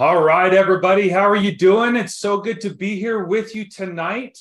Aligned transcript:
All 0.00 0.22
right, 0.22 0.54
everybody, 0.54 1.08
how 1.08 1.28
are 1.28 1.34
you 1.34 1.56
doing? 1.56 1.96
It's 1.96 2.14
so 2.14 2.38
good 2.38 2.60
to 2.60 2.70
be 2.70 3.00
here 3.00 3.24
with 3.24 3.56
you 3.56 3.68
tonight. 3.68 4.38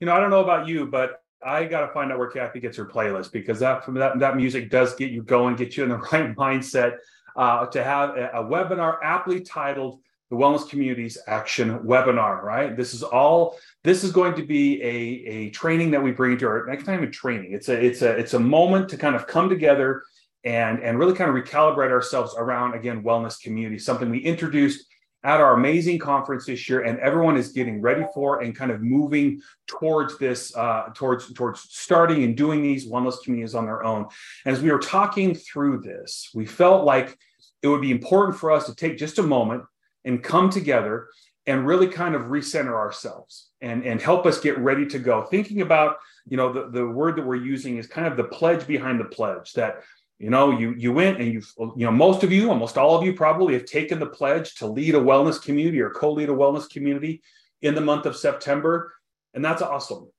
You 0.00 0.06
know, 0.06 0.12
I 0.12 0.20
don't 0.20 0.28
know 0.28 0.44
about 0.44 0.68
you, 0.68 0.84
but 0.84 1.22
I 1.42 1.64
got 1.64 1.86
to 1.86 1.94
find 1.94 2.12
out 2.12 2.18
where 2.18 2.28
Kathy 2.28 2.60
gets 2.60 2.76
her 2.76 2.84
playlist 2.84 3.32
because 3.32 3.58
that, 3.60 3.84
that 3.94 4.18
that 4.18 4.36
music 4.36 4.68
does 4.68 4.94
get 4.96 5.10
you 5.10 5.22
going, 5.22 5.56
get 5.56 5.78
you 5.78 5.84
in 5.84 5.88
the 5.88 5.96
right 6.12 6.36
mindset 6.36 6.98
uh, 7.36 7.64
to 7.68 7.82
have 7.82 8.18
a, 8.18 8.32
a 8.34 8.44
webinar 8.44 8.98
aptly 9.02 9.40
titled 9.40 9.98
the 10.28 10.36
Wellness 10.36 10.68
Communities 10.68 11.16
Action 11.26 11.78
Webinar. 11.78 12.42
Right, 12.42 12.76
this 12.76 12.92
is 12.92 13.02
all. 13.02 13.56
This 13.84 14.04
is 14.04 14.12
going 14.12 14.34
to 14.34 14.44
be 14.44 14.82
a 14.82 14.90
a 15.30 15.50
training 15.52 15.90
that 15.92 16.02
we 16.02 16.10
bring 16.10 16.36
to 16.36 16.46
our 16.46 16.66
next 16.66 16.84
time. 16.84 17.02
A 17.02 17.10
training. 17.10 17.52
It's 17.54 17.70
a 17.70 17.82
it's 17.82 18.02
a 18.02 18.10
it's 18.10 18.34
a 18.34 18.38
moment 18.38 18.90
to 18.90 18.98
kind 18.98 19.16
of 19.16 19.26
come 19.26 19.48
together 19.48 20.02
and 20.44 20.80
and 20.80 20.98
really 20.98 21.14
kind 21.14 21.34
of 21.34 21.42
recalibrate 21.42 21.90
ourselves 21.90 22.34
around 22.36 22.74
again 22.74 23.02
wellness 23.02 23.40
community. 23.40 23.78
Something 23.78 24.10
we 24.10 24.18
introduced 24.18 24.84
at 25.24 25.40
our 25.40 25.54
amazing 25.54 25.98
conference 25.98 26.46
this 26.46 26.68
year, 26.68 26.82
and 26.82 26.98
everyone 27.00 27.36
is 27.36 27.48
getting 27.48 27.80
ready 27.80 28.04
for 28.14 28.40
and 28.40 28.54
kind 28.54 28.70
of 28.70 28.80
moving 28.80 29.40
towards 29.66 30.18
this, 30.18 30.54
uh, 30.56 30.90
towards 30.94 31.32
towards 31.32 31.60
starting 31.70 32.22
and 32.22 32.36
doing 32.36 32.62
these 32.62 32.88
wellness 32.88 33.22
communities 33.24 33.54
on 33.54 33.66
their 33.66 33.84
own. 33.84 34.06
As 34.46 34.60
we 34.60 34.70
were 34.70 34.78
talking 34.78 35.34
through 35.34 35.80
this, 35.80 36.30
we 36.34 36.46
felt 36.46 36.84
like 36.84 37.18
it 37.62 37.68
would 37.68 37.80
be 37.80 37.90
important 37.90 38.38
for 38.38 38.52
us 38.52 38.66
to 38.66 38.74
take 38.74 38.96
just 38.96 39.18
a 39.18 39.22
moment 39.22 39.64
and 40.04 40.22
come 40.22 40.50
together 40.50 41.08
and 41.46 41.66
really 41.66 41.88
kind 41.88 42.14
of 42.14 42.22
recenter 42.26 42.74
ourselves 42.74 43.48
and 43.60 43.82
and 43.84 44.00
help 44.00 44.26
us 44.26 44.38
get 44.38 44.56
ready 44.58 44.86
to 44.86 44.98
go. 44.98 45.22
Thinking 45.22 45.62
about 45.62 45.96
you 46.28 46.36
know 46.36 46.52
the, 46.52 46.70
the 46.70 46.86
word 46.86 47.16
that 47.16 47.26
we're 47.26 47.36
using 47.36 47.78
is 47.78 47.86
kind 47.86 48.06
of 48.06 48.16
the 48.16 48.24
pledge 48.24 48.66
behind 48.66 49.00
the 49.00 49.06
pledge 49.06 49.52
that 49.54 49.82
you 50.18 50.30
know 50.30 50.50
you 50.50 50.74
you 50.76 50.92
went 50.92 51.20
and 51.20 51.32
you 51.32 51.42
you 51.76 51.84
know 51.86 51.92
most 51.92 52.22
of 52.22 52.32
you 52.32 52.50
almost 52.50 52.76
all 52.76 52.96
of 52.96 53.04
you 53.04 53.12
probably 53.12 53.54
have 53.54 53.64
taken 53.64 53.98
the 53.98 54.06
pledge 54.06 54.54
to 54.56 54.66
lead 54.66 54.94
a 54.94 55.00
wellness 55.00 55.40
community 55.40 55.80
or 55.80 55.90
co-lead 55.90 56.28
a 56.28 56.32
wellness 56.32 56.68
community 56.68 57.22
in 57.62 57.74
the 57.74 57.80
month 57.80 58.06
of 58.06 58.16
september 58.16 58.92
and 59.34 59.44
that's 59.44 59.62
awesome. 59.62 60.10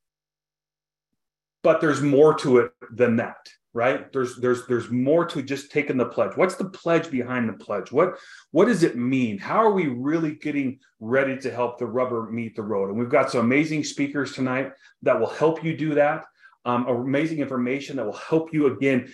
But 1.61 1.81
there's 1.81 2.01
more 2.01 2.35
to 2.35 2.59
it 2.59 2.71
than 2.91 3.17
that 3.17 3.47
right? 3.71 4.11
There's 4.11 4.35
there's 4.37 4.65
there's 4.65 4.89
more 4.89 5.25
to 5.25 5.43
just 5.43 5.71
taking 5.71 5.95
the 5.97 6.05
pledge. 6.05 6.35
What's 6.35 6.55
the 6.55 6.69
pledge 6.69 7.11
behind 7.11 7.47
the 7.47 7.53
pledge? 7.53 7.91
What 7.91 8.17
what 8.49 8.65
does 8.65 8.81
it 8.81 8.97
mean? 8.97 9.37
How 9.37 9.57
are 9.57 9.71
we 9.71 9.85
really 9.87 10.35
getting 10.35 10.79
ready 10.99 11.37
to 11.37 11.51
help 11.51 11.77
the 11.77 11.85
rubber 11.85 12.31
meet 12.31 12.55
the 12.55 12.63
road? 12.63 12.89
And 12.89 12.97
we've 12.97 13.09
got 13.09 13.29
some 13.29 13.41
amazing 13.41 13.83
speakers 13.83 14.33
tonight 14.33 14.71
that 15.03 15.19
will 15.19 15.29
help 15.29 15.63
you 15.63 15.77
do 15.77 15.93
that 15.93 16.25
um, 16.65 16.87
amazing 16.87 17.39
information 17.39 17.95
that 17.95 18.05
will 18.05 18.13
help 18.13 18.53
you 18.53 18.67
again 18.67 19.13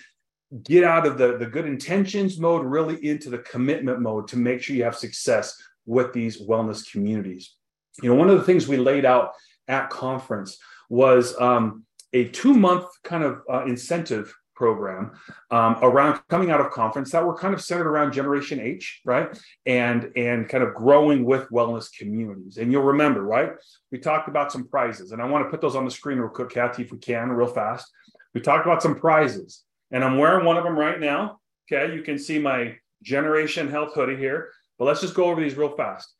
get 0.62 0.84
out 0.84 1.06
of 1.06 1.18
the, 1.18 1.38
the 1.38 1.46
good 1.46 1.66
intentions 1.66 2.38
mode 2.38 2.64
really 2.64 3.04
into 3.04 3.30
the 3.30 3.38
commitment 3.38 4.00
mode 4.00 4.28
to 4.28 4.36
make 4.36 4.62
sure 4.62 4.76
you 4.76 4.84
have 4.84 4.96
success 4.96 5.60
with 5.86 6.12
these 6.12 6.40
wellness 6.42 6.90
communities. 6.90 7.54
You 8.02 8.10
know, 8.10 8.14
one 8.14 8.30
of 8.30 8.38
the 8.38 8.44
things 8.44 8.68
we 8.68 8.76
laid 8.76 9.04
out 9.04 9.32
at 9.68 9.90
conference 9.90 10.58
was 10.88 11.38
um, 11.40 11.84
a 12.12 12.28
two 12.28 12.54
month 12.54 12.86
kind 13.02 13.24
of 13.24 13.40
uh, 13.52 13.64
incentive 13.64 14.32
program 14.54 15.12
um, 15.50 15.76
around 15.82 16.18
coming 16.28 16.50
out 16.50 16.60
of 16.60 16.70
conference 16.70 17.12
that 17.12 17.24
were 17.24 17.36
kind 17.36 17.52
of 17.52 17.60
centered 17.60 17.86
around 17.86 18.12
generation 18.12 18.58
h 18.58 19.02
right? 19.04 19.38
And 19.66 20.10
and 20.16 20.48
kind 20.48 20.64
of 20.64 20.74
growing 20.74 21.24
with 21.24 21.48
wellness 21.50 21.88
communities. 21.96 22.56
And 22.56 22.72
you'll 22.72 22.82
remember 22.82 23.22
right? 23.22 23.50
We 23.90 23.98
talked 23.98 24.28
about 24.28 24.50
some 24.50 24.66
prizes 24.66 25.12
and 25.12 25.20
i 25.20 25.26
want 25.26 25.44
to 25.44 25.50
put 25.50 25.60
those 25.60 25.76
on 25.76 25.84
the 25.84 25.90
screen 25.90 26.18
real 26.18 26.30
quick 26.30 26.50
kathy 26.50 26.84
if 26.84 26.92
we 26.92 26.98
can 26.98 27.30
real 27.30 27.48
fast. 27.48 27.90
We 28.34 28.40
talked 28.40 28.66
about 28.66 28.82
some 28.82 28.94
prizes 28.94 29.62
and 29.90 30.04
I'm 30.04 30.18
wearing 30.18 30.44
one 30.44 30.56
of 30.56 30.64
them 30.64 30.78
right 30.78 30.98
now. 30.98 31.40
Okay, 31.70 31.94
you 31.94 32.02
can 32.02 32.18
see 32.18 32.38
my 32.38 32.76
Generation 33.02 33.68
Health 33.68 33.94
hoodie 33.94 34.16
here, 34.16 34.50
but 34.78 34.84
let's 34.84 35.00
just 35.00 35.14
go 35.14 35.24
over 35.24 35.40
these 35.40 35.56
real 35.56 35.76
fast. 35.76 36.12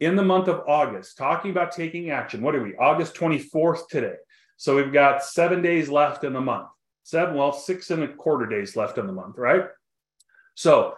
In 0.00 0.16
the 0.16 0.22
month 0.22 0.48
of 0.48 0.62
August, 0.66 1.18
talking 1.18 1.50
about 1.50 1.72
taking 1.72 2.10
action, 2.10 2.42
what 2.42 2.54
are 2.54 2.62
we? 2.62 2.74
August 2.76 3.14
24th 3.14 3.88
today. 3.88 4.14
So 4.56 4.76
we've 4.76 4.92
got 4.92 5.24
seven 5.24 5.62
days 5.62 5.88
left 5.88 6.24
in 6.24 6.32
the 6.32 6.40
month. 6.40 6.68
Seven, 7.02 7.34
well, 7.34 7.52
six 7.52 7.90
and 7.90 8.02
a 8.02 8.08
quarter 8.08 8.46
days 8.46 8.76
left 8.76 8.98
in 8.98 9.06
the 9.06 9.12
month, 9.12 9.36
right? 9.36 9.64
So 10.54 10.94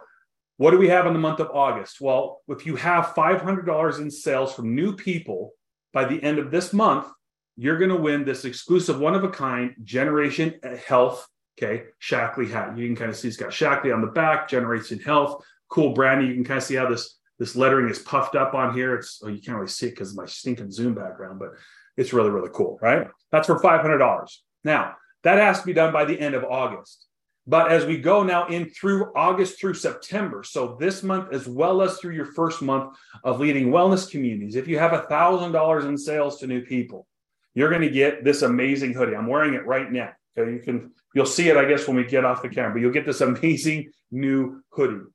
what 0.57 0.71
do 0.71 0.77
we 0.77 0.89
have 0.89 1.07
in 1.07 1.13
the 1.13 1.19
month 1.19 1.39
of 1.39 1.49
August? 1.51 1.99
Well, 1.99 2.41
if 2.47 2.65
you 2.65 2.75
have 2.75 3.07
$500 3.07 3.99
in 3.99 4.11
sales 4.11 4.53
from 4.53 4.75
new 4.75 4.95
people 4.95 5.51
by 5.91 6.05
the 6.05 6.21
end 6.21 6.39
of 6.39 6.51
this 6.51 6.73
month, 6.73 7.07
you're 7.55 7.77
going 7.77 7.89
to 7.89 7.95
win 7.95 8.25
this 8.25 8.45
exclusive 8.45 8.99
one 8.99 9.15
of 9.15 9.23
a 9.23 9.29
kind 9.29 9.75
Generation 9.83 10.59
Health 10.85 11.27
Okay, 11.57 11.83
Shaklee 12.01 12.49
hat. 12.49 12.77
You 12.77 12.87
can 12.87 12.95
kind 12.95 13.11
of 13.11 13.17
see 13.17 13.27
it's 13.27 13.37
got 13.37 13.51
Shaklee 13.51 13.93
on 13.93 14.01
the 14.01 14.07
back, 14.07 14.49
Generation 14.49 14.99
Health, 14.99 15.43
cool 15.69 15.93
branding. 15.93 16.27
You 16.27 16.33
can 16.35 16.43
kind 16.43 16.57
of 16.57 16.63
see 16.63 16.75
how 16.75 16.89
this 16.89 17.19
this 17.39 17.55
lettering 17.55 17.89
is 17.89 17.99
puffed 17.99 18.35
up 18.35 18.53
on 18.53 18.73
here. 18.73 18.95
It's 18.95 19.21
oh, 19.23 19.27
you 19.27 19.41
can't 19.41 19.57
really 19.57 19.67
see 19.67 19.87
it 19.87 19.91
because 19.91 20.11
of 20.11 20.17
my 20.17 20.25
stinking 20.25 20.71
Zoom 20.71 20.93
background, 20.93 21.39
but 21.39 21.49
it's 21.97 22.13
really, 22.13 22.29
really 22.29 22.49
cool, 22.53 22.79
right? 22.81 23.07
That's 23.31 23.47
for 23.47 23.59
$500. 23.59 24.37
Now, 24.63 24.95
that 25.23 25.37
has 25.37 25.59
to 25.59 25.65
be 25.65 25.73
done 25.73 25.93
by 25.93 26.05
the 26.05 26.19
end 26.19 26.35
of 26.35 26.43
August. 26.43 27.07
But 27.45 27.71
as 27.71 27.85
we 27.85 27.97
go 27.97 28.23
now 28.23 28.47
in 28.47 28.69
through 28.69 29.11
August 29.15 29.59
through 29.59 29.73
September, 29.73 30.43
so 30.43 30.77
this 30.79 31.03
month 31.03 31.33
as 31.33 31.45
well 31.45 31.81
as 31.81 31.97
through 31.97 32.15
your 32.15 32.25
first 32.25 32.61
month 32.61 32.95
of 33.23 33.39
leading 33.39 33.67
wellness 33.67 34.09
communities, 34.09 34.55
if 34.55 34.67
you 34.67 34.79
have 34.79 34.93
a 34.93 35.01
$1,000 35.01 35.85
in 35.87 35.97
sales 35.97 36.39
to 36.39 36.47
new 36.47 36.61
people, 36.61 37.05
you're 37.53 37.69
going 37.69 37.81
to 37.81 37.89
get 37.89 38.23
this 38.23 38.41
amazing 38.43 38.93
hoodie. 38.93 39.15
I'm 39.15 39.27
wearing 39.27 39.55
it 39.55 39.65
right 39.65 39.91
now. 39.91 40.11
Okay, 40.37 40.51
you 40.51 40.59
can 40.59 40.91
You'll 41.13 41.25
see 41.25 41.49
it, 41.49 41.57
I 41.57 41.65
guess, 41.65 41.87
when 41.87 41.95
we 41.95 42.03
get 42.03 42.25
off 42.25 42.41
the 42.41 42.49
camera, 42.49 42.73
but 42.73 42.81
you'll 42.81 42.91
get 42.91 43.05
this 43.05 43.21
amazing 43.21 43.91
new 44.11 44.61
hoodie. 44.69 45.05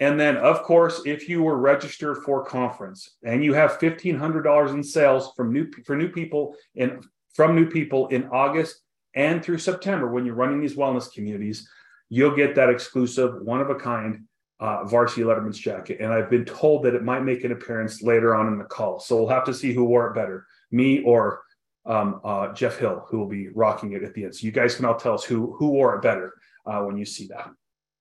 And 0.00 0.18
then, 0.18 0.36
of 0.38 0.62
course, 0.62 1.02
if 1.04 1.28
you 1.28 1.42
were 1.42 1.58
registered 1.58 2.24
for 2.24 2.44
conference 2.44 3.16
and 3.22 3.44
you 3.44 3.52
have 3.52 3.78
$1,500 3.78 4.74
in 4.74 4.82
sales 4.82 5.32
from 5.36 5.52
new 5.52 5.70
for 5.84 5.94
new 5.94 6.08
people 6.08 6.56
in 6.74 7.00
from 7.34 7.54
new 7.54 7.68
people 7.68 8.08
in 8.08 8.24
August 8.28 8.80
and 9.14 9.44
through 9.44 9.58
September 9.58 10.08
when 10.08 10.26
you're 10.26 10.34
running 10.34 10.60
these 10.60 10.76
wellness 10.76 11.12
communities, 11.12 11.68
you'll 12.08 12.34
get 12.34 12.54
that 12.56 12.68
exclusive 12.68 13.40
one 13.42 13.60
of 13.60 13.70
a 13.70 13.74
kind 13.74 14.24
uh, 14.58 14.84
varsity 14.84 15.22
Letterman's 15.22 15.58
jacket. 15.58 15.98
And 16.00 16.12
I've 16.12 16.30
been 16.30 16.44
told 16.44 16.84
that 16.84 16.94
it 16.94 17.04
might 17.04 17.22
make 17.22 17.44
an 17.44 17.52
appearance 17.52 18.02
later 18.02 18.34
on 18.34 18.48
in 18.48 18.58
the 18.58 18.64
call. 18.64 18.98
So 18.98 19.16
we'll 19.16 19.28
have 19.28 19.44
to 19.44 19.54
see 19.54 19.72
who 19.72 19.84
wore 19.84 20.08
it 20.08 20.14
better, 20.14 20.46
me 20.70 21.02
or 21.02 21.42
um, 21.86 22.20
uh, 22.24 22.52
Jeff 22.52 22.78
Hill, 22.78 23.06
who 23.08 23.18
will 23.18 23.28
be 23.28 23.48
rocking 23.48 23.92
it 23.92 24.02
at 24.02 24.14
the 24.14 24.24
end. 24.24 24.34
So 24.34 24.46
you 24.46 24.52
guys 24.52 24.74
can 24.74 24.84
all 24.84 24.96
tell 24.96 25.14
us 25.14 25.24
who 25.24 25.54
who 25.58 25.68
wore 25.68 25.96
it 25.96 26.02
better 26.02 26.34
uh, 26.66 26.80
when 26.82 26.96
you 26.96 27.04
see 27.04 27.26
that. 27.28 27.50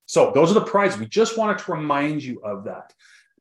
So 0.06 0.31
those 0.34 0.52
are 0.52 0.56
the 0.56 0.62
prizes. 0.62 1.00
We 1.00 1.08
just 1.08 1.38
wanted 1.38 1.59
to 1.59 1.72
remind 1.72 2.24
you 2.24 2.42
of 2.44 2.66
that 2.66 2.94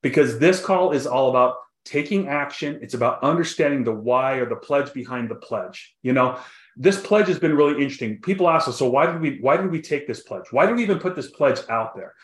because 0.02 0.38
this 0.38 0.64
call 0.64 0.92
is 0.92 1.06
all 1.06 1.30
about 1.30 1.56
taking 1.84 2.28
action. 2.28 2.78
It's 2.82 2.94
about 2.94 3.22
understanding 3.22 3.84
the 3.84 3.92
why 3.92 4.34
or 4.34 4.48
the 4.48 4.56
pledge 4.56 4.92
behind 4.92 5.30
the 5.30 5.34
pledge. 5.34 5.94
You 6.02 6.12
know, 6.12 6.38
this 6.76 7.00
pledge 7.00 7.26
has 7.28 7.38
been 7.38 7.56
really 7.56 7.82
interesting. 7.82 8.20
People 8.20 8.48
ask 8.48 8.68
us, 8.68 8.78
so 8.78 8.88
why 8.88 9.06
did 9.06 9.20
we 9.20 9.38
why 9.40 9.56
did 9.56 9.70
we 9.70 9.82
take 9.82 10.06
this 10.06 10.22
pledge? 10.22 10.44
Why 10.50 10.66
did 10.66 10.76
we 10.76 10.82
even 10.82 10.98
put 10.98 11.16
this 11.16 11.30
pledge 11.30 11.58
out 11.68 11.94
there? 11.94 12.14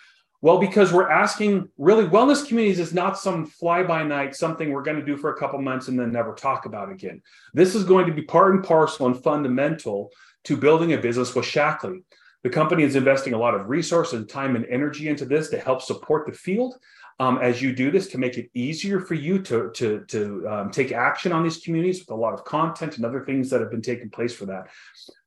Well, 0.46 0.58
because 0.58 0.92
we're 0.92 1.10
asking 1.10 1.70
really, 1.76 2.04
wellness 2.04 2.46
communities 2.46 2.78
is 2.78 2.94
not 2.94 3.18
some 3.18 3.46
fly 3.46 3.82
by 3.82 4.04
night, 4.04 4.36
something 4.36 4.70
we're 4.70 4.84
going 4.84 5.00
to 5.00 5.04
do 5.04 5.16
for 5.16 5.34
a 5.34 5.36
couple 5.36 5.60
months 5.60 5.88
and 5.88 5.98
then 5.98 6.12
never 6.12 6.34
talk 6.34 6.66
about 6.66 6.88
again. 6.88 7.20
This 7.52 7.74
is 7.74 7.82
going 7.82 8.06
to 8.06 8.12
be 8.12 8.22
part 8.22 8.54
and 8.54 8.62
parcel 8.62 9.06
and 9.06 9.20
fundamental 9.20 10.12
to 10.44 10.56
building 10.56 10.92
a 10.92 10.98
business 10.98 11.34
with 11.34 11.46
Shaklee. 11.46 12.04
The 12.44 12.50
company 12.50 12.84
is 12.84 12.94
investing 12.94 13.32
a 13.32 13.38
lot 13.38 13.56
of 13.56 13.68
resource 13.68 14.12
and 14.12 14.28
time 14.28 14.54
and 14.54 14.64
energy 14.66 15.08
into 15.08 15.24
this 15.24 15.48
to 15.48 15.58
help 15.58 15.82
support 15.82 16.28
the 16.28 16.32
field 16.32 16.76
um, 17.18 17.38
as 17.38 17.60
you 17.60 17.74
do 17.74 17.90
this 17.90 18.06
to 18.10 18.18
make 18.18 18.38
it 18.38 18.48
easier 18.54 19.00
for 19.00 19.14
you 19.14 19.42
to, 19.42 19.72
to, 19.72 20.04
to 20.06 20.46
um, 20.48 20.70
take 20.70 20.92
action 20.92 21.32
on 21.32 21.42
these 21.42 21.56
communities 21.56 21.98
with 21.98 22.10
a 22.10 22.14
lot 22.14 22.34
of 22.34 22.44
content 22.44 22.98
and 22.98 23.04
other 23.04 23.24
things 23.24 23.50
that 23.50 23.60
have 23.60 23.72
been 23.72 23.82
taking 23.82 24.10
place 24.10 24.32
for 24.32 24.46
that. 24.46 24.68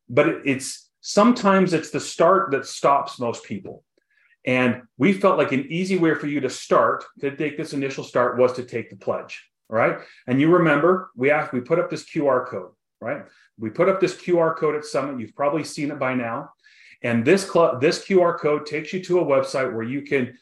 But 0.08 0.30
it, 0.30 0.42
it's 0.46 0.90
sometimes 1.02 1.74
it's 1.74 1.90
the 1.90 2.00
start 2.00 2.52
that 2.52 2.66
stops 2.66 3.20
most 3.20 3.44
people 3.44 3.84
and 4.46 4.84
we 4.98 5.14
felt 5.14 5.38
like 5.38 5.52
an 5.52 5.66
easy 5.70 5.98
way 5.98 6.16
for 6.16 6.28
you 6.28 6.40
to 6.42 6.50
start 6.50 7.04
to 7.20 7.36
take 7.36 7.58
this 7.58 7.74
initial 7.74 8.04
start 8.04 8.38
was 8.38 8.54
to 8.54 8.64
take 8.64 8.90
the 8.90 8.96
pledge. 8.96 9.44
Right. 9.70 10.00
And 10.26 10.42
you 10.42 10.50
remember 10.50 11.12
we 11.16 11.30
asked, 11.30 11.54
we 11.54 11.62
put 11.62 11.78
up 11.78 11.92
this 11.92 12.04
QR 12.04 12.48
code, 12.48 12.72
right? 13.02 13.24
We 13.60 13.70
put 13.70 13.88
up 13.88 14.00
this 14.00 14.16
QR 14.16 14.56
code 14.56 14.76
at 14.76 14.86
Summit. 14.86 15.20
You've 15.20 15.36
probably 15.36 15.64
seen 15.64 15.92
it 15.92 16.00
by 16.00 16.16
now. 16.16 16.52
And 17.04 17.24
this 17.24 17.48
club, 17.48 17.80
this 17.80 18.04
QR 18.06 18.38
code 18.40 18.66
takes 18.66 18.92
you 18.94 19.04
to 19.04 19.20
a 19.20 19.26
website 19.26 19.72
where 19.74 19.84
you 19.84 20.02
can 20.02 20.38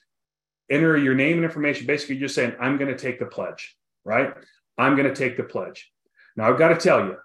enter 0.70 0.98
your 0.98 1.14
name 1.14 1.38
and 1.38 1.44
information. 1.44 1.86
Basically, 1.86 2.16
you're 2.16 2.30
saying, 2.30 2.54
I'm 2.60 2.78
going 2.78 2.92
to 2.92 2.98
take 2.98 3.20
the 3.20 3.26
pledge, 3.26 3.78
right? 4.06 4.34
I'm 4.78 4.96
going 4.96 5.08
to 5.08 5.16
take 5.16 5.38
the 5.38 5.44
pledge. 5.44 5.92
Now, 6.36 6.50
I've 6.50 6.60
got 6.60 6.70
to 6.70 6.78
tell 6.78 7.06
you, 7.06 7.18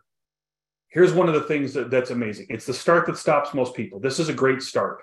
here's 0.89 1.13
one 1.13 1.29
of 1.29 1.35
the 1.35 1.43
things 1.43 1.75
that, 1.75 1.91
that's 1.91 2.11
amazing. 2.11 2.47
It's 2.51 2.67
the 2.67 2.75
start 2.75 3.07
that 3.07 3.17
stops 3.17 3.55
most 3.55 3.75
people. 3.75 4.01
This 4.01 4.19
is 4.19 4.29
a 4.29 4.35
great 4.35 4.63
start. 4.63 5.03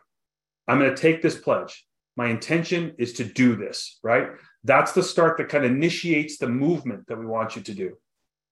I'm 0.70 0.80
going 0.80 0.94
to 0.94 1.02
take 1.02 1.24
this 1.24 1.38
pledge. 1.38 1.84
My 2.16 2.28
intention 2.28 2.94
is 3.00 3.14
to 3.14 3.24
do 3.24 3.56
this, 3.56 4.00
right? 4.04 4.28
That's 4.64 4.92
the 4.92 5.02
start 5.02 5.38
that 5.38 5.50
kind 5.50 5.66
of 5.66 5.72
initiates 5.72 6.38
the 6.38 6.48
movement 6.48 7.08
that 7.08 7.18
we 7.18 7.26
want 7.26 7.56
you 7.56 7.64
to 7.64 7.74
do. 7.74 7.98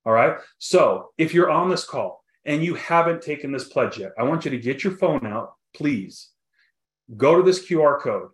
All 0.04 0.14
right. 0.14 0.38
So 0.58 1.10
if 1.18 1.34
you're 1.34 1.52
on 1.52 1.69
this 1.69 1.86
call 1.86 2.24
and 2.44 2.64
you 2.64 2.74
haven't 2.74 3.22
taken 3.22 3.52
this 3.52 3.68
pledge 3.68 4.00
yet, 4.00 4.14
I 4.18 4.24
want 4.24 4.46
you 4.46 4.52
to 4.52 4.58
get 4.58 4.84
your 4.84 4.98
phone 4.98 5.28
out, 5.28 5.54
please. 5.75 6.30
Go 7.16 7.38
to 7.38 7.44
this 7.44 7.68
QR 7.68 8.02
code, 8.02 8.30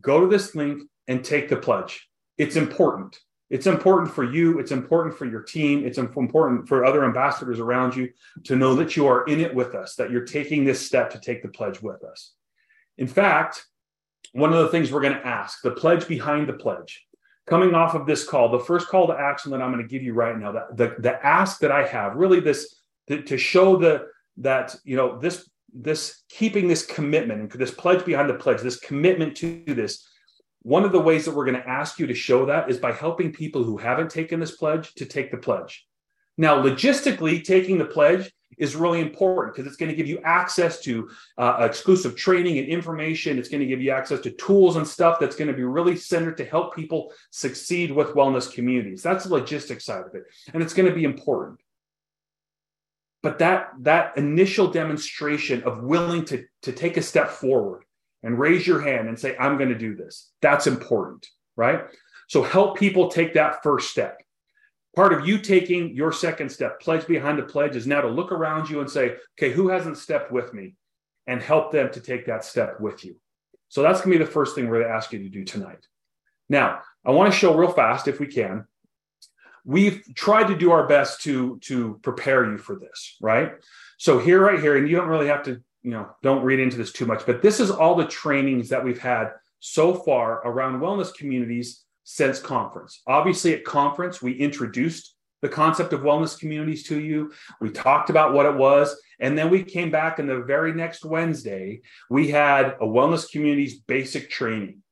go 0.00 0.20
to 0.20 0.26
this 0.26 0.54
link 0.54 0.82
and 1.08 1.24
take 1.24 1.48
the 1.48 1.56
pledge. 1.56 2.08
it's 2.38 2.56
important. 2.56 3.18
It's 3.50 3.66
important 3.66 4.10
for 4.12 4.24
you. 4.24 4.58
It's 4.58 4.72
important 4.72 5.16
for 5.16 5.26
your 5.26 5.42
team. 5.42 5.84
It's 5.86 5.98
important 5.98 6.66
for 6.66 6.84
other 6.84 7.04
ambassadors 7.04 7.60
around 7.60 7.94
you 7.94 8.08
to 8.44 8.56
know 8.56 8.74
that 8.76 8.96
you 8.96 9.06
are 9.06 9.24
in 9.24 9.40
it 9.40 9.54
with 9.54 9.74
us, 9.74 9.96
that 9.96 10.10
you're 10.10 10.24
taking 10.24 10.64
this 10.64 10.84
step 10.84 11.10
to 11.10 11.20
take 11.20 11.42
the 11.42 11.48
pledge 11.48 11.82
with 11.82 12.02
us. 12.04 12.32
In 12.98 13.06
fact, 13.06 13.64
one 14.32 14.52
of 14.52 14.58
the 14.58 14.68
things 14.68 14.90
we're 14.90 15.00
going 15.00 15.14
to 15.14 15.26
ask, 15.26 15.62
the 15.62 15.70
pledge 15.70 16.08
behind 16.08 16.48
the 16.48 16.54
pledge, 16.54 17.06
coming 17.46 17.74
off 17.74 17.94
of 17.94 18.06
this 18.06 18.26
call, 18.26 18.50
the 18.50 18.58
first 18.58 18.88
call 18.88 19.06
to 19.06 19.14
action 19.14 19.50
that 19.52 19.62
I'm 19.62 19.72
going 19.72 19.82
to 19.82 19.88
give 19.88 20.02
you 20.02 20.14
right 20.14 20.36
now, 20.36 20.52
that 20.52 20.76
the, 20.76 20.94
the 20.98 21.24
ask 21.24 21.60
that 21.60 21.70
I 21.70 21.86
have, 21.86 22.16
really 22.16 22.40
this 22.40 22.80
to, 23.08 23.22
to 23.22 23.36
show 23.36 23.76
the 23.76 24.06
that 24.38 24.74
you 24.84 24.96
know 24.96 25.18
this 25.18 25.48
this 25.72 26.22
keeping 26.28 26.68
this 26.68 26.84
commitment 26.86 27.52
this 27.52 27.70
pledge 27.70 28.04
behind 28.04 28.28
the 28.28 28.34
pledge, 28.34 28.60
this 28.60 28.80
commitment 28.80 29.36
to 29.38 29.62
this. 29.66 30.08
One 30.62 30.84
of 30.84 30.92
the 30.92 31.00
ways 31.00 31.26
that 31.26 31.34
we're 31.34 31.44
going 31.44 31.60
to 31.60 31.68
ask 31.68 31.98
you 31.98 32.06
to 32.06 32.14
show 32.14 32.46
that 32.46 32.70
is 32.70 32.78
by 32.78 32.92
helping 32.92 33.32
people 33.32 33.62
who 33.62 33.76
haven't 33.76 34.10
taken 34.10 34.40
this 34.40 34.56
pledge 34.56 34.94
to 34.94 35.04
take 35.04 35.30
the 35.30 35.36
pledge. 35.36 35.86
Now, 36.38 36.62
logistically, 36.62 37.44
taking 37.44 37.76
the 37.76 37.84
pledge 37.84 38.32
is 38.58 38.76
really 38.76 39.00
important 39.00 39.54
because 39.54 39.66
it's 39.66 39.76
going 39.76 39.90
to 39.90 39.96
give 39.96 40.06
you 40.06 40.20
access 40.24 40.80
to 40.80 41.08
uh, 41.38 41.56
exclusive 41.60 42.16
training 42.16 42.58
and 42.58 42.68
information. 42.68 43.38
It's 43.38 43.48
going 43.48 43.60
to 43.60 43.66
give 43.66 43.82
you 43.82 43.90
access 43.90 44.20
to 44.20 44.30
tools 44.30 44.76
and 44.76 44.86
stuff 44.86 45.18
that's 45.20 45.36
going 45.36 45.48
to 45.48 45.54
be 45.54 45.64
really 45.64 45.96
centered 45.96 46.36
to 46.38 46.44
help 46.44 46.74
people 46.74 47.12
succeed 47.30 47.90
with 47.90 48.08
wellness 48.08 48.52
communities. 48.52 49.02
That's 49.02 49.24
the 49.24 49.34
logistics 49.34 49.84
side 49.84 50.04
of 50.06 50.14
it. 50.14 50.24
And 50.52 50.62
it's 50.62 50.74
going 50.74 50.88
to 50.88 50.94
be 50.94 51.04
important. 51.04 51.60
But 53.22 53.38
that, 53.38 53.70
that 53.80 54.18
initial 54.18 54.70
demonstration 54.70 55.62
of 55.62 55.82
willing 55.82 56.26
to, 56.26 56.44
to 56.62 56.72
take 56.72 56.98
a 56.98 57.02
step 57.02 57.30
forward 57.30 57.84
and 58.22 58.38
raise 58.38 58.66
your 58.66 58.80
hand 58.80 59.08
and 59.08 59.18
say, 59.18 59.36
I'm 59.38 59.56
going 59.56 59.70
to 59.70 59.78
do 59.78 59.96
this, 59.96 60.30
that's 60.42 60.66
important, 60.66 61.26
right? 61.56 61.84
So 62.28 62.42
help 62.42 62.78
people 62.78 63.08
take 63.08 63.34
that 63.34 63.62
first 63.62 63.90
step 63.90 64.20
part 64.94 65.12
of 65.12 65.26
you 65.26 65.38
taking 65.38 65.94
your 65.94 66.12
second 66.12 66.50
step, 66.50 66.80
pledge 66.80 67.06
behind 67.06 67.38
the 67.38 67.42
pledge, 67.42 67.76
is 67.76 67.86
now 67.86 68.00
to 68.00 68.08
look 68.08 68.32
around 68.32 68.70
you 68.70 68.80
and 68.80 68.90
say, 68.90 69.16
okay, 69.38 69.52
who 69.52 69.68
hasn't 69.68 69.98
stepped 69.98 70.32
with 70.32 70.54
me? 70.54 70.76
And 71.26 71.42
help 71.42 71.72
them 71.72 71.90
to 71.92 72.00
take 72.00 72.26
that 72.26 72.44
step 72.44 72.80
with 72.80 73.04
you. 73.04 73.16
So 73.68 73.82
that's 73.82 74.02
going 74.02 74.12
to 74.12 74.18
be 74.18 74.24
the 74.24 74.30
first 74.30 74.54
thing 74.54 74.68
we're 74.68 74.80
going 74.80 74.88
to 74.88 74.94
ask 74.94 75.12
you 75.12 75.20
to 75.20 75.28
do 75.30 75.42
tonight. 75.42 75.86
Now, 76.48 76.80
I 77.04 77.12
want 77.12 77.32
to 77.32 77.38
show 77.38 77.56
real 77.56 77.72
fast, 77.72 78.08
if 78.08 78.20
we 78.20 78.26
can. 78.26 78.66
We've 79.64 80.02
tried 80.14 80.48
to 80.48 80.56
do 80.56 80.70
our 80.72 80.86
best 80.86 81.22
to, 81.22 81.58
to 81.62 81.98
prepare 82.02 82.50
you 82.50 82.58
for 82.58 82.76
this, 82.76 83.16
right? 83.22 83.52
So 83.96 84.18
here, 84.18 84.44
right 84.44 84.60
here, 84.60 84.76
and 84.76 84.86
you 84.86 84.96
don't 84.96 85.08
really 85.08 85.28
have 85.28 85.42
to, 85.44 85.62
you 85.82 85.90
know, 85.92 86.10
don't 86.22 86.44
read 86.44 86.60
into 86.60 86.76
this 86.76 86.92
too 86.92 87.06
much, 87.06 87.24
but 87.24 87.40
this 87.40 87.60
is 87.60 87.70
all 87.70 87.94
the 87.94 88.06
trainings 88.06 88.68
that 88.68 88.84
we've 88.84 89.00
had 89.00 89.32
so 89.60 89.94
far 89.94 90.46
around 90.46 90.80
wellness 90.80 91.14
communities 91.14 91.84
since 92.04 92.38
conference. 92.38 93.02
Obviously, 93.06 93.54
at 93.54 93.64
conference, 93.64 94.22
we 94.22 94.32
introduced 94.32 95.16
the 95.42 95.48
concept 95.48 95.92
of 95.92 96.00
wellness 96.00 96.38
communities 96.38 96.84
to 96.84 97.00
you. 97.00 97.32
We 97.60 97.70
talked 97.70 98.08
about 98.08 98.32
what 98.32 98.46
it 98.46 98.54
was. 98.54 98.96
And 99.20 99.36
then 99.36 99.50
we 99.50 99.62
came 99.62 99.90
back, 99.90 100.18
and 100.18 100.28
the 100.28 100.42
very 100.42 100.72
next 100.72 101.04
Wednesday, 101.04 101.82
we 102.10 102.28
had 102.28 102.76
a 102.80 102.86
wellness 102.86 103.30
communities 103.30 103.78
basic 103.80 104.30
training 104.30 104.82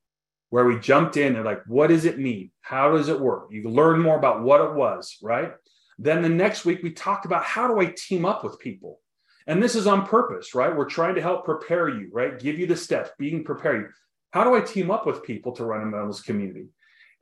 where 0.50 0.66
we 0.66 0.78
jumped 0.78 1.16
in 1.16 1.36
and, 1.36 1.44
like, 1.44 1.62
what 1.66 1.86
does 1.86 2.04
it 2.04 2.18
mean? 2.18 2.50
How 2.60 2.92
does 2.92 3.08
it 3.08 3.18
work? 3.18 3.48
You 3.50 3.68
learn 3.68 4.00
more 4.00 4.16
about 4.16 4.42
what 4.42 4.60
it 4.60 4.74
was, 4.74 5.16
right? 5.22 5.52
Then 5.98 6.22
the 6.22 6.28
next 6.28 6.64
week, 6.64 6.82
we 6.82 6.90
talked 6.92 7.24
about 7.24 7.44
how 7.44 7.66
do 7.68 7.80
I 7.80 7.86
team 7.96 8.24
up 8.24 8.44
with 8.44 8.58
people? 8.58 9.00
And 9.46 9.62
this 9.62 9.74
is 9.74 9.86
on 9.86 10.06
purpose, 10.06 10.54
right? 10.54 10.74
We're 10.74 10.84
trying 10.84 11.14
to 11.16 11.22
help 11.22 11.44
prepare 11.44 11.88
you, 11.88 12.10
right? 12.12 12.38
Give 12.38 12.58
you 12.58 12.66
the 12.66 12.76
steps, 12.76 13.10
being 13.18 13.44
prepared. 13.44 13.92
How 14.30 14.44
do 14.44 14.54
I 14.54 14.60
team 14.60 14.90
up 14.90 15.06
with 15.06 15.24
people 15.24 15.52
to 15.52 15.64
run 15.64 15.88
a 15.88 15.90
wellness 15.90 16.24
community? 16.24 16.66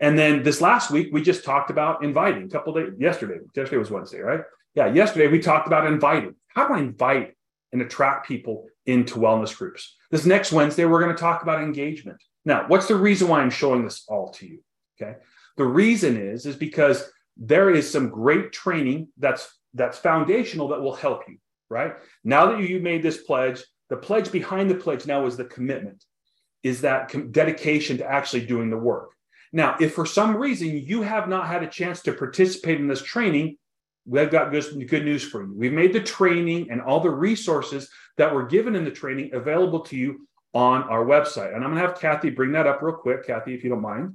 And 0.00 0.18
then 0.18 0.42
this 0.42 0.60
last 0.60 0.90
week, 0.90 1.10
we 1.12 1.22
just 1.22 1.44
talked 1.44 1.70
about 1.70 2.02
inviting. 2.02 2.44
A 2.44 2.48
couple 2.48 2.72
days 2.72 2.92
yesterday, 2.98 3.38
yesterday 3.54 3.78
was 3.78 3.90
Wednesday, 3.90 4.20
right? 4.20 4.40
Yeah, 4.74 4.86
yesterday 4.92 5.28
we 5.28 5.40
talked 5.40 5.66
about 5.66 5.86
inviting. 5.86 6.34
How 6.48 6.66
do 6.66 6.74
I 6.74 6.78
invite 6.78 7.34
and 7.72 7.82
attract 7.82 8.26
people 8.26 8.66
into 8.86 9.16
wellness 9.16 9.56
groups? 9.56 9.96
This 10.10 10.24
next 10.24 10.52
Wednesday, 10.52 10.86
we're 10.86 11.02
going 11.02 11.14
to 11.14 11.20
talk 11.20 11.42
about 11.42 11.62
engagement. 11.62 12.18
Now, 12.44 12.64
what's 12.68 12.88
the 12.88 12.96
reason 12.96 13.28
why 13.28 13.40
I'm 13.40 13.50
showing 13.50 13.84
this 13.84 14.04
all 14.08 14.30
to 14.30 14.46
you? 14.46 14.60
Okay. 15.00 15.16
The 15.56 15.66
reason 15.66 16.16
is, 16.16 16.46
is 16.46 16.56
because 16.56 17.10
there 17.36 17.70
is 17.70 17.90
some 17.90 18.08
great 18.08 18.52
training 18.52 19.08
that's 19.18 19.52
that's 19.74 19.98
foundational 19.98 20.68
that 20.68 20.80
will 20.80 20.94
help 20.94 21.22
you, 21.28 21.36
right? 21.68 21.94
Now 22.24 22.46
that 22.46 22.60
you 22.60 22.80
made 22.80 23.02
this 23.02 23.22
pledge, 23.22 23.62
the 23.88 23.96
pledge 23.96 24.32
behind 24.32 24.70
the 24.70 24.74
pledge 24.74 25.06
now 25.06 25.26
is 25.26 25.36
the 25.36 25.44
commitment, 25.44 26.04
is 26.62 26.80
that 26.80 27.32
dedication 27.32 27.98
to 27.98 28.10
actually 28.10 28.46
doing 28.46 28.70
the 28.70 28.76
work. 28.76 29.10
Now, 29.52 29.76
if 29.80 29.94
for 29.94 30.06
some 30.06 30.36
reason 30.36 30.68
you 30.68 31.02
have 31.02 31.28
not 31.28 31.48
had 31.48 31.62
a 31.62 31.68
chance 31.68 32.02
to 32.02 32.12
participate 32.12 32.78
in 32.78 32.86
this 32.86 33.02
training, 33.02 33.56
we've 34.06 34.30
got 34.30 34.52
good, 34.52 34.88
good 34.88 35.04
news 35.04 35.24
for 35.24 35.42
you. 35.42 35.52
We've 35.54 35.72
made 35.72 35.92
the 35.92 36.00
training 36.00 36.70
and 36.70 36.80
all 36.80 37.00
the 37.00 37.10
resources 37.10 37.90
that 38.16 38.32
were 38.32 38.46
given 38.46 38.76
in 38.76 38.84
the 38.84 38.90
training 38.90 39.30
available 39.34 39.80
to 39.80 39.96
you 39.96 40.28
on 40.54 40.82
our 40.84 41.04
website. 41.04 41.54
And 41.54 41.64
I'm 41.64 41.70
going 41.70 41.82
to 41.82 41.88
have 41.88 41.98
Kathy 41.98 42.30
bring 42.30 42.52
that 42.52 42.66
up 42.66 42.82
real 42.82 42.94
quick, 42.94 43.26
Kathy, 43.26 43.54
if 43.54 43.64
you 43.64 43.70
don't 43.70 43.82
mind. 43.82 44.14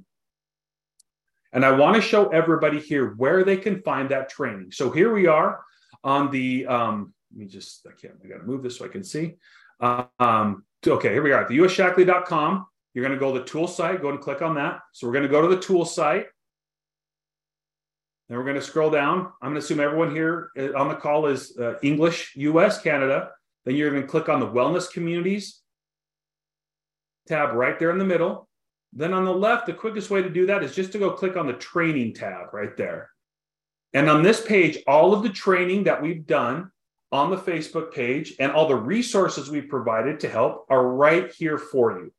And 1.52 1.64
I 1.64 1.70
want 1.72 1.96
to 1.96 2.02
show 2.02 2.28
everybody 2.28 2.80
here 2.80 3.14
where 3.14 3.44
they 3.44 3.56
can 3.56 3.80
find 3.82 4.10
that 4.10 4.28
training. 4.28 4.72
So 4.72 4.90
here 4.90 5.12
we 5.12 5.26
are 5.26 5.60
on 6.04 6.30
the, 6.30 6.66
um, 6.66 7.14
let 7.32 7.40
me 7.40 7.46
just, 7.46 7.86
I 7.86 7.92
can't, 7.98 8.14
I 8.24 8.28
got 8.28 8.38
to 8.38 8.44
move 8.44 8.62
this 8.62 8.78
so 8.78 8.84
I 8.84 8.88
can 8.88 9.04
see. 9.04 9.36
Um, 9.80 10.64
okay, 10.86 11.12
here 11.12 11.22
we 11.22 11.32
are 11.32 11.42
at 11.42 11.48
the 11.48 11.56
us.shaklee.com. 11.56 12.66
You're 12.96 13.04
going 13.04 13.14
to 13.14 13.20
go 13.20 13.30
to 13.30 13.40
the 13.40 13.44
tool 13.44 13.68
site, 13.68 14.00
go 14.00 14.08
and 14.08 14.18
click 14.18 14.40
on 14.40 14.54
that. 14.54 14.80
So 14.92 15.06
we're 15.06 15.12
going 15.12 15.24
to 15.24 15.28
go 15.28 15.42
to 15.42 15.54
the 15.54 15.60
tool 15.60 15.84
site. 15.84 16.28
Then 18.26 18.38
we're 18.38 18.44
going 18.44 18.56
to 18.56 18.62
scroll 18.62 18.88
down. 18.88 19.32
I'm 19.42 19.50
going 19.50 19.56
to 19.56 19.58
assume 19.58 19.80
everyone 19.80 20.14
here 20.14 20.48
uh, 20.58 20.72
on 20.72 20.88
the 20.88 20.94
call 20.94 21.26
is 21.26 21.54
uh, 21.58 21.74
English, 21.82 22.32
US, 22.36 22.80
Canada. 22.80 23.32
Then 23.66 23.76
you're 23.76 23.90
going 23.90 24.00
to 24.00 24.08
click 24.08 24.30
on 24.30 24.40
the 24.40 24.46
wellness 24.46 24.90
communities 24.90 25.60
tab 27.28 27.52
right 27.52 27.78
there 27.78 27.90
in 27.90 27.98
the 27.98 28.04
middle. 28.06 28.48
Then 28.94 29.12
on 29.12 29.26
the 29.26 29.34
left, 29.34 29.66
the 29.66 29.74
quickest 29.74 30.08
way 30.08 30.22
to 30.22 30.30
do 30.30 30.46
that 30.46 30.64
is 30.64 30.74
just 30.74 30.92
to 30.92 30.98
go 30.98 31.10
click 31.10 31.36
on 31.36 31.46
the 31.46 31.52
training 31.52 32.14
tab 32.14 32.54
right 32.54 32.78
there. 32.78 33.10
And 33.92 34.08
on 34.08 34.22
this 34.22 34.40
page, 34.40 34.78
all 34.86 35.12
of 35.12 35.22
the 35.22 35.28
training 35.28 35.84
that 35.84 36.00
we've 36.00 36.26
done 36.26 36.70
on 37.12 37.30
the 37.30 37.36
Facebook 37.36 37.92
page 37.92 38.36
and 38.40 38.52
all 38.52 38.66
the 38.66 38.74
resources 38.74 39.50
we've 39.50 39.68
provided 39.68 40.18
to 40.20 40.30
help 40.30 40.64
are 40.70 40.88
right 40.88 41.30
here 41.30 41.58
for 41.58 41.92
you. 41.98 42.10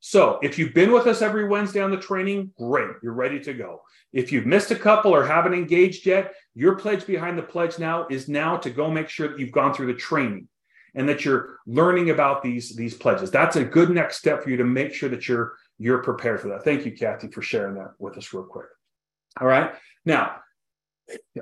So 0.00 0.38
if 0.42 0.58
you've 0.58 0.74
been 0.74 0.92
with 0.92 1.06
us 1.06 1.22
every 1.22 1.48
Wednesday 1.48 1.80
on 1.80 1.90
the 1.90 1.96
training, 1.96 2.52
great, 2.56 2.90
you're 3.02 3.12
ready 3.12 3.40
to 3.40 3.54
go. 3.54 3.82
If 4.12 4.30
you've 4.30 4.46
missed 4.46 4.70
a 4.70 4.76
couple 4.76 5.14
or 5.14 5.24
haven't 5.24 5.54
engaged 5.54 6.06
yet, 6.06 6.34
your 6.54 6.76
pledge 6.76 7.06
behind 7.06 7.36
the 7.36 7.42
pledge 7.42 7.78
now 7.78 8.06
is 8.08 8.28
now 8.28 8.56
to 8.58 8.70
go 8.70 8.90
make 8.90 9.08
sure 9.08 9.28
that 9.28 9.38
you've 9.38 9.52
gone 9.52 9.74
through 9.74 9.86
the 9.88 9.94
training 9.98 10.48
and 10.94 11.08
that 11.08 11.24
you're 11.24 11.58
learning 11.66 12.10
about 12.10 12.42
these 12.42 12.74
these 12.74 12.94
pledges. 12.94 13.30
That's 13.30 13.56
a 13.56 13.64
good 13.64 13.90
next 13.90 14.18
step 14.18 14.42
for 14.42 14.50
you 14.50 14.56
to 14.56 14.64
make 14.64 14.94
sure 14.94 15.08
that 15.08 15.28
you're 15.28 15.54
you're 15.78 16.02
prepared 16.02 16.40
for 16.40 16.48
that. 16.48 16.64
Thank 16.64 16.86
you, 16.86 16.92
Kathy, 16.92 17.28
for 17.28 17.42
sharing 17.42 17.74
that 17.74 17.92
with 17.98 18.16
us 18.16 18.32
real 18.32 18.44
quick. 18.44 18.66
All 19.40 19.46
right, 19.46 19.74
now 20.04 20.36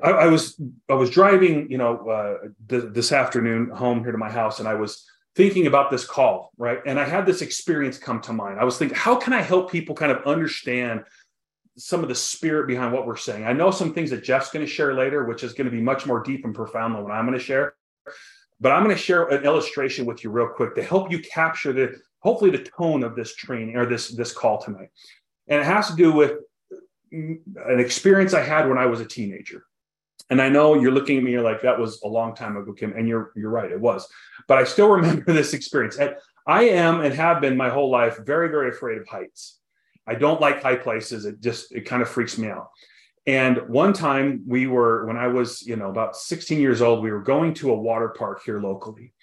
I, 0.02 0.10
I 0.10 0.26
was 0.26 0.60
I 0.88 0.94
was 0.94 1.10
driving, 1.10 1.70
you 1.70 1.78
know, 1.78 2.08
uh, 2.08 2.48
th- 2.68 2.92
this 2.92 3.12
afternoon 3.12 3.70
home 3.70 4.02
here 4.02 4.12
to 4.12 4.18
my 4.18 4.30
house, 4.30 4.58
and 4.58 4.68
I 4.68 4.74
was 4.74 5.08
thinking 5.36 5.66
about 5.66 5.90
this 5.90 6.06
call, 6.06 6.52
right? 6.56 6.78
And 6.86 6.98
I 6.98 7.04
had 7.04 7.26
this 7.26 7.42
experience 7.42 7.98
come 7.98 8.20
to 8.22 8.32
mind. 8.32 8.60
I 8.60 8.64
was 8.64 8.78
thinking, 8.78 8.96
how 8.96 9.16
can 9.16 9.32
I 9.32 9.42
help 9.42 9.70
people 9.70 9.94
kind 9.94 10.12
of 10.12 10.24
understand 10.24 11.04
some 11.76 12.02
of 12.02 12.08
the 12.08 12.14
spirit 12.14 12.68
behind 12.68 12.92
what 12.92 13.06
we're 13.06 13.16
saying? 13.16 13.44
I 13.44 13.52
know 13.52 13.70
some 13.70 13.92
things 13.92 14.10
that 14.10 14.22
Jeff's 14.22 14.50
going 14.50 14.64
to 14.64 14.70
share 14.70 14.94
later, 14.94 15.24
which 15.24 15.42
is 15.42 15.52
going 15.52 15.64
to 15.64 15.70
be 15.70 15.80
much 15.80 16.06
more 16.06 16.22
deep 16.22 16.44
and 16.44 16.54
profound 16.54 16.94
than 16.94 17.02
what 17.02 17.12
I'm 17.12 17.26
going 17.26 17.38
to 17.38 17.44
share. 17.44 17.74
But 18.60 18.72
I'm 18.72 18.84
going 18.84 18.94
to 18.94 19.02
share 19.02 19.24
an 19.28 19.44
illustration 19.44 20.06
with 20.06 20.22
you 20.22 20.30
real 20.30 20.48
quick 20.48 20.76
to 20.76 20.82
help 20.82 21.10
you 21.10 21.18
capture 21.18 21.72
the 21.72 21.96
hopefully 22.20 22.50
the 22.50 22.64
tone 22.76 23.02
of 23.02 23.16
this 23.16 23.34
training 23.34 23.76
or 23.76 23.86
this 23.86 24.08
this 24.08 24.32
call 24.32 24.62
tonight. 24.62 24.90
And 25.48 25.60
it 25.60 25.66
has 25.66 25.88
to 25.88 25.96
do 25.96 26.12
with 26.12 26.38
mm, 27.12 27.38
an 27.66 27.80
experience 27.80 28.32
I 28.32 28.42
had 28.42 28.68
when 28.68 28.78
I 28.78 28.86
was 28.86 29.00
a 29.00 29.04
teenager 29.04 29.64
and 30.30 30.40
I 30.40 30.48
know 30.48 30.74
you're 30.74 30.92
looking 30.92 31.18
at 31.18 31.24
me, 31.24 31.32
you're 31.32 31.42
like, 31.42 31.62
that 31.62 31.78
was 31.78 32.00
a 32.02 32.08
long 32.08 32.34
time 32.34 32.56
ago, 32.56 32.74
Cim. 32.78 32.94
And 32.96 33.06
you're 33.06 33.32
you're 33.36 33.50
right, 33.50 33.70
it 33.70 33.80
was. 33.80 34.08
But 34.48 34.58
I 34.58 34.64
still 34.64 34.88
remember 34.98 35.32
this 35.32 35.54
experience. 35.54 35.96
And 35.96 36.14
I 36.46 36.64
am 36.64 37.00
and 37.00 37.14
have 37.14 37.40
been 37.40 37.56
my 37.56 37.70
whole 37.70 37.90
life 37.90 38.18
very, 38.24 38.48
very 38.48 38.70
afraid 38.70 38.98
of 38.98 39.08
heights. 39.08 39.58
I 40.06 40.14
don't 40.14 40.40
like 40.40 40.62
high 40.62 40.76
places. 40.76 41.24
It 41.24 41.40
just 41.40 41.72
it 41.72 41.86
kind 41.86 42.02
of 42.02 42.08
freaks 42.08 42.36
me 42.36 42.48
out. 42.48 42.68
And 43.26 43.68
one 43.68 43.94
time 43.94 44.42
we 44.46 44.66
were, 44.66 45.06
when 45.06 45.16
I 45.16 45.28
was, 45.28 45.62
you 45.62 45.76
know, 45.76 45.88
about 45.88 46.14
16 46.14 46.60
years 46.60 46.82
old, 46.82 47.02
we 47.02 47.10
were 47.10 47.22
going 47.22 47.54
to 47.54 47.70
a 47.70 47.74
water 47.74 48.10
park 48.10 48.42
here 48.44 48.60
locally. 48.60 49.14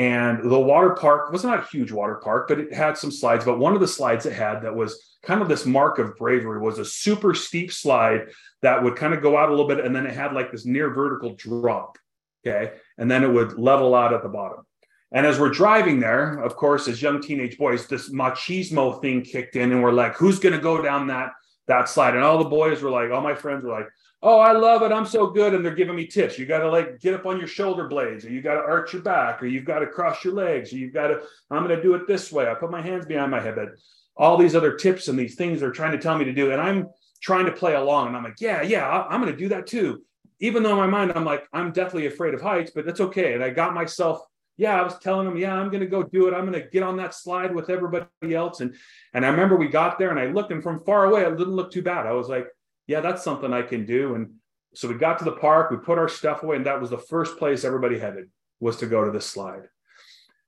And 0.00 0.50
the 0.50 0.58
water 0.58 0.94
park 0.94 1.30
was 1.30 1.44
not 1.44 1.58
a 1.58 1.66
huge 1.66 1.92
water 1.92 2.14
park, 2.14 2.48
but 2.48 2.58
it 2.58 2.72
had 2.72 2.96
some 2.96 3.10
slides. 3.10 3.44
But 3.44 3.58
one 3.58 3.74
of 3.74 3.80
the 3.80 3.86
slides 3.86 4.24
it 4.24 4.32
had 4.32 4.62
that 4.62 4.74
was 4.74 5.18
kind 5.22 5.42
of 5.42 5.48
this 5.50 5.66
mark 5.66 5.98
of 5.98 6.16
bravery 6.16 6.58
was 6.58 6.78
a 6.78 6.86
super 6.86 7.34
steep 7.34 7.70
slide 7.70 8.28
that 8.62 8.82
would 8.82 8.96
kind 8.96 9.12
of 9.12 9.20
go 9.20 9.36
out 9.36 9.50
a 9.50 9.52
little 9.52 9.68
bit 9.68 9.84
and 9.84 9.94
then 9.94 10.06
it 10.06 10.14
had 10.14 10.32
like 10.32 10.50
this 10.50 10.64
near 10.64 10.88
vertical 10.88 11.34
drop 11.34 11.98
okay 12.46 12.72
and 12.96 13.10
then 13.10 13.22
it 13.22 13.30
would 13.30 13.58
level 13.58 13.94
out 13.94 14.14
at 14.14 14.22
the 14.22 14.28
bottom 14.30 14.64
and 15.12 15.26
as 15.26 15.38
we're 15.38 15.50
driving 15.50 16.00
there 16.00 16.42
of 16.42 16.56
course 16.56 16.88
as 16.88 17.02
young 17.02 17.20
teenage 17.20 17.58
boys 17.58 17.86
this 17.86 18.10
machismo 18.10 18.98
thing 19.02 19.20
kicked 19.20 19.56
in 19.56 19.72
and 19.72 19.82
we're 19.82 19.92
like 19.92 20.14
who's 20.14 20.38
going 20.38 20.54
to 20.54 20.58
go 20.58 20.80
down 20.80 21.08
that 21.08 21.32
that 21.70 21.88
slide. 21.88 22.14
And 22.14 22.22
all 22.22 22.38
the 22.38 22.50
boys 22.50 22.82
were 22.82 22.90
like, 22.90 23.10
all 23.10 23.22
my 23.22 23.34
friends 23.34 23.64
were 23.64 23.70
like, 23.70 23.88
oh, 24.22 24.38
I 24.38 24.52
love 24.52 24.82
it. 24.82 24.92
I'm 24.92 25.06
so 25.06 25.28
good. 25.28 25.54
And 25.54 25.64
they're 25.64 25.74
giving 25.74 25.96
me 25.96 26.06
tips. 26.06 26.38
You 26.38 26.46
got 26.46 26.60
to 26.60 26.70
like 26.70 27.00
get 27.00 27.14
up 27.14 27.26
on 27.26 27.38
your 27.38 27.48
shoulder 27.48 27.88
blades, 27.88 28.24
or 28.24 28.30
you 28.30 28.42
got 28.42 28.54
to 28.54 28.60
arch 28.60 28.92
your 28.92 29.02
back, 29.02 29.42
or 29.42 29.46
you've 29.46 29.64
got 29.64 29.80
to 29.80 29.86
cross 29.86 30.24
your 30.24 30.34
legs, 30.34 30.72
or 30.72 30.76
you've 30.76 30.94
got 30.94 31.08
to, 31.08 31.22
I'm 31.50 31.64
going 31.64 31.76
to 31.76 31.82
do 31.82 31.94
it 31.94 32.06
this 32.06 32.30
way. 32.30 32.48
I 32.48 32.54
put 32.54 32.70
my 32.70 32.82
hands 32.82 33.06
behind 33.06 33.30
my 33.30 33.40
head. 33.40 33.56
But 33.56 33.70
all 34.16 34.36
these 34.36 34.54
other 34.54 34.74
tips 34.74 35.08
and 35.08 35.18
these 35.18 35.36
things 35.36 35.60
they're 35.60 35.70
trying 35.70 35.92
to 35.92 35.98
tell 35.98 36.18
me 36.18 36.24
to 36.26 36.32
do. 36.32 36.52
And 36.52 36.60
I'm 36.60 36.88
trying 37.22 37.46
to 37.46 37.52
play 37.52 37.74
along. 37.74 38.08
And 38.08 38.16
I'm 38.16 38.24
like, 38.24 38.40
yeah, 38.40 38.62
yeah, 38.62 38.88
I'm 39.08 39.20
going 39.20 39.32
to 39.32 39.38
do 39.38 39.48
that 39.48 39.66
too. 39.66 40.02
Even 40.40 40.62
though 40.62 40.72
in 40.72 40.78
my 40.78 40.86
mind, 40.86 41.12
I'm 41.14 41.24
like, 41.24 41.46
I'm 41.52 41.70
deathly 41.72 42.06
afraid 42.06 42.34
of 42.34 42.40
heights, 42.40 42.72
but 42.74 42.86
that's 42.86 43.00
okay. 43.00 43.34
And 43.34 43.44
I 43.44 43.50
got 43.50 43.74
myself 43.74 44.20
yeah, 44.60 44.78
I 44.78 44.82
was 44.82 44.98
telling 44.98 45.26
them, 45.26 45.38
yeah, 45.38 45.54
I'm 45.54 45.70
going 45.70 45.80
to 45.80 45.86
go 45.86 46.02
do 46.02 46.28
it. 46.28 46.34
I'm 46.34 46.44
going 46.44 46.62
to 46.62 46.68
get 46.68 46.82
on 46.82 46.98
that 46.98 47.14
slide 47.14 47.54
with 47.54 47.70
everybody 47.70 48.34
else. 48.34 48.60
And 48.60 48.74
and 49.14 49.24
I 49.24 49.30
remember 49.30 49.56
we 49.56 49.68
got 49.68 49.98
there 49.98 50.10
and 50.10 50.20
I 50.20 50.26
looked 50.26 50.52
and 50.52 50.62
from 50.62 50.84
far 50.84 51.06
away, 51.06 51.22
it 51.22 51.38
didn't 51.38 51.56
look 51.56 51.72
too 51.72 51.80
bad. 51.80 52.04
I 52.04 52.12
was 52.12 52.28
like, 52.28 52.46
yeah, 52.90 53.00
that's 53.00 53.22
something 53.22 53.52
I 53.52 53.62
can 53.62 53.86
do. 53.86 54.16
And 54.16 54.32
so 54.74 54.88
we 54.88 54.94
got 54.94 55.20
to 55.20 55.24
the 55.24 55.30
park, 55.30 55.70
we 55.70 55.76
put 55.76 55.96
our 55.96 56.08
stuff 56.08 56.42
away, 56.42 56.56
and 56.56 56.66
that 56.66 56.80
was 56.80 56.90
the 56.90 56.98
first 56.98 57.38
place 57.38 57.64
everybody 57.64 58.00
headed 58.00 58.28
was 58.58 58.78
to 58.78 58.86
go 58.86 59.04
to 59.04 59.12
this 59.12 59.26
slide. 59.26 59.62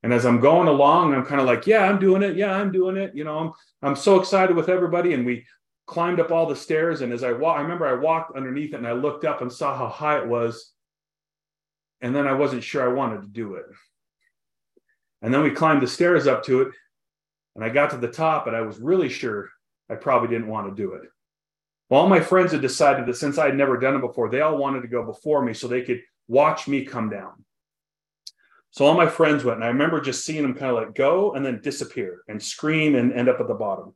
And 0.02 0.12
as 0.12 0.26
I'm 0.26 0.40
going 0.40 0.66
along, 0.66 1.14
I'm 1.14 1.24
kind 1.24 1.40
of 1.40 1.46
like, 1.46 1.68
yeah, 1.68 1.84
I'm 1.84 2.00
doing 2.00 2.24
it. 2.24 2.36
Yeah, 2.36 2.52
I'm 2.52 2.72
doing 2.72 2.96
it. 2.96 3.14
You 3.14 3.22
know, 3.22 3.38
I'm 3.38 3.52
I'm 3.80 3.94
so 3.94 4.18
excited 4.18 4.56
with 4.56 4.68
everybody. 4.68 5.14
And 5.14 5.24
we 5.24 5.46
climbed 5.86 6.18
up 6.18 6.32
all 6.32 6.46
the 6.46 6.56
stairs. 6.56 7.00
And 7.00 7.12
as 7.12 7.22
I 7.22 7.30
walk, 7.30 7.58
I 7.58 7.62
remember 7.62 7.86
I 7.86 7.94
walked 7.94 8.36
underneath 8.36 8.74
it 8.74 8.78
and 8.78 8.88
I 8.88 8.92
looked 8.92 9.24
up 9.24 9.40
and 9.40 9.52
saw 9.52 9.78
how 9.78 9.86
high 9.86 10.18
it 10.18 10.26
was. 10.26 10.72
And 12.00 12.12
then 12.12 12.26
I 12.26 12.32
wasn't 12.32 12.64
sure 12.64 12.82
I 12.82 12.92
wanted 12.92 13.22
to 13.22 13.28
do 13.28 13.54
it. 13.54 13.66
And 15.22 15.32
then 15.32 15.44
we 15.44 15.50
climbed 15.52 15.82
the 15.82 15.86
stairs 15.86 16.26
up 16.26 16.42
to 16.46 16.62
it. 16.62 16.68
And 17.54 17.64
I 17.64 17.68
got 17.68 17.90
to 17.90 17.98
the 17.98 18.08
top, 18.08 18.48
and 18.48 18.56
I 18.56 18.62
was 18.62 18.80
really 18.80 19.08
sure 19.08 19.48
I 19.88 19.94
probably 19.94 20.28
didn't 20.28 20.48
want 20.48 20.68
to 20.68 20.82
do 20.82 20.94
it. 20.94 21.02
All 21.92 22.08
my 22.08 22.20
friends 22.20 22.52
had 22.52 22.62
decided 22.62 23.06
that 23.06 23.16
since 23.16 23.38
I 23.38 23.46
had 23.46 23.56
never 23.56 23.76
done 23.76 23.96
it 23.96 24.00
before, 24.00 24.28
they 24.28 24.40
all 24.40 24.56
wanted 24.56 24.82
to 24.82 24.88
go 24.88 25.04
before 25.04 25.44
me 25.44 25.52
so 25.52 25.68
they 25.68 25.82
could 25.82 26.00
watch 26.26 26.66
me 26.66 26.84
come 26.84 27.10
down. 27.10 27.44
So 28.70 28.86
all 28.86 28.94
my 28.94 29.06
friends 29.06 29.44
went, 29.44 29.56
and 29.56 29.64
I 29.64 29.68
remember 29.68 30.00
just 30.00 30.24
seeing 30.24 30.42
them 30.42 30.54
kind 30.54 30.70
of 30.70 30.76
like 30.76 30.94
go 30.94 31.34
and 31.34 31.44
then 31.44 31.60
disappear 31.60 32.22
and 32.28 32.42
scream 32.42 32.94
and 32.94 33.12
end 33.12 33.28
up 33.28 33.40
at 33.40 33.48
the 33.48 33.54
bottom. 33.54 33.94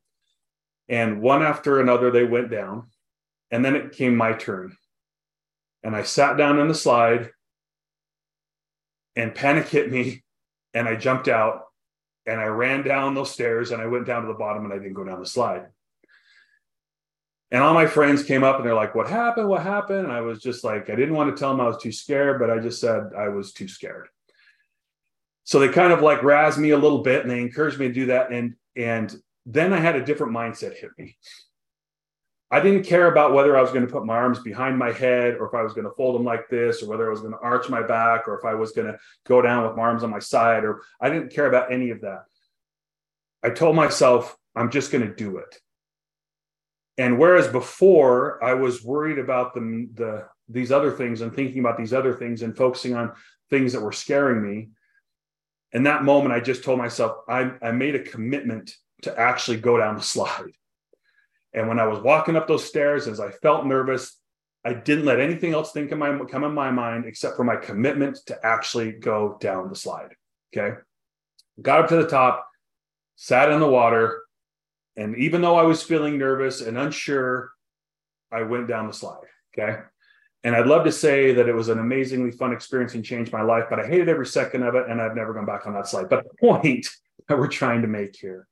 And 0.88 1.22
one 1.22 1.42
after 1.42 1.80
another, 1.80 2.10
they 2.10 2.24
went 2.24 2.50
down. 2.50 2.88
And 3.50 3.64
then 3.64 3.74
it 3.74 3.92
came 3.92 4.14
my 4.14 4.34
turn. 4.34 4.76
And 5.82 5.96
I 5.96 6.02
sat 6.02 6.36
down 6.36 6.58
on 6.58 6.68
the 6.68 6.74
slide, 6.74 7.30
and 9.16 9.34
panic 9.34 9.68
hit 9.68 9.90
me 9.90 10.22
and 10.74 10.86
I 10.86 10.94
jumped 10.94 11.26
out 11.26 11.62
and 12.26 12.38
I 12.38 12.44
ran 12.44 12.82
down 12.82 13.14
those 13.14 13.30
stairs 13.30 13.70
and 13.70 13.80
I 13.80 13.86
went 13.86 14.06
down 14.06 14.22
to 14.22 14.28
the 14.28 14.34
bottom 14.34 14.64
and 14.64 14.74
I 14.74 14.78
didn't 14.78 14.92
go 14.92 15.04
down 15.04 15.20
the 15.20 15.26
slide. 15.26 15.66
And 17.56 17.64
all 17.64 17.72
my 17.72 17.86
friends 17.86 18.22
came 18.22 18.44
up 18.44 18.56
and 18.56 18.66
they're 18.66 18.74
like, 18.74 18.94
What 18.94 19.08
happened? 19.08 19.48
What 19.48 19.62
happened? 19.62 20.00
And 20.00 20.12
I 20.12 20.20
was 20.20 20.42
just 20.42 20.62
like, 20.62 20.90
I 20.90 20.94
didn't 20.94 21.14
want 21.14 21.34
to 21.34 21.40
tell 21.40 21.52
them 21.52 21.60
I 21.62 21.66
was 21.66 21.78
too 21.78 21.90
scared, 21.90 22.38
but 22.38 22.50
I 22.50 22.58
just 22.58 22.82
said 22.82 23.12
I 23.16 23.28
was 23.28 23.54
too 23.54 23.66
scared. 23.66 24.08
So 25.44 25.58
they 25.58 25.70
kind 25.70 25.90
of 25.90 26.02
like 26.02 26.20
razzed 26.20 26.58
me 26.58 26.72
a 26.72 26.76
little 26.76 26.98
bit 26.98 27.22
and 27.22 27.30
they 27.30 27.40
encouraged 27.40 27.78
me 27.78 27.88
to 27.88 27.94
do 27.94 28.06
that. 28.06 28.30
And 28.30 28.56
and 28.76 29.10
then 29.46 29.72
I 29.72 29.78
had 29.78 29.96
a 29.96 30.04
different 30.04 30.34
mindset 30.34 30.76
hit 30.76 30.90
me. 30.98 31.16
I 32.50 32.60
didn't 32.60 32.82
care 32.82 33.10
about 33.10 33.32
whether 33.32 33.56
I 33.56 33.62
was 33.62 33.70
going 33.70 33.86
to 33.86 33.90
put 33.90 34.04
my 34.04 34.16
arms 34.16 34.40
behind 34.40 34.78
my 34.78 34.92
head 34.92 35.36
or 35.40 35.46
if 35.46 35.54
I 35.54 35.62
was 35.62 35.72
going 35.72 35.86
to 35.86 35.94
fold 35.96 36.14
them 36.14 36.26
like 36.26 36.50
this 36.50 36.82
or 36.82 36.90
whether 36.90 37.06
I 37.06 37.10
was 37.10 37.22
going 37.22 37.32
to 37.32 37.40
arch 37.40 37.70
my 37.70 37.82
back 37.82 38.28
or 38.28 38.38
if 38.38 38.44
I 38.44 38.52
was 38.52 38.72
going 38.72 38.88
to 38.88 38.98
go 39.24 39.40
down 39.40 39.66
with 39.66 39.78
my 39.78 39.84
arms 39.84 40.04
on 40.04 40.10
my 40.10 40.18
side 40.18 40.62
or 40.62 40.82
I 41.00 41.08
didn't 41.08 41.32
care 41.32 41.46
about 41.46 41.72
any 41.72 41.88
of 41.88 42.02
that. 42.02 42.24
I 43.42 43.48
told 43.48 43.76
myself, 43.76 44.36
I'm 44.54 44.70
just 44.70 44.92
going 44.92 45.08
to 45.08 45.14
do 45.14 45.38
it. 45.38 45.58
And 46.98 47.18
whereas 47.18 47.48
before 47.48 48.42
I 48.42 48.54
was 48.54 48.82
worried 48.82 49.18
about 49.18 49.54
the, 49.54 49.88
the 49.94 50.28
these 50.48 50.72
other 50.72 50.92
things 50.92 51.20
and 51.20 51.34
thinking 51.34 51.60
about 51.60 51.76
these 51.76 51.92
other 51.92 52.14
things 52.14 52.42
and 52.42 52.56
focusing 52.56 52.94
on 52.94 53.12
things 53.50 53.72
that 53.72 53.82
were 53.82 53.92
scaring 53.92 54.42
me, 54.42 54.68
in 55.72 55.82
that 55.82 56.04
moment, 56.04 56.32
I 56.32 56.40
just 56.40 56.64
told 56.64 56.78
myself, 56.78 57.18
I, 57.28 57.52
I 57.60 57.72
made 57.72 57.94
a 57.94 58.02
commitment 58.02 58.74
to 59.02 59.18
actually 59.18 59.58
go 59.58 59.76
down 59.76 59.96
the 59.96 60.02
slide. 60.02 60.52
And 61.52 61.68
when 61.68 61.78
I 61.78 61.86
was 61.86 61.98
walking 61.98 62.36
up 62.36 62.46
those 62.46 62.64
stairs, 62.64 63.08
as 63.08 63.20
I 63.20 63.30
felt 63.30 63.66
nervous, 63.66 64.18
I 64.64 64.74
didn't 64.74 65.04
let 65.04 65.20
anything 65.20 65.52
else 65.52 65.72
think 65.72 65.92
in 65.92 65.98
my 65.98 66.18
come 66.24 66.44
in 66.44 66.52
my 66.52 66.70
mind 66.70 67.06
except 67.06 67.36
for 67.36 67.44
my 67.44 67.56
commitment 67.56 68.18
to 68.26 68.38
actually 68.44 68.92
go 68.92 69.36
down 69.40 69.68
the 69.68 69.76
slide. 69.76 70.14
Okay. 70.54 70.76
Got 71.62 71.84
up 71.84 71.88
to 71.90 71.96
the 71.96 72.08
top, 72.08 72.46
sat 73.14 73.50
in 73.50 73.60
the 73.60 73.68
water, 73.68 74.22
and 74.96 75.16
even 75.16 75.40
though 75.40 75.56
I 75.56 75.62
was 75.62 75.82
feeling 75.82 76.18
nervous 76.18 76.60
and 76.60 76.78
unsure, 76.78 77.50
I 78.32 78.42
went 78.42 78.68
down 78.68 78.86
the 78.86 78.92
slide. 78.92 79.24
Okay. 79.56 79.78
And 80.44 80.54
I'd 80.54 80.66
love 80.66 80.84
to 80.84 80.92
say 80.92 81.32
that 81.32 81.48
it 81.48 81.54
was 81.54 81.68
an 81.68 81.78
amazingly 81.78 82.30
fun 82.30 82.52
experience 82.52 82.94
and 82.94 83.04
changed 83.04 83.32
my 83.32 83.42
life, 83.42 83.64
but 83.68 83.80
I 83.80 83.86
hated 83.86 84.08
every 84.08 84.26
second 84.26 84.62
of 84.62 84.74
it 84.74 84.88
and 84.88 85.00
I've 85.00 85.16
never 85.16 85.34
gone 85.34 85.46
back 85.46 85.66
on 85.66 85.74
that 85.74 85.88
slide. 85.88 86.08
But 86.08 86.24
the 86.24 86.46
point 86.46 86.86
that 87.28 87.38
we're 87.38 87.48
trying 87.48 87.82
to 87.82 87.88
make 87.88 88.16
here 88.16 88.46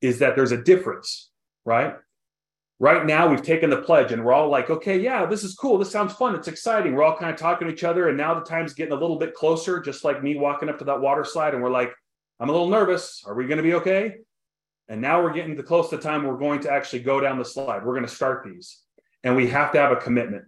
is 0.00 0.18
that 0.18 0.34
there's 0.34 0.52
a 0.52 0.62
difference 0.62 1.30
right? 1.68 1.96
Right 2.80 3.04
now, 3.04 3.28
we've 3.28 3.42
taken 3.42 3.70
the 3.70 3.82
pledge 3.82 4.12
and 4.12 4.24
we're 4.24 4.32
all 4.32 4.48
like, 4.48 4.70
okay, 4.70 4.98
yeah, 4.98 5.26
this 5.26 5.44
is 5.44 5.54
cool. 5.54 5.78
This 5.78 5.90
sounds 5.90 6.14
fun. 6.14 6.34
It's 6.34 6.48
exciting. 6.48 6.94
We're 6.94 7.04
all 7.04 7.16
kind 7.16 7.30
of 7.30 7.36
talking 7.38 7.68
to 7.68 7.74
each 7.74 7.84
other. 7.84 8.08
And 8.08 8.16
now 8.16 8.34
the 8.34 8.40
time's 8.40 8.72
getting 8.72 8.92
a 8.92 8.98
little 8.98 9.18
bit 9.18 9.34
closer, 9.34 9.80
just 9.80 10.04
like 10.04 10.22
me 10.22 10.36
walking 10.36 10.68
up 10.68 10.78
to 10.78 10.84
that 10.84 11.00
water 11.00 11.24
slide. 11.24 11.54
And 11.54 11.62
we're 11.62 11.70
like, 11.70 11.92
I'm 12.40 12.48
a 12.48 12.52
little 12.52 12.70
nervous. 12.70 13.22
Are 13.26 13.34
we 13.34 13.46
going 13.46 13.58
to 13.58 13.64
be 13.64 13.74
okay? 13.74 14.14
And 14.88 15.00
now 15.00 15.22
we're 15.22 15.32
getting 15.32 15.56
to 15.56 15.62
close 15.62 15.90
to 15.90 15.98
time 15.98 16.24
we're 16.24 16.38
going 16.38 16.60
to 16.60 16.72
actually 16.72 17.00
go 17.00 17.20
down 17.20 17.38
the 17.38 17.44
slide. 17.44 17.84
We're 17.84 17.94
going 17.94 18.06
to 18.06 18.14
start 18.14 18.44
these. 18.44 18.78
And 19.22 19.36
we 19.36 19.48
have 19.48 19.72
to 19.72 19.78
have 19.78 19.92
a 19.92 19.96
commitment. 19.96 20.44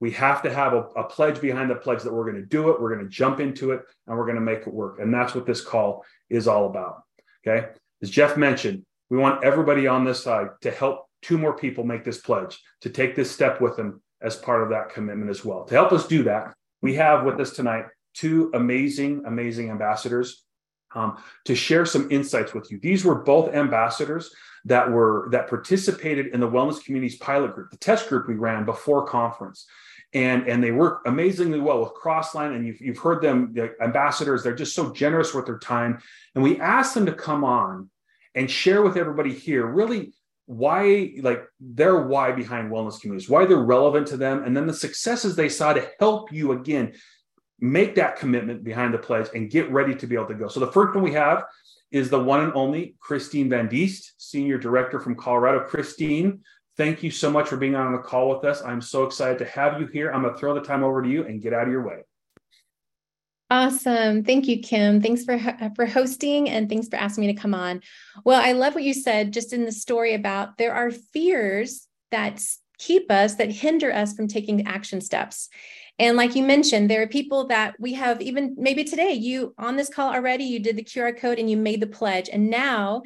We 0.00 0.12
have 0.12 0.42
to 0.42 0.52
have 0.52 0.72
a, 0.72 0.82
a 0.96 1.04
pledge 1.04 1.40
behind 1.40 1.70
the 1.70 1.76
pledge 1.76 2.02
that 2.02 2.12
we're 2.12 2.30
going 2.30 2.42
to 2.42 2.48
do 2.48 2.70
it. 2.70 2.80
We're 2.80 2.94
going 2.94 3.04
to 3.04 3.10
jump 3.10 3.38
into 3.38 3.72
it 3.72 3.82
and 4.06 4.16
we're 4.16 4.24
going 4.24 4.36
to 4.36 4.40
make 4.40 4.60
it 4.60 4.72
work. 4.72 4.98
And 4.98 5.12
that's 5.12 5.34
what 5.34 5.46
this 5.46 5.60
call 5.60 6.04
is 6.30 6.48
all 6.48 6.66
about. 6.66 7.02
Okay. 7.46 7.68
As 8.02 8.10
Jeff 8.10 8.36
mentioned, 8.36 8.84
we 9.10 9.18
want 9.18 9.44
everybody 9.44 9.86
on 9.86 10.04
this 10.04 10.22
side 10.22 10.48
to 10.62 10.70
help 10.70 11.06
two 11.20 11.38
more 11.38 11.54
people 11.54 11.84
make 11.84 12.04
this 12.04 12.18
pledge, 12.18 12.60
to 12.80 12.90
take 12.90 13.14
this 13.14 13.30
step 13.30 13.60
with 13.60 13.76
them 13.76 14.02
as 14.20 14.36
part 14.36 14.62
of 14.62 14.70
that 14.70 14.90
commitment 14.90 15.30
as 15.30 15.44
well. 15.44 15.64
To 15.64 15.74
help 15.74 15.92
us 15.92 16.06
do 16.06 16.24
that, 16.24 16.54
we 16.80 16.94
have 16.94 17.24
with 17.24 17.38
us 17.38 17.52
tonight 17.52 17.84
two 18.14 18.50
amazing, 18.54 19.22
amazing 19.26 19.70
ambassadors 19.70 20.44
um, 20.94 21.16
to 21.44 21.54
share 21.54 21.86
some 21.86 22.10
insights 22.10 22.54
with 22.54 22.70
you. 22.70 22.78
These 22.78 23.04
were 23.04 23.16
both 23.16 23.54
ambassadors 23.54 24.34
that 24.64 24.90
were 24.90 25.28
that 25.32 25.48
participated 25.48 26.28
in 26.28 26.40
the 26.40 26.48
wellness 26.48 26.84
communities 26.84 27.18
pilot 27.18 27.54
group, 27.54 27.70
the 27.70 27.76
test 27.76 28.08
group 28.08 28.28
we 28.28 28.34
ran 28.34 28.64
before 28.64 29.06
conference. 29.06 29.66
And, 30.14 30.46
and 30.46 30.62
they 30.62 30.72
work 30.72 31.02
amazingly 31.06 31.58
well 31.58 31.80
with 31.80 31.94
Crossline. 31.94 32.54
And 32.54 32.66
you've, 32.66 32.80
you've 32.82 32.98
heard 32.98 33.22
them, 33.22 33.54
the 33.54 33.74
ambassadors, 33.82 34.42
they're 34.42 34.54
just 34.54 34.74
so 34.74 34.92
generous 34.92 35.32
with 35.32 35.46
their 35.46 35.58
time. 35.58 36.00
And 36.34 36.44
we 36.44 36.60
asked 36.60 36.94
them 36.94 37.06
to 37.06 37.14
come 37.14 37.44
on 37.44 37.88
and 38.34 38.50
share 38.50 38.82
with 38.82 38.98
everybody 38.98 39.32
here 39.32 39.66
really 39.66 40.12
why 40.46 41.12
like 41.22 41.44
their 41.60 42.02
why 42.02 42.32
behind 42.32 42.70
wellness 42.70 43.00
communities 43.00 43.28
why 43.28 43.46
they're 43.46 43.58
relevant 43.58 44.06
to 44.08 44.16
them 44.16 44.42
and 44.42 44.56
then 44.56 44.66
the 44.66 44.74
successes 44.74 45.36
they 45.36 45.48
saw 45.48 45.72
to 45.72 45.88
help 46.00 46.32
you 46.32 46.52
again 46.52 46.92
make 47.62 47.94
that 47.94 48.16
commitment 48.16 48.64
behind 48.64 48.92
the 48.92 48.98
pledge 48.98 49.28
and 49.34 49.48
get 49.48 49.70
ready 49.70 49.94
to 49.94 50.06
be 50.06 50.16
able 50.16 50.26
to 50.26 50.34
go 50.34 50.48
so 50.48 50.58
the 50.58 50.72
first 50.72 50.94
one 50.94 51.04
we 51.04 51.12
have 51.12 51.44
is 51.92 52.10
the 52.10 52.18
one 52.18 52.42
and 52.42 52.52
only 52.54 52.96
christine 52.98 53.48
van 53.48 53.68
diest 53.68 54.12
senior 54.18 54.58
director 54.58 54.98
from 54.98 55.14
colorado 55.14 55.60
christine 55.60 56.40
thank 56.76 57.04
you 57.04 57.10
so 57.10 57.30
much 57.30 57.48
for 57.48 57.56
being 57.56 57.76
on 57.76 57.92
the 57.92 57.98
call 57.98 58.28
with 58.28 58.44
us 58.44 58.62
i'm 58.62 58.80
so 58.80 59.04
excited 59.04 59.38
to 59.38 59.44
have 59.44 59.80
you 59.80 59.86
here 59.86 60.10
i'm 60.10 60.22
going 60.22 60.34
to 60.34 60.40
throw 60.40 60.54
the 60.54 60.60
time 60.60 60.82
over 60.82 61.00
to 61.00 61.08
you 61.08 61.24
and 61.24 61.40
get 61.40 61.54
out 61.54 61.62
of 61.62 61.72
your 61.72 61.86
way 61.86 62.02
Awesome. 63.50 64.24
Thank 64.24 64.48
you, 64.48 64.62
Cim. 64.62 65.02
Thanks 65.02 65.24
for 65.24 65.38
for 65.76 65.84
hosting 65.84 66.48
and 66.48 66.70
thanks 66.70 66.88
for 66.88 66.96
asking 66.96 67.26
me 67.26 67.34
to 67.34 67.38
come 67.38 67.52
on. 67.52 67.82
Well, 68.24 68.40
I 68.42 68.52
love 68.52 68.74
what 68.74 68.82
you 68.82 68.94
said 68.94 69.30
just 69.30 69.52
in 69.52 69.66
the 69.66 69.72
story 69.72 70.14
about 70.14 70.56
there 70.56 70.72
are 70.72 70.90
fears 70.90 71.86
that 72.12 72.42
keep 72.78 73.10
us 73.10 73.34
that 73.34 73.50
hinder 73.50 73.92
us 73.92 74.14
from 74.14 74.26
taking 74.26 74.66
action 74.66 75.02
steps. 75.02 75.50
And 75.98 76.16
like 76.16 76.34
you 76.34 76.42
mentioned, 76.42 76.90
there 76.90 77.02
are 77.02 77.06
people 77.06 77.46
that 77.48 77.74
we 77.78 77.94
have 77.94 78.20
even 78.20 78.54
maybe 78.58 78.84
today 78.84 79.12
you 79.12 79.54
on 79.58 79.76
this 79.76 79.88
call 79.88 80.12
already 80.12 80.44
you 80.44 80.58
did 80.58 80.76
the 80.76 80.84
QR 80.84 81.16
code 81.16 81.38
and 81.38 81.50
you 81.50 81.56
made 81.56 81.80
the 81.80 81.86
pledge 81.86 82.28
and 82.32 82.50
now 82.50 83.02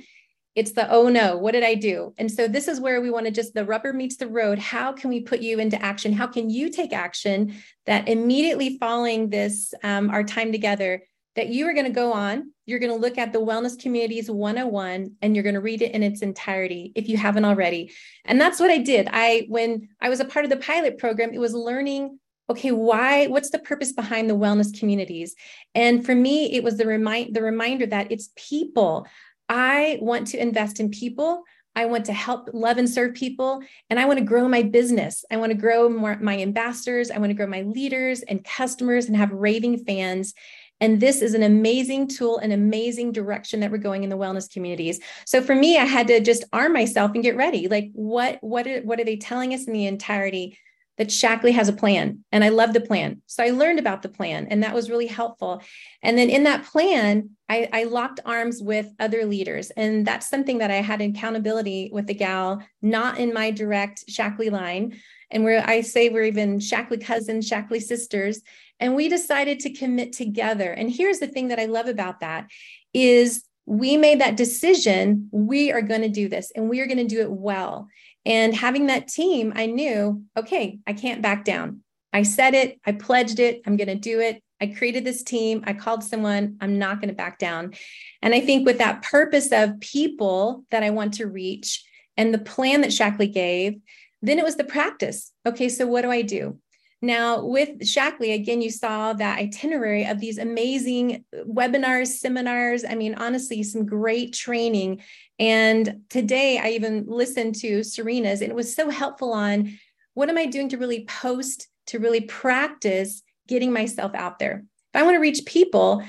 it's 0.55 0.73
the 0.73 0.91
oh 0.91 1.09
no, 1.11 1.37
what 1.37 1.53
did 1.53 1.63
I 1.63 1.75
do? 1.75 2.15
And 2.17 2.33
so 2.33 2.49
this 2.49 2.67
is 2.67 2.81
where 2.81 3.03
we 3.03 3.11
want 3.11 3.27
to 3.27 3.31
just 3.31 3.53
the 3.53 3.67
rubber 3.67 3.93
meets 3.93 4.17
the 4.17 4.27
road. 4.27 4.59
How 4.59 4.93
can 4.93 5.11
we 5.11 5.21
put 5.21 5.41
you 5.41 5.59
into 5.59 5.81
action? 5.83 6.15
How 6.15 6.27
can 6.27 6.49
you 6.49 6.71
take 6.71 6.95
action 6.95 7.55
that 7.85 8.09
immediately 8.09 8.79
following 8.79 9.29
this, 9.29 9.75
um, 9.85 10.09
our 10.09 10.25
time 10.25 10.53
together, 10.53 11.03
that 11.37 11.49
you 11.49 11.69
are 11.69 11.75
going 11.75 11.85
to 11.85 11.93
go 11.93 12.15
on, 12.15 12.53
you're 12.65 12.79
going 12.79 12.93
to 12.93 12.99
look 12.99 13.19
at 13.19 13.35
the 13.35 13.39
Wellness 13.39 13.79
Communities 13.79 14.31
101 14.31 15.17
and 15.21 15.37
you're 15.37 15.43
going 15.43 15.55
to 15.55 15.61
read 15.61 15.83
it 15.83 15.93
in 15.93 16.03
its 16.03 16.23
entirety 16.23 16.93
if 16.95 17.07
you 17.07 17.19
haven't 17.19 17.45
already. 17.45 17.93
And 18.25 18.41
that's 18.41 18.59
what 18.59 18.71
I 18.71 18.79
did. 18.79 19.09
I, 19.13 19.45
when 19.49 19.91
I 20.01 20.09
was 20.09 20.21
a 20.21 20.25
part 20.25 20.47
of 20.47 20.51
the 20.51 20.57
pilot 20.57 20.97
program, 20.97 21.35
it 21.35 21.39
was 21.39 21.53
learning 21.53 22.19
okay 22.49 22.73
why 22.73 23.27
what's 23.27 23.51
the 23.51 23.59
purpose 23.59 23.93
behind 23.93 24.31
the 24.31 24.37
wellness 24.37 24.79
communities 24.79 25.35
and 25.75 26.05
for 26.05 26.15
me 26.15 26.53
it 26.55 26.63
was 26.63 26.77
the 26.77 26.87
remind 26.87 27.35
the 27.35 27.43
reminder 27.43 27.87
that 27.87 28.11
it's 28.11 28.31
people 28.37 29.07
I 29.49 29.99
want 30.01 30.29
to 30.29 30.41
invest 30.41 30.81
in 30.81 30.91
people. 30.91 31.45
I 31.75 31.85
want 31.85 32.07
to 32.07 32.13
help 32.13 32.49
love 32.53 32.79
and 32.79 32.89
serve 32.89 33.15
people. 33.15 33.63
And 33.91 34.01
I 34.01 34.07
want 34.07 34.19
to 34.19 34.25
grow 34.25 34.49
my 34.49 34.63
business. 34.63 35.25
I 35.31 35.37
want 35.37 35.53
to 35.53 35.59
grow 35.59 35.89
more, 35.89 36.19
my 36.21 36.39
ambassadors. 36.39 37.11
I 37.11 37.19
want 37.19 37.31
to 37.31 37.35
grow 37.35 37.47
my 37.47 37.63
leaders 37.63 38.23
and 38.23 38.45
customers 38.45 39.07
and 39.07 39.17
have 39.17 39.31
raving 39.31 39.85
fans. 39.85 40.33
And 40.81 41.01
this 41.01 41.23
is 41.23 41.35
an 41.35 41.43
amazing 41.43 42.09
tool, 42.09 42.39
an 42.39 42.53
amazing 42.53 43.13
direction 43.13 43.61
that 43.61 43.71
we're 43.71 43.79
going 43.79 44.05
in 44.05 44.11
the 44.11 44.17
wellness 44.17 44.51
communities. 44.51 45.01
So 45.27 45.43
for 45.43 45.55
me, 45.55 45.79
I 45.79 45.85
had 45.85 46.07
to 46.09 46.21
just 46.21 46.45
arm 46.53 46.73
myself 46.73 47.13
and 47.15 47.23
get 47.23 47.37
ready. 47.37 47.69
Like, 47.69 47.91
what, 47.93 48.39
what, 48.43 48.67
are, 48.67 48.81
what 48.81 49.01
are 49.01 49.05
they 49.05 49.17
telling 49.17 49.55
us 49.55 49.65
in 49.65 49.73
the 49.73 49.87
entirety? 49.87 50.59
That 50.99 51.09
Shaklee 51.09 51.53
has 51.53 51.69
a 51.69 51.75
plan 51.75 52.25
and 52.33 52.43
I 52.43 52.49
love 52.49 52.73
the 52.73 52.81
plan. 52.81 53.21
So 53.27 53.43
I 53.43 53.51
learned 53.51 53.79
about 53.79 54.03
the 54.03 54.09
plan 54.09 54.47
and 54.51 54.63
that 54.63 54.75
was 54.75 54.91
really 54.91 55.07
helpful. 55.07 55.63
And 56.03 56.17
then 56.17 56.31
in 56.31 56.45
that 56.45 56.65
plan, 56.65 57.31
I, 57.49 57.69
I, 57.73 57.85
locked 57.85 58.21
arms 58.25 58.63
with 58.63 58.89
other 58.99 59.25
leaders. 59.25 59.71
And 59.71 60.07
that's 60.07 60.29
something 60.29 60.59
that 60.59 60.71
I 60.71 60.77
had 60.77 61.01
accountability 61.01 61.91
with 61.93 62.07
the 62.07 62.15
gal, 62.15 62.63
not 62.83 63.19
in 63.19 63.33
my 63.33 63.51
direct 63.51 64.05
Shaklee 64.11 64.51
line. 64.51 64.99
And 65.31 65.45
where 65.45 65.63
I 65.69 65.83
say 65.83 66.09
we're 66.09 66.25
even 66.25 66.59
Shaklee 66.59 67.05
cousins, 67.05 67.49
Shaklee 67.49 67.83
sisters. 67.83 68.43
And 68.81 68.95
we 68.95 69.09
decided 69.09 69.61
to 69.61 69.73
commit 69.73 70.13
together. 70.13 70.73
And 70.73 70.91
here's 70.91 71.19
the 71.19 71.27
thing 71.27 71.49
that 71.49 71.61
I 71.61 71.67
love 71.67 71.87
about 71.87 72.21
that 72.21 72.49
is 72.93 73.45
we 73.67 73.97
made 73.97 74.21
that 74.21 74.37
decision. 74.37 75.29
We 75.33 75.73
are 75.73 75.83
going 75.83 76.03
to 76.03 76.09
do 76.09 76.29
this 76.29 76.53
and 76.55 76.69
we 76.69 76.81
are 76.81 76.87
going 76.87 76.99
to 76.99 77.05
do 77.05 77.21
it 77.21 77.31
well. 77.31 77.89
And 78.27 78.55
having 78.55 78.89
that 78.89 79.07
team, 79.07 79.53
I 79.55 79.67
knew, 79.67 80.25
okay, 80.37 80.81
I 80.85 80.93
can't 80.95 81.23
back 81.23 81.45
down. 81.45 81.83
I 82.13 82.25
said 82.25 82.55
it, 82.55 82.81
I 82.85 82.93
pledged 82.93 83.39
it, 83.39 83.63
I'm 83.65 83.77
going 83.77 83.89
to 83.89 83.95
do 83.95 84.21
it. 84.21 84.43
I 84.61 84.67
created 84.67 85.05
this 85.05 85.23
team, 85.23 85.63
I 85.67 85.75
called 85.75 86.03
someone, 86.03 86.57
I'm 86.61 86.79
not 86.79 87.01
going 87.01 87.11
to 87.11 87.15
back 87.15 87.39
down. 87.39 87.75
And 88.23 88.35
I 88.35 88.41
think 88.41 88.67
with 88.67 88.79
that 88.79 89.03
purpose 89.03 89.53
of 89.53 89.79
people 89.81 90.65
that 90.71 90.83
I 90.83 90.91
want 90.91 91.15
to 91.15 91.27
reach 91.27 91.85
and 92.17 92.35
the 92.35 92.39
plan 92.39 92.81
that 92.81 92.91
Shaklee 92.91 93.33
gave, 93.33 93.77
then 94.23 94.39
it 94.39 94.45
was 94.45 94.57
the 94.57 94.65
practice. 94.65 95.31
Okay, 95.47 95.69
so 95.69 95.87
what 95.87 96.03
do 96.03 96.11
I 96.11 96.23
do? 96.23 96.59
Now, 97.03 97.45
with 97.45 97.81
Shaklee, 97.81 98.35
again, 98.35 98.63
you 98.63 98.71
saw 98.71 99.13
that 99.13 99.39
itinerary 99.39 100.07
of 100.07 100.19
these 100.19 100.39
amazing 100.39 101.25
webinars, 101.35 102.09
seminars. 102.09 102.85
I 102.89 102.95
mean, 102.95 103.15
honestly, 103.15 103.63
some 103.63 103.85
great 103.85 104.33
training. 104.33 105.03
And 105.39 106.01
today 106.09 106.59
I 106.59 106.71
even 106.71 107.05
listened 107.07 107.57
to 107.57 107.85
Serena's, 107.85 108.41
and 108.41 108.51
it 108.51 108.57
was 108.57 108.75
so 108.75 108.89
helpful 108.89 109.33
on 109.33 109.79
what 110.15 110.31
am 110.31 110.39
I 110.39 110.47
doing 110.47 110.71
to 110.71 110.79
really 110.79 111.05
post, 111.05 111.69
to 111.89 111.99
really 111.99 112.23
practice 112.23 113.23
getting 113.47 113.73
myself 113.73 114.15
out 114.15 114.39
there. 114.39 114.65
If 114.95 115.01
I 115.01 115.03
want 115.03 115.17
to 115.17 115.21
reach 115.21 115.45
people, 115.45 116.03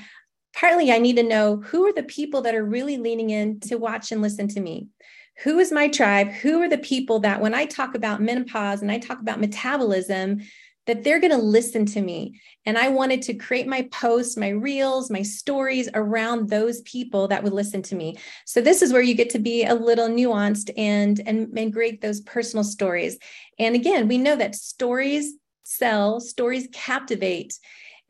partly 0.56 0.90
I 0.90 0.98
need 0.98 1.16
to 1.16 1.22
know 1.22 1.58
who 1.58 1.86
are 1.86 1.92
the 1.92 2.02
people 2.02 2.40
that 2.42 2.54
are 2.54 2.64
really 2.64 2.96
leaning 2.96 3.28
in 3.28 3.60
to 3.60 3.76
watch 3.76 4.10
and 4.10 4.22
listen 4.22 4.48
to 4.48 4.60
me. 4.60 4.88
Who 5.44 5.58
is 5.58 5.70
my 5.70 5.88
tribe? 5.88 6.30
Who 6.30 6.62
are 6.62 6.68
the 6.68 6.78
people 6.78 7.20
that 7.20 7.40
when 7.40 7.54
I 7.54 7.66
talk 7.66 7.94
about 7.94 8.22
menopause 8.22 8.82
and 8.82 8.90
I 8.90 8.98
talk 8.98 9.20
about 9.20 9.40
metabolism, 9.40 10.40
that 10.88 11.04
they're 11.04 11.20
going 11.20 11.30
to 11.30 11.36
listen 11.36 11.84
to 11.84 12.00
me. 12.00 12.40
And 12.64 12.78
I 12.78 12.88
wanted 12.88 13.20
to 13.22 13.34
create 13.34 13.68
my 13.68 13.82
posts, 13.92 14.38
my 14.38 14.48
reels, 14.48 15.10
my 15.10 15.20
stories 15.20 15.88
around 15.92 16.48
those 16.48 16.80
people 16.80 17.28
that 17.28 17.44
would 17.44 17.52
listen 17.52 17.82
to 17.82 17.94
me. 17.94 18.16
So 18.46 18.62
this 18.62 18.80
is 18.80 18.90
where 18.90 19.02
you 19.02 19.14
get 19.14 19.28
to 19.30 19.38
be 19.38 19.64
a 19.64 19.74
little 19.74 20.08
nuanced 20.08 20.70
and 20.78 21.20
and, 21.26 21.56
and 21.56 21.72
create 21.72 22.00
those 22.00 22.22
personal 22.22 22.64
stories. 22.64 23.18
And 23.58 23.74
again, 23.74 24.08
we 24.08 24.16
know 24.16 24.34
that 24.36 24.54
stories 24.54 25.34
sell, 25.62 26.20
stories 26.20 26.66
captivate. 26.72 27.58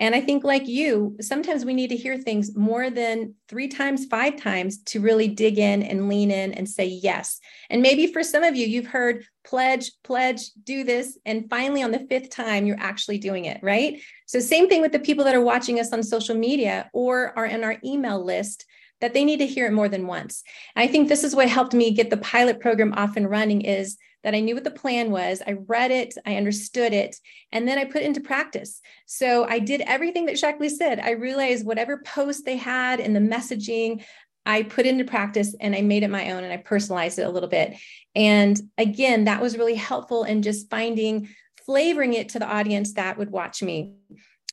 And 0.01 0.15
I 0.15 0.21
think, 0.21 0.45
like 0.45 0.69
you, 0.69 1.17
sometimes 1.21 1.65
we 1.65 1.75
need 1.75 1.89
to 1.89 1.97
hear 1.97 2.17
things 2.17 2.57
more 2.57 2.89
than 2.89 3.35
three 3.49 3.67
times, 3.67 4.07
five 4.07 4.37
times 4.37 4.83
to 4.85 5.01
really 5.01 5.29
dig 5.29 5.59
in 5.59 5.83
and 5.83 6.09
lean 6.09 6.31
in 6.31 6.55
and 6.55 6.69
say 6.69 6.87
yes. 6.87 7.41
And 7.69 7.83
maybe 7.83 8.13
for 8.13 8.23
some 8.23 8.45
of 8.45 8.55
you, 8.55 8.67
you've 8.67 8.87
heard 8.87 9.25
pledge, 9.45 9.91
pledge, 10.05 10.51
do 10.63 10.85
this. 10.85 11.19
And 11.27 11.51
finally, 11.51 11.83
on 11.83 11.91
the 11.91 12.07
fifth 12.09 12.31
time, 12.31 12.65
you're 12.65 12.79
actually 12.79 13.19
doing 13.19 13.47
it, 13.47 13.59
right? 13.63 14.01
So, 14.27 14.39
same 14.39 14.69
thing 14.69 14.83
with 14.83 14.93
the 14.93 14.99
people 15.01 15.25
that 15.25 15.35
are 15.35 15.41
watching 15.41 15.81
us 15.81 15.93
on 15.93 16.03
social 16.03 16.37
media 16.37 16.89
or 16.93 17.37
are 17.37 17.47
in 17.47 17.65
our 17.65 17.77
email 17.85 18.25
list 18.25 18.67
that 19.01 19.15
they 19.15 19.25
need 19.25 19.39
to 19.39 19.47
hear 19.47 19.67
it 19.67 19.73
more 19.73 19.89
than 19.89 20.07
once. 20.07 20.43
And 20.75 20.89
I 20.89 20.91
think 20.91 21.09
this 21.09 21.25
is 21.25 21.35
what 21.35 21.49
helped 21.49 21.73
me 21.73 21.93
get 21.93 22.11
the 22.11 22.17
pilot 22.17 22.61
program 22.61 22.93
off 22.95 23.17
and 23.17 23.29
running 23.29 23.63
is 23.63 23.97
that 24.25 24.35
I 24.35 24.41
knew 24.41 24.55
what 24.55 24.65
the 24.65 24.71
plan 24.71 25.11
was. 25.11 25.43
I 25.47 25.59
read 25.67 25.91
it, 25.91 26.15
I 26.27 26.37
understood 26.37 26.93
it, 26.93 27.17
and 27.53 27.67
then 27.67 27.79
I 27.79 27.85
put 27.85 28.03
into 28.03 28.21
practice. 28.21 28.81
So 29.07 29.45
I 29.45 29.59
did 29.59 29.81
everything 29.83 30.27
that 30.27 30.37
Shaklee 30.37 30.71
said. 30.71 31.01
I 31.01 31.11
realized 31.11 31.65
whatever 31.65 32.03
post 32.05 32.45
they 32.45 32.57
had 32.57 33.01
and 33.01 33.15
the 33.15 33.21
messaging, 33.21 34.05
I 34.45 34.63
put 34.63 34.87
into 34.87 35.05
practice 35.05 35.55
and 35.61 35.75
I 35.75 35.83
made 35.83 36.03
it 36.03 36.09
my 36.09 36.33
own 36.33 36.43
and 36.43 36.53
I 36.53 36.57
personalized 36.57 37.19
it 37.19 37.27
a 37.27 37.31
little 37.31 37.49
bit. 37.49 37.77
And 38.15 38.59
again, 38.79 39.25
that 39.25 39.43
was 39.43 39.59
really 39.59 39.75
helpful 39.75 40.25
in 40.25 40.43
just 40.43 40.71
finding, 40.71 41.29
flavoring 41.67 42.15
it 42.15 42.31
to 42.31 42.39
the 42.39 42.49
audience 42.49 42.95
that 42.95 43.19
would 43.19 43.31
watch 43.31 43.63
me. 43.63 43.95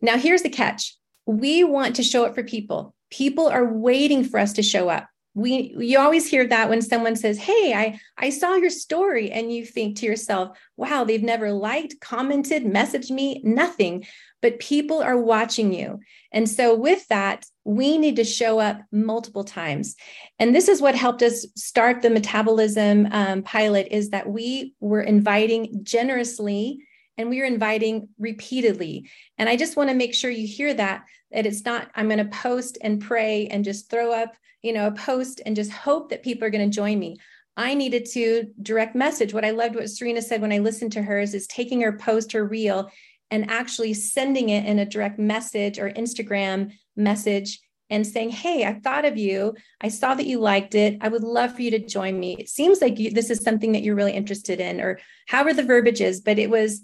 Now, 0.01 0.17
here's 0.17 0.41
the 0.41 0.49
catch 0.49 0.95
we 1.25 1.63
want 1.63 1.95
to 1.95 2.04
show 2.04 2.25
up 2.25 2.36
for 2.36 2.43
people. 2.43 2.93
People 3.10 3.47
are 3.47 3.65
waiting 3.65 4.23
for 4.23 4.39
us 4.39 4.54
to 4.54 4.63
show 4.63 4.89
up 4.89 5.08
we 5.36 5.76
you 5.78 6.00
always 6.00 6.28
hear 6.28 6.48
that 6.48 6.69
when 6.69 6.82
someone 6.82 7.15
says 7.15 7.38
hey 7.38 7.74
i 7.74 8.00
i 8.17 8.30
saw 8.30 8.56
your 8.56 8.69
story 8.69 9.30
and 9.32 9.54
you 9.54 9.65
think 9.65 9.98
to 9.98 10.06
yourself 10.06 10.58
wow 10.78 11.04
they've 11.04 11.21
never 11.21 11.52
liked 11.52 12.00
commented 12.00 12.63
messaged 12.63 13.12
me 13.12 13.41
nothing. 13.43 14.06
But 14.41 14.60
people 14.60 15.02
are 15.02 15.17
watching 15.17 15.74
you. 15.74 16.02
And 16.32 16.48
so 16.48 16.76
with 16.76 17.08
that 17.08 17.45
we 17.63 17.98
need 17.98 18.17
to 18.17 18.24
show 18.24 18.60
up 18.60 18.80
multiple 18.91 19.43
times. 19.43 19.95
And 20.38 20.54
this 20.54 20.67
is 20.67 20.82
what 20.82 20.93
helped 20.93 21.24
us 21.24 21.48
start 21.56 22.04
the 22.04 22.12
metabolism 22.12 23.08
um, 23.12 23.41
pilot 23.41 23.88
is 23.89 24.10
that 24.12 24.30
we 24.30 24.76
were 24.80 25.02
inviting 25.02 25.80
generously 25.84 26.78
and 27.17 27.30
we 27.30 27.41
are 27.41 27.45
inviting 27.45 28.10
repeatedly. 28.19 29.10
And 29.38 29.50
i 29.50 29.56
just 29.56 29.78
want 29.78 29.89
to 29.89 29.95
make 29.95 30.13
sure 30.13 30.30
you 30.30 30.48
hear 30.48 30.74
that 30.74 31.06
that 31.32 31.45
it's 31.45 31.65
not 31.65 31.89
i'm 31.95 32.08
going 32.08 32.19
to 32.19 32.26
post 32.26 32.78
and 32.82 33.02
pray 33.02 33.48
and 33.48 33.65
just 33.65 33.89
throw 33.89 34.13
up 34.13 34.36
you 34.65 34.73
know, 34.73 34.88
a 34.88 34.91
post 34.91 35.41
and 35.45 35.56
just 35.56 35.71
hope 35.71 36.10
that 36.10 36.23
people 36.23 36.47
are 36.47 36.49
going 36.49 36.67
to 36.67 36.75
join 36.75 36.97
me. 36.97 37.17
I 37.56 37.75
needed 37.75 38.06
to 38.13 38.47
direct 38.63 38.95
message. 38.95 39.32
What 39.32 39.45
I 39.45 39.51
loved 39.51 39.75
what 39.75 39.89
Serena 39.89 40.23
said 40.23 40.41
when 40.41 40.51
I 40.51 40.58
listened 40.58 40.91
to 40.93 41.04
hers 41.04 41.36
is 41.36 41.45
taking 41.45 41.82
her 41.82 41.97
post, 41.97 42.32
her 42.32 42.43
reel, 42.43 42.89
and 43.30 43.49
actually 43.49 43.93
sending 43.93 44.49
it 44.49 44.65
in 44.65 44.80
a 44.80 44.86
direct 44.86 45.19
message 45.19 45.78
or 45.78 45.91
Instagram 45.91 46.71
message 46.95 47.60
and 47.91 48.06
saying, 48.06 48.32
Hey, 48.32 48.65
I 48.65 48.80
thought 48.80 49.06
of 49.06 49.17
you. 49.17 49.54
I 49.82 49.89
saw 49.89 50.15
that 50.15 50.25
you 50.25 50.39
liked 50.39 50.73
it. 50.73 50.97
I 50.99 51.10
would 51.10 51.23
love 51.23 51.54
for 51.54 51.62
you 51.62 51.69
to 51.71 51.86
join 51.86 52.19
me. 52.19 52.36
It 52.39 52.49
seems 52.49 52.82
like 52.82 52.97
you, 52.97 53.12
this 53.12 53.30
is 53.30 53.43
something 53.43 53.73
that 53.73 53.84
you're 53.84 53.95
really 53.95 54.13
interested 54.13 54.60
in, 54.60 54.82
or 54.82 54.99
however 55.28 55.54
the 55.54 55.63
verbiage 55.63 56.01
is, 56.01 56.21
but 56.21 56.39
it 56.39 56.49
was 56.49 56.82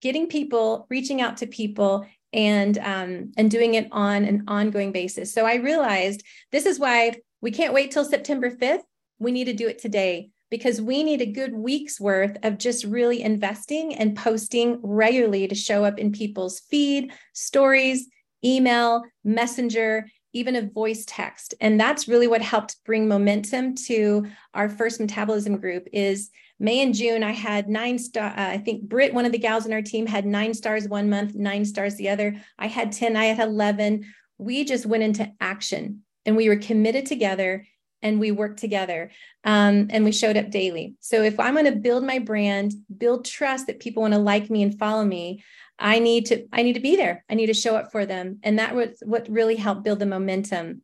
getting 0.00 0.28
people, 0.28 0.86
reaching 0.88 1.20
out 1.20 1.38
to 1.38 1.46
people 1.48 2.06
and 2.36 2.78
um, 2.78 3.32
and 3.36 3.50
doing 3.50 3.74
it 3.74 3.88
on 3.90 4.24
an 4.24 4.44
ongoing 4.46 4.92
basis. 4.92 5.32
So 5.32 5.46
I 5.46 5.56
realized 5.56 6.22
this 6.52 6.66
is 6.66 6.78
why 6.78 7.16
we 7.40 7.50
can't 7.50 7.74
wait 7.74 7.90
till 7.90 8.04
September 8.04 8.50
5th. 8.50 8.82
We 9.18 9.32
need 9.32 9.46
to 9.46 9.54
do 9.54 9.66
it 9.66 9.78
today 9.80 10.30
because 10.50 10.80
we 10.80 11.02
need 11.02 11.22
a 11.22 11.26
good 11.26 11.54
week's 11.54 11.98
worth 11.98 12.36
of 12.44 12.58
just 12.58 12.84
really 12.84 13.22
investing 13.22 13.94
and 13.94 14.16
posting 14.16 14.78
regularly 14.82 15.48
to 15.48 15.54
show 15.54 15.84
up 15.84 15.98
in 15.98 16.12
people's 16.12 16.60
feed, 16.60 17.12
stories, 17.32 18.06
email, 18.44 19.02
messenger, 19.24 20.06
even 20.32 20.54
a 20.54 20.68
voice 20.68 21.04
text. 21.06 21.54
And 21.60 21.80
that's 21.80 22.06
really 22.06 22.26
what 22.26 22.42
helped 22.42 22.76
bring 22.84 23.08
momentum 23.08 23.74
to 23.86 24.26
our 24.52 24.68
first 24.68 25.00
metabolism 25.00 25.56
group 25.56 25.88
is 25.92 26.30
May 26.58 26.80
and 26.80 26.94
June, 26.94 27.22
I 27.22 27.32
had 27.32 27.68
nine 27.68 27.98
star. 27.98 28.28
Uh, 28.28 28.48
I 28.50 28.58
think 28.58 28.82
Britt, 28.82 29.12
one 29.12 29.26
of 29.26 29.32
the 29.32 29.38
gals 29.38 29.66
in 29.66 29.72
our 29.72 29.82
team, 29.82 30.06
had 30.06 30.24
nine 30.24 30.54
stars 30.54 30.88
one 30.88 31.10
month, 31.10 31.34
nine 31.34 31.64
stars 31.64 31.96
the 31.96 32.08
other. 32.08 32.36
I 32.58 32.66
had 32.66 32.92
10, 32.92 33.16
I 33.16 33.26
had 33.26 33.46
11. 33.46 34.04
We 34.38 34.64
just 34.64 34.86
went 34.86 35.02
into 35.02 35.30
action 35.40 36.02
and 36.24 36.36
we 36.36 36.48
were 36.48 36.56
committed 36.56 37.06
together 37.06 37.66
and 38.02 38.20
we 38.20 38.30
worked 38.30 38.58
together 38.58 39.10
um, 39.44 39.88
and 39.90 40.04
we 40.04 40.12
showed 40.12 40.36
up 40.36 40.50
daily. 40.50 40.94
So 41.00 41.22
if 41.22 41.40
I'm 41.40 41.54
going 41.54 41.66
to 41.66 41.72
build 41.72 42.04
my 42.04 42.18
brand, 42.18 42.72
build 42.96 43.24
trust 43.24 43.66
that 43.66 43.80
people 43.80 44.02
want 44.02 44.14
to 44.14 44.20
like 44.20 44.50
me 44.50 44.62
and 44.62 44.78
follow 44.78 45.04
me, 45.04 45.42
I 45.78 45.98
need 45.98 46.26
to 46.26 46.46
I 46.52 46.62
need 46.62 46.74
to 46.74 46.80
be 46.80 46.96
there. 46.96 47.24
I 47.28 47.34
need 47.34 47.46
to 47.46 47.54
show 47.54 47.76
up 47.76 47.92
for 47.92 48.06
them, 48.06 48.38
and 48.42 48.58
that 48.58 48.74
was 48.74 49.02
what 49.04 49.28
really 49.28 49.56
helped 49.56 49.84
build 49.84 49.98
the 49.98 50.06
momentum. 50.06 50.82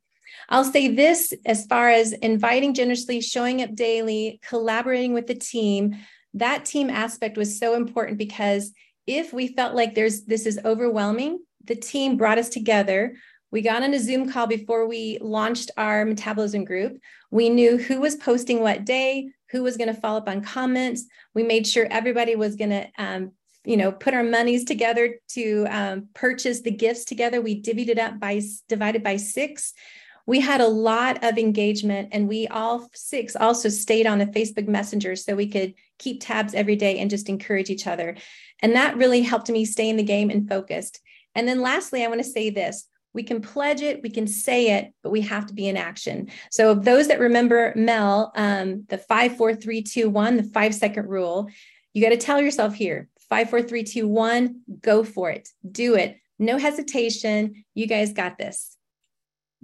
I'll 0.48 0.64
say 0.64 0.88
this 0.88 1.32
as 1.46 1.66
far 1.66 1.88
as 1.90 2.12
inviting 2.12 2.74
generously, 2.74 3.20
showing 3.20 3.62
up 3.62 3.74
daily, 3.74 4.40
collaborating 4.46 5.12
with 5.12 5.26
the 5.26 5.34
team. 5.34 5.96
That 6.34 6.64
team 6.64 6.90
aspect 6.90 7.36
was 7.36 7.58
so 7.58 7.74
important 7.74 8.18
because 8.18 8.72
if 9.06 9.32
we 9.32 9.48
felt 9.48 9.74
like 9.74 9.94
there's 9.94 10.22
this 10.24 10.46
is 10.46 10.60
overwhelming, 10.64 11.40
the 11.64 11.74
team 11.74 12.16
brought 12.16 12.38
us 12.38 12.48
together. 12.48 13.14
We 13.50 13.60
got 13.60 13.82
on 13.82 13.92
a 13.94 13.98
Zoom 13.98 14.30
call 14.30 14.46
before 14.46 14.86
we 14.86 15.18
launched 15.20 15.70
our 15.76 16.04
metabolism 16.04 16.64
group. 16.64 16.98
We 17.30 17.50
knew 17.50 17.76
who 17.76 18.00
was 18.00 18.16
posting 18.16 18.60
what 18.60 18.84
day, 18.84 19.30
who 19.50 19.62
was 19.62 19.76
going 19.76 19.94
to 19.94 20.00
follow 20.00 20.18
up 20.18 20.28
on 20.28 20.42
comments. 20.42 21.04
We 21.34 21.42
made 21.42 21.66
sure 21.66 21.86
everybody 21.90 22.34
was 22.34 22.56
going 22.56 22.70
to 22.70 22.88
um, 22.96 23.32
you 23.64 23.76
know 23.76 23.92
put 23.92 24.14
our 24.14 24.24
monies 24.24 24.64
together 24.64 25.16
to 25.28 25.66
um, 25.70 26.08
purchase 26.14 26.60
the 26.62 26.70
gifts 26.70 27.04
together 27.04 27.40
we 27.40 27.60
divvied 27.62 27.88
it 27.88 27.98
up 27.98 28.18
by 28.18 28.40
divided 28.68 29.02
by 29.02 29.16
six 29.16 29.72
we 30.26 30.40
had 30.40 30.60
a 30.60 30.66
lot 30.66 31.22
of 31.24 31.38
engagement 31.38 32.10
and 32.12 32.28
we 32.28 32.46
all 32.48 32.88
six 32.94 33.34
also 33.36 33.68
stayed 33.68 34.06
on 34.06 34.18
the 34.18 34.26
Facebook 34.26 34.68
Messenger 34.68 35.16
so 35.16 35.34
we 35.34 35.48
could 35.48 35.74
keep 35.98 36.20
tabs 36.20 36.54
every 36.54 36.76
day 36.76 36.98
and 36.98 37.10
just 37.10 37.28
encourage 37.28 37.70
each 37.70 37.86
other. 37.86 38.16
And 38.60 38.74
that 38.74 38.96
really 38.96 39.22
helped 39.22 39.50
me 39.50 39.64
stay 39.64 39.88
in 39.88 39.96
the 39.96 40.02
game 40.02 40.30
and 40.30 40.48
focused. 40.48 41.00
And 41.34 41.48
then 41.48 41.60
lastly, 41.60 42.04
I 42.04 42.08
want 42.08 42.22
to 42.22 42.28
say 42.28 42.50
this 42.50 42.88
we 43.14 43.22
can 43.22 43.42
pledge 43.42 43.82
it, 43.82 44.02
we 44.02 44.08
can 44.08 44.26
say 44.26 44.70
it, 44.70 44.94
but 45.02 45.10
we 45.10 45.20
have 45.20 45.46
to 45.46 45.54
be 45.54 45.68
in 45.68 45.76
action. 45.76 46.30
So, 46.50 46.74
those 46.74 47.08
that 47.08 47.20
remember 47.20 47.72
Mel, 47.76 48.32
um, 48.36 48.84
the 48.88 48.98
five, 48.98 49.36
four, 49.36 49.54
three, 49.54 49.82
two, 49.82 50.08
one, 50.08 50.36
the 50.36 50.44
five 50.44 50.74
second 50.74 51.08
rule, 51.08 51.48
you 51.92 52.02
got 52.02 52.10
to 52.10 52.16
tell 52.16 52.40
yourself 52.40 52.74
here 52.74 53.08
five, 53.28 53.50
four, 53.50 53.62
three, 53.62 53.82
two, 53.82 54.08
one, 54.08 54.60
go 54.80 55.04
for 55.04 55.30
it, 55.30 55.48
do 55.70 55.94
it. 55.94 56.18
No 56.38 56.58
hesitation. 56.58 57.64
You 57.74 57.86
guys 57.86 58.12
got 58.12 58.36
this. 58.36 58.76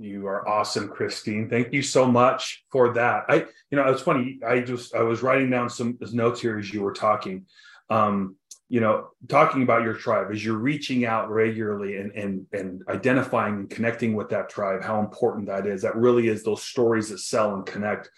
You 0.01 0.29
are 0.29 0.49
awesome, 0.49 0.89
Christine. 0.89 1.51
Thank 1.51 1.73
you 1.73 1.83
so 1.83 2.07
much 2.07 2.65
for 2.71 2.95
that. 2.95 3.25
I, 3.29 3.47
you 3.71 3.77
know, 3.77 3.89
it's 3.89 4.03
funny. 4.03 4.39
I 4.47 4.61
just 4.61 4.95
I 4.95 5.03
was 5.03 5.23
writing 5.23 5.51
down 5.51 5.69
some 5.69 5.99
notes 6.13 6.41
here 6.41 6.57
as 6.57 6.73
you 6.73 6.83
were 6.83 6.93
talking. 6.93 7.47
Um, 7.91 8.37
you 8.69 8.81
know, 8.81 9.09
talking 9.29 9.63
about 9.63 9.83
your 9.83 9.95
tribe 9.95 10.29
as 10.31 10.45
you're 10.45 10.59
reaching 10.59 11.05
out 11.05 11.31
regularly 11.31 11.97
and 11.97 12.13
and 12.13 12.47
and 12.53 12.83
identifying 12.89 13.55
and 13.55 13.71
connecting 13.71 14.15
with 14.15 14.29
that 14.29 14.49
tribe, 14.49 14.85
how 14.85 15.01
important 15.01 15.49
that 15.49 15.67
is. 15.67 15.83
That 15.83 15.97
really 15.97 16.29
is 16.29 16.45
those 16.45 16.63
stories 16.63 17.09
that 17.09 17.19
sell 17.19 17.55
and 17.57 17.67
connect. 17.67 18.09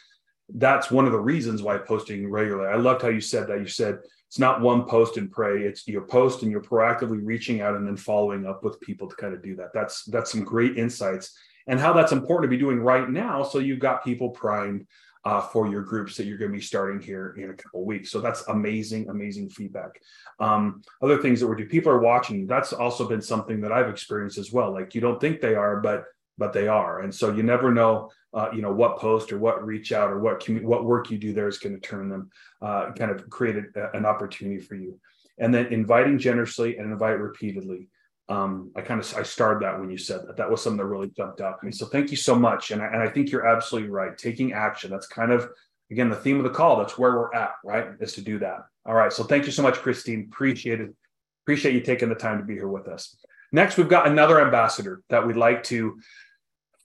That's 0.53 0.90
one 0.90 1.07
of 1.07 1.12
the 1.12 1.21
reasons 1.21 1.62
why 1.62 1.79
posting 1.79 2.29
regularly. 2.29 2.69
I 2.69 2.77
loved 2.77 3.01
how 3.01 3.09
you 3.09 3.23
said 3.23 3.47
that. 3.49 3.61
You 3.61 3.69
said 3.69 4.01
it's 4.29 4.38
not 4.38 4.61
one 4.61 4.85
post 4.85 5.16
and 5.16 5.31
pray. 5.31 5.62
It's 5.62 5.88
your 5.88 6.03
post 6.03 6.43
and 6.43 6.51
you're 6.51 6.61
proactively 6.61 7.21
reaching 7.23 7.62
out 7.62 7.75
and 7.75 7.87
then 7.87 7.97
following 7.97 8.45
up 8.45 8.62
with 8.62 8.81
people 8.81 9.09
to 9.09 9.16
kind 9.16 9.33
of 9.33 9.43
do 9.43 9.57
that. 9.57 9.73
That's 9.73 10.05
that's 10.05 10.31
some 10.31 10.45
great 10.45 10.77
insights 10.77 11.38
and 11.66 11.79
how 11.79 11.92
that's 11.92 12.12
important 12.12 12.51
to 12.51 12.57
be 12.57 12.61
doing 12.61 12.81
right 12.81 13.09
now. 13.09 13.42
So 13.42 13.59
you've 13.59 13.79
got 13.79 14.05
people 14.05 14.31
primed 14.31 14.87
uh, 15.25 15.40
for 15.40 15.68
your 15.68 15.83
groups 15.83 16.16
that 16.16 16.25
you're 16.25 16.38
going 16.38 16.51
to 16.51 16.57
be 16.57 16.64
starting 16.64 17.01
here 17.01 17.35
in 17.38 17.51
a 17.51 17.55
couple 17.55 17.85
weeks. 17.85 18.11
So 18.11 18.20
that's 18.20 18.46
amazing, 18.49 19.09
amazing 19.09 19.51
feedback. 19.51 20.01
Um, 20.38 20.83
other 21.03 21.18
things 21.18 21.40
that 21.40 21.46
we're 21.46 21.57
doing, 21.57 21.68
people 21.68 21.92
are 21.92 22.01
watching. 22.01 22.46
That's 22.46 22.73
also 22.73 23.07
been 23.07 23.20
something 23.20 23.61
that 23.61 23.73
I've 23.73 23.88
experienced 23.90 24.38
as 24.38 24.53
well. 24.53 24.73
Like 24.73 24.94
you 24.94 25.01
don't 25.01 25.20
think 25.20 25.40
they 25.40 25.55
are, 25.55 25.81
but 25.81 26.05
but 26.38 26.55
they 26.55 26.68
are, 26.68 27.01
and 27.01 27.14
so 27.14 27.35
you 27.35 27.42
never 27.42 27.70
know, 27.70 28.11
uh, 28.33 28.49
you 28.55 28.62
know, 28.62 28.73
what 28.73 28.99
post 28.99 29.31
or 29.31 29.38
what 29.38 29.62
reach 29.66 29.92
out 29.92 30.11
or 30.11 30.20
what 30.20 30.40
commu- 30.40 30.62
what 30.62 30.87
work 30.87 31.11
you 31.11 31.18
do 31.18 31.35
there 31.35 31.49
is 31.49 31.59
going 31.59 31.79
to 31.79 31.87
turn 31.87 32.09
them, 32.09 32.31
uh, 32.62 32.92
kind 32.92 33.11
of 33.11 33.29
create 33.29 33.57
a, 33.77 33.94
an 33.94 34.07
opportunity 34.07 34.59
for 34.59 34.75
you. 34.75 34.99
And 35.37 35.53
then 35.53 35.66
inviting 35.66 36.18
generously 36.18 36.79
and 36.79 36.90
invite 36.90 37.20
repeatedly 37.20 37.88
um, 38.31 38.71
I 38.77 38.81
kind 38.81 39.01
of 39.01 39.14
I 39.16 39.25
started 39.25 39.62
that 39.64 39.79
when 39.79 39.90
you 39.90 39.99
said 39.99 40.21
that. 40.27 40.37
That 40.37 40.51
was 40.51 40.62
something 40.62 40.79
that 40.79 40.87
really 40.87 41.11
jumped 41.11 41.40
out 41.40 41.61
to 41.61 41.66
me. 41.66 41.73
So 41.73 41.87
thank 41.87 42.11
you 42.11 42.16
so 42.16 42.35
much. 42.35 42.71
And 42.71 42.81
I, 42.81 42.87
and 42.87 43.03
I 43.03 43.09
think 43.09 43.31
you're 43.31 43.47
absolutely 43.47 43.90
right. 43.90 44.16
Taking 44.16 44.53
action. 44.53 44.90
That's 44.90 45.09
kind 45.09 45.33
of 45.33 45.51
again 45.90 46.09
the 46.09 46.16
theme 46.16 46.38
of 46.38 46.45
the 46.45 46.51
call. 46.51 46.77
That's 46.77 46.97
where 46.97 47.12
we're 47.12 47.35
at, 47.35 47.55
right? 47.64 47.88
Is 48.01 48.14
to 48.14 48.23
do 48.23 48.38
that. 48.38 48.59
All 48.87 48.95
right. 48.95 49.12
So 49.12 49.25
thank 49.25 49.47
you 49.47 49.53
so 49.53 49.62
much, 49.62 49.75
Christine. 49.75 50.29
Appreciate 50.33 50.81
it. 50.81 50.95
Appreciate 51.45 51.75
you 51.75 51.81
taking 51.81 52.09
the 52.09 52.14
time 52.14 52.38
to 52.38 52.45
be 52.45 52.55
here 52.55 52.69
with 52.69 52.87
us. 52.87 53.16
Next, 53.53 53.77
we've 53.77 53.88
got 53.88 54.07
another 54.07 54.40
ambassador 54.40 55.03
that 55.11 55.27
we'd 55.27 55.37
like 55.37 55.64
to 55.64 55.99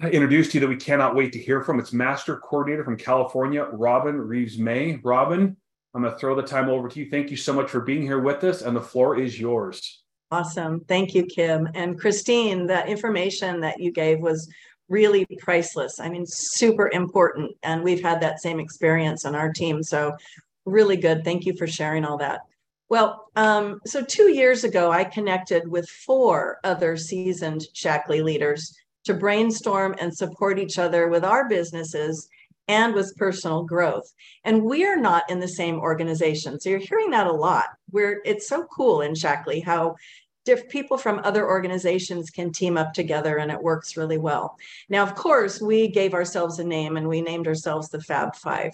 introduce 0.02 0.50
to 0.50 0.54
you 0.56 0.62
that 0.62 0.68
we 0.68 0.76
cannot 0.76 1.16
wait 1.16 1.32
to 1.34 1.40
hear 1.40 1.62
from. 1.62 1.80
It's 1.80 1.94
Master 1.94 2.38
Coordinator 2.38 2.84
from 2.84 2.98
California, 2.98 3.66
Robin 3.72 4.20
Reves-May. 4.20 5.00
Robin, 5.04 5.56
I'm 5.94 6.02
going 6.02 6.12
to 6.12 6.20
throw 6.20 6.36
the 6.36 6.42
time 6.42 6.70
over 6.70 6.90
to 6.90 7.00
you. 7.00 7.10
Thank 7.12 7.30
you 7.30 7.38
so 7.38 7.54
much 7.54 7.70
for 7.70 7.82
being 7.82 8.02
here 8.02 8.20
with 8.20 8.44
us, 8.44 8.64
and 8.64 8.76
the 8.76 8.82
floor 8.82 9.20
is 9.20 9.40
yours. 9.40 10.04
Awesome. 10.32 10.82
Thank 10.88 11.14
you, 11.14 11.28
Cim. 11.30 11.70
And 11.76 12.00
Christine, 12.00 12.66
the 12.66 12.86
information 12.88 13.62
that 13.62 13.80
you 13.80 13.92
gave 13.92 14.20
was 14.20 14.50
really 14.90 15.26
priceless. 15.40 16.00
I 16.00 16.10
mean, 16.10 16.26
super 16.26 16.90
important. 16.92 17.52
And 17.64 17.84
we've 17.84 18.02
had 18.02 18.22
that 18.22 18.42
same 18.42 18.60
experience 18.60 19.26
on 19.26 19.36
our 19.36 19.52
team. 19.52 19.84
So, 19.84 20.16
really 20.66 20.98
good. 20.98 21.24
Thank 21.24 21.46
you 21.46 21.56
for 21.56 21.68
sharing 21.68 22.06
all 22.06 22.18
that. 22.18 22.42
Well, 22.90 23.28
um, 23.36 23.82
so 23.86 24.04
two 24.04 24.32
years 24.32 24.64
ago, 24.64 24.92
I 24.92 25.04
connected 25.04 25.68
with 25.68 25.88
four 25.90 26.60
other 26.64 26.98
seasoned 26.98 27.68
Shaklee 27.74 28.24
leaders 28.24 28.76
to 29.06 29.14
brainstorm 29.14 29.96
and 30.00 30.16
support 30.16 30.60
each 30.60 30.78
other 30.78 31.08
with 31.08 31.24
our 31.24 31.48
businesses 31.48 32.28
and 32.68 32.94
with 32.94 33.16
personal 33.18 33.64
growth. 33.64 34.12
And 34.44 34.64
we 34.64 34.86
are 34.86 34.98
not 34.98 35.30
in 35.30 35.40
the 35.40 35.48
same 35.48 35.80
organization. 35.80 36.60
So 36.60 36.70
you're 36.70 36.80
hearing 36.80 37.12
that 37.12 37.28
a 37.28 37.32
lot. 37.32 37.66
Where 37.92 38.22
it's 38.26 38.48
so 38.48 38.66
cool 38.66 39.02
in 39.02 39.14
Shaklee 39.14 39.64
how 39.64 39.96
diff- 40.46 40.70
people 40.70 40.98
from 40.98 41.22
other 41.24 41.48
organizations 41.48 42.30
can 42.30 42.52
team 42.52 42.78
up 42.78 42.94
together 42.94 43.38
and 43.38 43.52
it 43.52 43.62
works 43.62 43.98
really 43.98 44.18
well. 44.18 44.58
Now, 44.90 45.04
of 45.04 45.16
course, 45.16 45.62
we 45.62 45.88
gave 45.88 46.14
ourselves 46.14 46.60
a 46.60 46.64
name 46.64 46.98
and 46.98 47.08
we 47.08 47.22
named 47.22 47.48
ourselves 47.48 47.90
the 47.90 48.02
Fab 48.02 48.36
Five. 48.36 48.72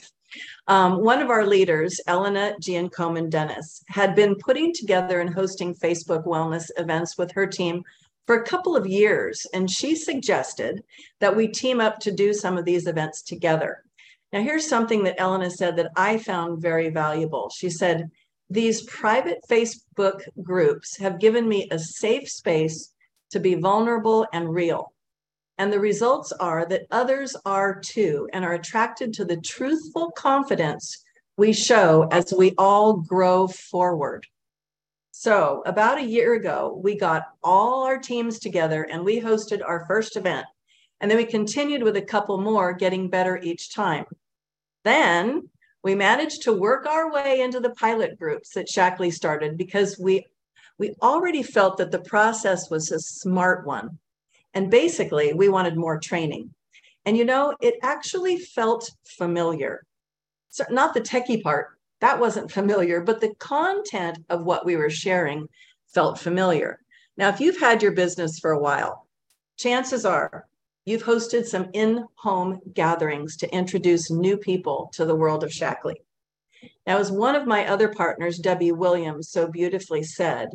Um, 0.68 1.04
one 1.04 1.22
of 1.22 1.30
our 1.30 1.46
leaders, 1.46 2.00
Elena 2.08 2.54
Giancoman 2.62 3.30
Dennis, 3.30 3.84
had 3.88 4.16
been 4.16 4.36
putting 4.36 4.74
together 4.74 5.20
and 5.20 5.34
hosting 5.34 5.76
Facebook 5.76 6.26
wellness 6.26 6.70
events 6.78 7.18
with 7.18 7.32
her 7.32 7.46
team 7.46 7.84
for 8.32 8.38
a 8.38 8.46
couple 8.46 8.78
of 8.78 8.88
years, 8.88 9.46
and 9.54 9.70
she 9.70 9.94
suggested 9.94 10.82
that 11.20 11.36
we 11.36 11.50
team 11.50 11.82
up 11.82 12.00
to 12.00 12.14
do 12.14 12.34
some 12.34 12.58
of 12.58 12.64
these 12.64 12.88
events 12.88 13.22
together. 13.22 13.84
Now, 14.32 14.42
here's 14.42 14.70
something 14.70 15.04
that 15.04 15.20
Elena 15.20 15.50
said 15.50 15.76
that 15.76 15.92
I 15.98 16.18
found 16.18 16.62
very 16.62 16.88
valuable. 16.88 17.52
She 17.54 17.70
said, 17.70 18.10
These 18.50 18.84
private 18.84 19.40
Facebook 19.50 20.22
groups 20.42 20.96
have 20.96 21.20
given 21.20 21.46
me 21.46 21.68
a 21.72 21.78
safe 21.78 22.30
space 22.30 22.94
to 23.32 23.42
be 23.42 23.56
vulnerable 23.56 24.26
and 24.32 24.56
real. 24.56 24.94
And 25.58 25.74
the 25.74 25.82
results 25.82 26.32
are 26.32 26.66
that 26.68 26.88
others 26.90 27.36
are 27.44 27.82
too 27.82 28.30
and 28.32 28.46
are 28.46 28.54
attracted 28.54 29.12
to 29.16 29.26
the 29.26 29.42
truthful 29.42 30.10
confidence 30.12 31.04
we 31.36 31.52
show 31.52 32.08
as 32.14 32.34
we 32.34 32.54
all 32.58 32.94
grow 32.94 33.50
forward. 33.50 34.26
So, 35.22 35.62
about 35.68 36.00
a 36.00 36.04
year 36.04 36.34
ago, 36.34 36.82
we 36.84 36.98
got 36.98 37.28
all 37.44 37.84
our 37.84 38.00
teams 38.00 38.40
together 38.40 38.88
and 38.90 39.06
we 39.06 39.22
hosted 39.22 39.62
our 39.64 39.86
first 39.88 40.18
event. 40.18 40.48
And 41.00 41.12
then 41.12 41.20
we 41.20 41.26
continued 41.26 41.84
with 41.84 41.96
a 41.96 42.02
couple 42.02 42.42
more, 42.42 42.74
getting 42.74 43.08
better 43.08 43.38
each 43.38 43.72
time. 43.72 44.06
Then 44.84 45.48
we 45.84 45.94
managed 45.94 46.42
to 46.42 46.54
work 46.54 46.88
our 46.88 47.12
way 47.14 47.42
into 47.42 47.60
the 47.60 47.70
pilot 47.70 48.18
groups 48.18 48.56
that 48.56 48.68
Shaklee 48.68 49.14
started 49.14 49.60
because 49.60 50.00
we 50.00 50.26
we 50.80 50.96
already 51.04 51.44
felt 51.44 51.78
that 51.78 51.92
the 51.92 52.02
process 52.02 52.72
was 52.72 52.92
a 52.92 53.00
smart 53.00 53.68
one. 53.68 54.00
And 54.56 54.72
basically, 54.72 55.34
we 55.34 55.50
wanted 55.50 55.78
more 55.78 56.00
training. 56.00 56.50
And 57.06 57.16
you 57.16 57.26
know, 57.26 57.54
it 57.62 57.76
actually 57.84 58.40
felt 58.40 58.90
familiar. 59.06 59.86
So 60.50 60.64
not 60.72 60.96
the 60.96 61.02
techie 61.02 61.44
part, 61.44 61.78
that 62.02 62.20
wasn't 62.20 62.52
familiar, 62.52 63.00
but 63.02 63.22
the 63.22 63.34
content 63.36 64.18
of 64.30 64.44
what 64.44 64.66
we 64.66 64.76
were 64.76 64.90
sharing 64.90 65.48
felt 65.94 66.20
familiar. 66.20 66.80
Now, 67.16 67.30
if 67.30 67.40
you've 67.40 67.60
had 67.60 67.82
your 67.82 67.92
business 67.92 68.40
for 68.40 68.52
a 68.52 68.60
while, 68.60 69.08
chances 69.58 70.04
are 70.06 70.48
you've 70.86 71.04
hosted 71.04 71.46
some 71.46 71.70
in 71.74 72.06
home 72.16 72.60
gatherings 72.74 73.38
to 73.38 73.54
introduce 73.54 74.10
new 74.10 74.36
people 74.36 74.90
to 74.94 75.06
the 75.06 75.16
world 75.16 75.44
of 75.44 75.52
Shaklee. 75.52 76.02
Now, 76.88 76.98
as 76.98 77.12
one 77.12 77.36
of 77.36 77.46
my 77.46 77.68
other 77.68 77.90
partners, 77.90 78.40
Debbie 78.40 78.72
Williams, 78.72 79.30
so 79.30 79.48
beautifully 79.48 80.04
said, 80.04 80.50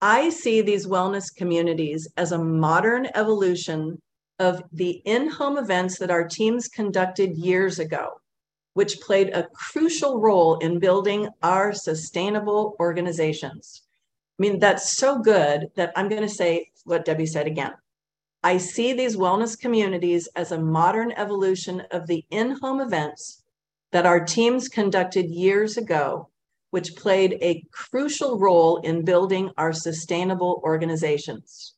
I 0.00 0.30
see 0.30 0.62
these 0.62 0.86
wellness 0.86 1.34
communities 1.34 2.08
as 2.16 2.32
a 2.32 2.38
modern 2.38 3.08
evolution 3.14 4.00
of 4.38 4.62
the 4.72 5.02
in 5.04 5.28
home 5.28 5.58
events 5.58 5.98
that 5.98 6.10
our 6.10 6.26
teams 6.26 6.68
conducted 6.68 7.36
years 7.36 7.78
ago 7.78 8.20
which 8.76 9.00
played 9.00 9.30
a 9.30 9.48
crucial 9.54 10.20
role 10.20 10.58
in 10.58 10.78
building 10.78 11.26
our 11.42 11.72
sustainable 11.72 12.76
organizations. 12.78 13.84
I 14.38 14.42
mean, 14.42 14.58
that's 14.58 14.98
so 14.98 15.18
good 15.18 15.70
that 15.76 15.94
I'm 15.96 16.10
going 16.10 16.20
to 16.20 16.28
say 16.28 16.72
what 16.84 17.06
Debbie 17.06 17.24
said 17.24 17.46
again. 17.46 17.72
I 18.42 18.58
see 18.58 18.92
these 18.92 19.16
wellness 19.16 19.58
communities 19.58 20.28
as 20.36 20.52
a 20.52 20.60
modern 20.60 21.12
evolution 21.12 21.84
of 21.90 22.06
the 22.06 22.26
in 22.28 22.50
home 22.60 22.82
events 22.82 23.42
that 23.92 24.04
our 24.04 24.22
teams 24.22 24.68
conducted 24.68 25.30
years 25.30 25.78
ago, 25.78 26.28
which 26.68 26.96
played 26.96 27.38
a 27.40 27.64
crucial 27.70 28.38
role 28.38 28.76
in 28.82 29.06
building 29.06 29.50
our 29.56 29.72
sustainable 29.72 30.60
organizations. 30.62 31.72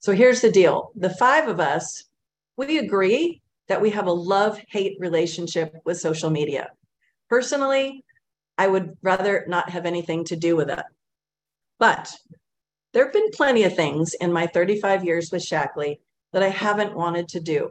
So 0.00 0.10
here's 0.10 0.40
the 0.40 0.50
deal 0.50 0.90
the 0.96 1.10
five 1.10 1.46
of 1.46 1.60
us, 1.60 2.02
we 2.56 2.78
agree 2.78 3.42
that 3.68 3.82
we 3.82 3.90
have 3.90 4.06
a 4.06 4.12
love 4.12 4.60
hate 4.68 4.96
relationship 4.98 5.76
with 5.84 6.00
social 6.00 6.30
media. 6.30 6.70
Personally, 7.28 8.04
I 8.56 8.66
would 8.66 8.96
rather 9.02 9.44
not 9.46 9.70
have 9.70 9.86
anything 9.86 10.24
to 10.24 10.36
do 10.36 10.56
with 10.56 10.70
it. 10.70 10.84
But 11.78 12.12
there 12.92 13.04
have 13.04 13.12
been 13.12 13.30
plenty 13.30 13.64
of 13.64 13.76
things 13.76 14.14
in 14.14 14.32
my 14.32 14.46
35 14.46 15.04
years 15.04 15.30
with 15.30 15.42
Shaklee 15.42 16.00
that 16.32 16.42
I 16.42 16.48
haven't 16.48 16.96
wanted 16.96 17.28
to 17.28 17.40
do. 17.40 17.70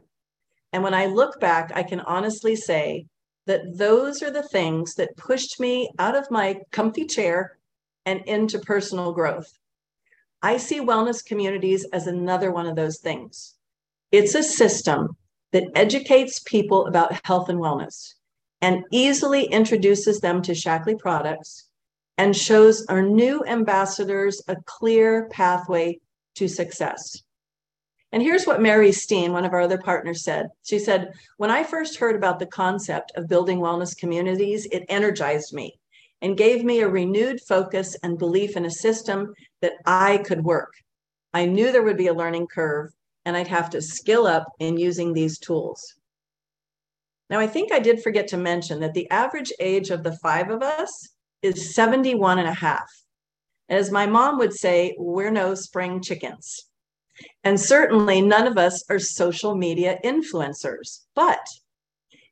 And 0.71 0.83
when 0.83 0.93
I 0.93 1.07
look 1.07 1.39
back, 1.39 1.71
I 1.75 1.83
can 1.83 1.99
honestly 2.01 2.55
say 2.55 3.07
that 3.47 3.77
those 3.77 4.21
are 4.21 4.31
the 4.31 4.47
things 4.47 4.95
that 4.95 5.17
pushed 5.17 5.59
me 5.59 5.89
out 5.99 6.15
of 6.15 6.29
my 6.29 6.61
comfy 6.71 7.05
chair 7.05 7.57
and 8.05 8.21
into 8.25 8.59
personal 8.59 9.11
growth. 9.13 9.51
I 10.41 10.57
see 10.57 10.79
wellness 10.79 11.25
communities 11.25 11.85
as 11.91 12.07
another 12.07 12.51
one 12.51 12.67
of 12.67 12.75
those 12.75 12.99
things. 12.99 13.55
It's 14.11 14.35
a 14.35 14.43
system 14.43 15.17
that 15.57 15.71
educates 15.73 16.37
people 16.37 16.85
about 16.85 17.19
health 17.25 17.49
and 17.49 17.57
wellness 17.57 18.13
and 18.61 18.83
easily 18.91 19.45
introduces 19.45 20.19
them 20.19 20.39
to 20.43 20.51
Shaklee 20.51 20.99
products 20.99 21.67
and 22.19 22.35
shows 22.35 22.85
our 22.85 23.01
new 23.01 23.43
ambassadors 23.43 24.39
a 24.47 24.55
clear 24.67 25.27
pathway 25.29 25.99
to 26.35 26.47
success. 26.47 27.23
And 28.11 28.21
here's 28.21 28.45
what 28.45 28.61
Mary 28.61 28.91
Steen, 28.91 29.33
one 29.33 29.45
of 29.45 29.53
our 29.53 29.61
other 29.61 29.79
partners, 29.79 30.23
said. 30.23 30.49
She 30.61 30.77
said, 30.77 31.11
When 31.37 31.49
I 31.49 31.63
first 31.63 31.97
heard 31.97 32.15
about 32.15 32.37
the 32.37 32.45
concept 32.45 33.13
of 33.15 33.27
building 33.27 33.57
wellness 33.57 33.97
communities, 33.97 34.67
it 34.71 34.85
energized 34.89 35.53
me 35.53 35.79
and 36.21 36.37
gave 36.37 36.63
me 36.63 36.81
a 36.81 36.87
renewed 36.87 37.41
focus 37.41 37.97
and 38.03 38.19
belief 38.19 38.55
in 38.55 38.65
a 38.65 38.71
system 38.71 39.33
that 39.63 39.73
I 39.87 40.19
could 40.19 40.43
work. 40.43 40.75
I 41.33 41.45
knew 41.45 41.71
there 41.71 41.81
would 41.81 41.97
be 41.97 42.07
a 42.07 42.13
learning 42.13 42.45
curve 42.45 42.93
and 43.27 43.35
I'd 43.35 43.49
have 43.49 43.69
to 43.71 43.81
skill 43.81 44.25
up 44.25 44.45
in 44.57 44.77
using 44.77 45.11
these 45.11 45.37
tools. 45.37 45.95
Now, 47.29 47.41
I 47.41 47.47
think 47.47 47.73
I 47.73 47.79
did 47.79 48.01
forget 48.01 48.29
to 48.29 48.37
mention 48.37 48.79
that 48.79 48.93
the 48.93 49.11
average 49.11 49.51
age 49.59 49.89
of 49.89 50.01
the 50.01 50.17
five 50.23 50.49
of 50.49 50.63
us 50.63 51.09
is 51.41 51.75
71 51.75 52.39
and 52.39 52.47
a 52.47 52.53
half. 52.53 52.89
As 53.67 53.91
my 53.91 54.05
mom 54.05 54.37
would 54.37 54.53
say, 54.53 54.95
we're 54.97 55.29
no 55.29 55.55
spring 55.55 56.01
chickens. 56.01 56.69
And 57.43 57.59
certainly 57.59 58.21
none 58.21 58.47
of 58.47 58.57
us 58.57 58.81
are 58.89 58.97
social 58.97 59.55
media 59.55 59.99
influencers. 60.05 61.01
But 61.13 61.45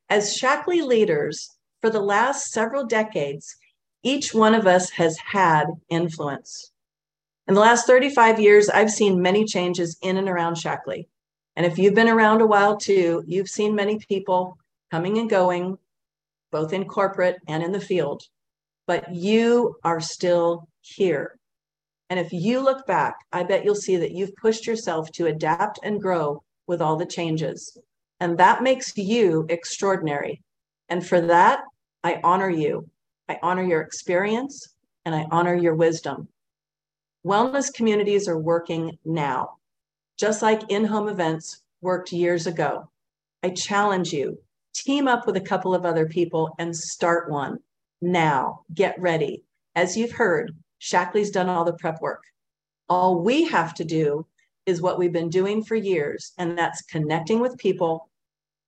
as 0.08 0.38
Shaklee 0.38 0.82
leaders 0.82 1.58
for 1.82 1.90
the 1.90 2.00
last 2.00 2.52
several 2.52 2.86
decades, 2.86 3.54
each 4.02 4.32
one 4.32 4.54
of 4.54 4.66
us 4.66 4.88
has 4.92 5.18
had 5.18 5.66
influence. 5.90 6.72
In 7.48 7.54
the 7.54 7.60
last 7.60 7.86
35 7.86 8.40
years, 8.40 8.68
I've 8.68 8.90
seen 8.90 9.22
many 9.22 9.44
changes 9.44 9.96
in 10.02 10.16
and 10.16 10.28
around 10.28 10.56
Shaklee. 10.56 11.06
And 11.54 11.64
if 11.64 11.78
you've 11.78 11.94
been 11.94 12.08
around 12.08 12.40
a 12.40 12.46
while 12.46 12.76
too, 12.76 13.22
you've 13.26 13.48
seen 13.48 13.74
many 13.74 13.98
people 13.98 14.58
coming 14.90 15.18
and 15.18 15.30
going, 15.30 15.78
both 16.50 16.72
in 16.72 16.86
corporate 16.86 17.36
and 17.46 17.62
in 17.62 17.70
the 17.70 17.80
field. 17.80 18.24
But 18.86 19.14
you 19.14 19.76
are 19.84 20.00
still 20.00 20.68
here. 20.80 21.38
And 22.10 22.18
if 22.18 22.32
you 22.32 22.60
look 22.60 22.84
back, 22.86 23.14
I 23.32 23.44
bet 23.44 23.64
you'll 23.64 23.74
see 23.74 23.96
that 23.96 24.12
you've 24.12 24.34
pushed 24.36 24.66
yourself 24.66 25.10
to 25.12 25.26
adapt 25.26 25.78
and 25.82 26.00
grow 26.00 26.42
with 26.66 26.80
all 26.82 26.96
the 26.96 27.06
changes. 27.06 27.76
And 28.20 28.38
that 28.38 28.62
makes 28.62 28.96
you 28.96 29.46
extraordinary. 29.48 30.42
And 30.88 31.06
for 31.06 31.20
that, 31.20 31.60
I 32.02 32.20
honor 32.22 32.50
you. 32.50 32.88
I 33.28 33.38
honor 33.42 33.64
your 33.64 33.80
experience 33.80 34.74
and 35.04 35.14
I 35.14 35.26
honor 35.30 35.54
your 35.54 35.74
wisdom. 35.74 36.28
Wellness 37.26 37.74
communities 37.74 38.28
are 38.28 38.38
working 38.38 38.96
now, 39.04 39.56
just 40.16 40.42
like 40.42 40.62
in 40.70 40.84
home 40.84 41.08
events 41.08 41.60
worked 41.80 42.12
years 42.12 42.46
ago. 42.46 42.88
I 43.42 43.50
challenge 43.50 44.12
you 44.12 44.38
team 44.72 45.08
up 45.08 45.26
with 45.26 45.36
a 45.36 45.40
couple 45.40 45.74
of 45.74 45.84
other 45.84 46.06
people 46.06 46.54
and 46.60 46.76
start 46.76 47.28
one 47.28 47.58
now. 48.00 48.60
Get 48.72 48.94
ready. 49.00 49.42
As 49.74 49.96
you've 49.96 50.12
heard, 50.12 50.52
Shaklee's 50.78 51.32
done 51.32 51.48
all 51.48 51.64
the 51.64 51.72
prep 51.72 52.00
work. 52.00 52.22
All 52.88 53.20
we 53.20 53.42
have 53.46 53.74
to 53.74 53.84
do 53.84 54.24
is 54.64 54.80
what 54.80 54.96
we've 54.96 55.12
been 55.12 55.28
doing 55.28 55.64
for 55.64 55.74
years, 55.74 56.30
and 56.38 56.56
that's 56.56 56.82
connecting 56.82 57.40
with 57.40 57.58
people, 57.58 58.08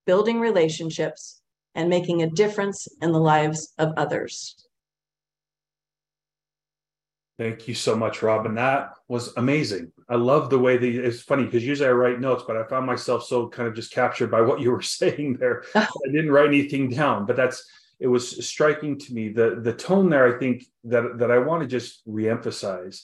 building 0.05 0.41
relationships, 0.41 1.43
and 1.77 1.89
making 1.89 2.23
a 2.23 2.31
difference 2.31 2.89
in 3.03 3.13
the 3.13 3.21
lives 3.21 3.73
of 3.79 3.93
others. 3.97 4.68
Thank 7.39 7.69
you 7.69 7.75
so 7.75 7.95
much, 7.95 8.21
Robin. 8.21 8.57
That 8.57 8.95
was 9.07 9.33
amazing. 9.37 9.93
I 10.09 10.17
love 10.17 10.51
the 10.51 10.59
way 10.59 10.77
that 10.77 11.07
it's 11.07 11.23
funny 11.23 11.45
because 11.45 11.65
usually 11.65 11.89
I 11.89 11.93
write 11.93 12.21
notes, 12.21 12.43
but 12.45 12.57
I 12.57 12.65
found 12.65 12.85
myself 12.85 13.25
so 13.25 13.49
kind 13.49 13.69
of 13.69 13.77
just 13.77 13.93
captured 13.93 14.29
by 14.29 14.41
what 14.49 14.61
you 14.61 14.73
were 14.73 14.83
saying 15.01 15.37
there. 15.39 15.63
I 15.75 15.87
didn't 16.07 16.33
write 16.33 16.49
anything 16.49 16.91
down, 16.91 17.27
but 17.27 17.37
that's 17.37 17.65
it 18.01 18.09
was 18.09 18.47
striking 18.47 18.99
to 18.99 19.15
me. 19.15 19.29
The 19.29 19.61
the 19.63 19.73
tone 19.73 20.11
there, 20.11 20.35
I 20.35 20.39
think 20.39 20.65
that 20.85 21.19
that 21.19 21.31
I 21.31 21.39
want 21.39 21.63
to 21.63 21.69
just 21.69 22.07
reemphasize 22.09 23.03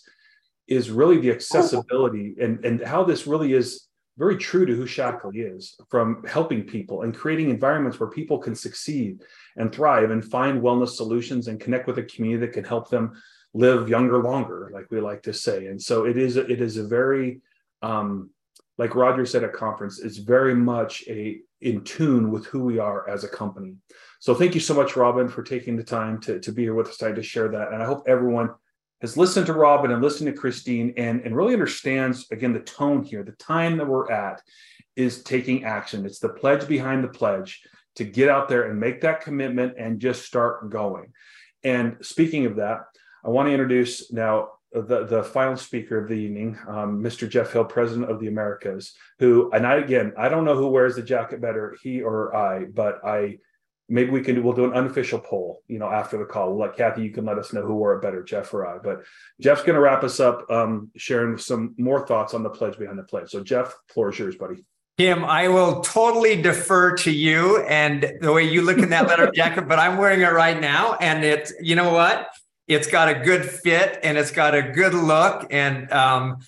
is 0.66 0.90
really 0.90 1.18
the 1.18 1.30
accessibility 1.30 2.34
and, 2.40 2.64
and 2.64 2.80
how 2.80 3.04
this 3.04 3.26
really 3.26 3.52
is 3.52 3.86
very 4.16 4.36
true 4.36 4.64
to 4.64 4.74
who 4.74 4.86
Shaklee 4.86 5.56
is 5.56 5.76
from 5.90 6.24
helping 6.24 6.64
people 6.64 7.02
and 7.02 7.14
creating 7.14 7.50
environments 7.50 8.00
where 8.00 8.08
people 8.08 8.38
can 8.38 8.54
succeed 8.54 9.22
and 9.56 9.74
thrive 9.74 10.10
and 10.10 10.24
find 10.24 10.62
wellness 10.62 10.90
solutions 10.90 11.48
and 11.48 11.60
connect 11.60 11.86
with 11.86 11.98
a 11.98 12.04
community 12.04 12.46
that 12.46 12.54
can 12.54 12.64
help 12.64 12.88
them 12.88 13.12
live 13.54 13.88
younger 13.88 14.18
longer 14.22 14.70
like 14.72 14.86
we 14.90 15.00
like 15.00 15.22
to 15.22 15.32
say. 15.32 15.66
And 15.66 15.80
so 15.80 16.04
it 16.04 16.16
is 16.16 16.36
it 16.36 16.60
is 16.60 16.76
a 16.76 16.84
very 16.84 17.40
um 17.82 18.30
like 18.76 18.94
roger 18.94 19.24
said 19.24 19.44
at 19.44 19.52
conference 19.52 20.00
it's 20.00 20.18
very 20.18 20.54
much 20.54 21.04
a 21.08 21.40
in 21.60 21.82
tune 21.82 22.30
with 22.30 22.44
who 22.46 22.60
we 22.60 22.78
are 22.78 23.08
as 23.08 23.24
a 23.24 23.28
company. 23.28 23.74
So 24.20 24.34
thank 24.34 24.54
you 24.54 24.60
so 24.60 24.74
much 24.74 24.96
robin 24.96 25.28
for 25.28 25.42
taking 25.42 25.76
the 25.76 25.84
time 25.84 26.20
to, 26.22 26.40
to 26.40 26.52
be 26.52 26.62
here 26.62 26.74
with 26.74 26.88
us. 26.88 26.96
Today 26.96 27.14
to 27.14 27.22
share 27.22 27.48
that. 27.48 27.72
And 27.72 27.82
i 27.82 27.86
hope 27.86 28.04
everyone 28.06 28.50
has 29.00 29.16
listened 29.16 29.46
to 29.46 29.52
robin 29.52 29.92
and 29.92 30.02
listened 30.02 30.32
to 30.32 30.40
christine 30.40 30.94
and 30.96 31.20
and 31.22 31.36
really 31.36 31.52
understands 31.52 32.26
again 32.30 32.52
the 32.52 32.60
tone 32.60 33.02
here 33.02 33.22
the 33.22 33.32
time 33.32 33.76
that 33.76 33.86
we're 33.86 34.10
at 34.10 34.40
is 34.96 35.22
taking 35.22 35.64
action. 35.64 36.06
It's 36.06 36.20
the 36.20 36.28
pledge 36.28 36.68
behind 36.68 37.02
the 37.02 37.08
pledge 37.08 37.62
to 37.96 38.04
get 38.04 38.28
out 38.28 38.48
there 38.48 38.70
and 38.70 38.78
make 38.78 39.00
that 39.00 39.20
commitment 39.20 39.74
and 39.78 40.00
just 40.00 40.24
start 40.24 40.70
going. 40.70 41.12
And 41.62 41.96
speaking 42.02 42.46
of 42.46 42.56
that 42.56 42.80
I 43.24 43.30
want 43.30 43.48
to 43.48 43.52
introduce 43.52 44.12
now 44.12 44.50
the, 44.74 45.06
the 45.06 45.22
final 45.22 45.56
speaker 45.56 45.98
of 45.98 46.08
the 46.08 46.14
evening, 46.14 46.58
um, 46.66 47.02
Mr. 47.02 47.28
Jeff 47.28 47.52
Hill, 47.52 47.64
President 47.64 48.10
of 48.10 48.20
the 48.20 48.26
Americas, 48.26 48.94
who, 49.18 49.50
and 49.52 49.66
I, 49.66 49.76
again, 49.76 50.12
I 50.18 50.28
don't 50.28 50.44
know 50.44 50.56
who 50.56 50.68
wears 50.68 50.96
the 50.96 51.02
jacket 51.02 51.40
better, 51.40 51.76
he 51.82 52.02
or 52.02 52.34
I, 52.34 52.64
but 52.64 53.00
I, 53.04 53.38
maybe 53.88 54.10
we 54.10 54.20
can, 54.20 54.42
we'll 54.42 54.52
do 54.52 54.64
an 54.64 54.72
unofficial 54.72 55.20
poll, 55.20 55.62
you 55.68 55.78
know, 55.78 55.88
after 55.88 56.18
the 56.18 56.24
call. 56.24 56.50
We'll 56.50 56.66
let 56.66 56.76
Kathy, 56.76 57.02
you 57.02 57.10
can 57.10 57.24
let 57.24 57.38
us 57.38 57.52
know 57.52 57.62
who 57.62 57.74
wore 57.74 57.94
it 57.94 58.02
better, 58.02 58.22
Jeff 58.24 58.52
or 58.52 58.66
I, 58.66 58.78
but 58.78 59.04
Jeff's 59.40 59.62
going 59.62 59.74
to 59.74 59.80
wrap 59.80 60.02
us 60.02 60.18
up, 60.18 60.50
um, 60.50 60.90
sharing 60.96 61.38
some 61.38 61.74
more 61.78 62.04
thoughts 62.04 62.34
on 62.34 62.42
the 62.42 62.50
pledge 62.50 62.76
behind 62.76 62.98
the 62.98 63.04
pledge. 63.04 63.30
So 63.30 63.44
Jeff, 63.44 63.74
floor 63.88 64.10
is 64.10 64.18
yours, 64.18 64.36
buddy. 64.36 64.64
Cim, 64.98 65.24
I 65.24 65.48
will 65.48 65.80
totally 65.82 66.40
defer 66.40 66.96
to 66.98 67.10
you 67.10 67.62
and 67.62 68.12
the 68.20 68.32
way 68.32 68.44
you 68.44 68.62
look 68.62 68.78
in 68.78 68.90
that 68.90 69.08
leather 69.08 69.30
jacket, 69.34 69.68
but 69.68 69.78
I'm 69.78 69.98
wearing 69.98 70.20
it 70.20 70.32
right 70.32 70.60
now. 70.60 70.94
And 70.94 71.24
it, 71.24 71.50
you 71.60 71.74
know 71.74 71.92
what? 71.92 72.28
It's 72.66 72.86
got 72.86 73.08
a 73.08 73.14
good 73.14 73.44
fit 73.44 74.00
and 74.02 74.16
it's 74.16 74.30
got 74.30 74.54
a 74.54 74.62
good 74.62 74.94
look 74.94 75.46
and 75.50 75.90
um, 75.92 76.38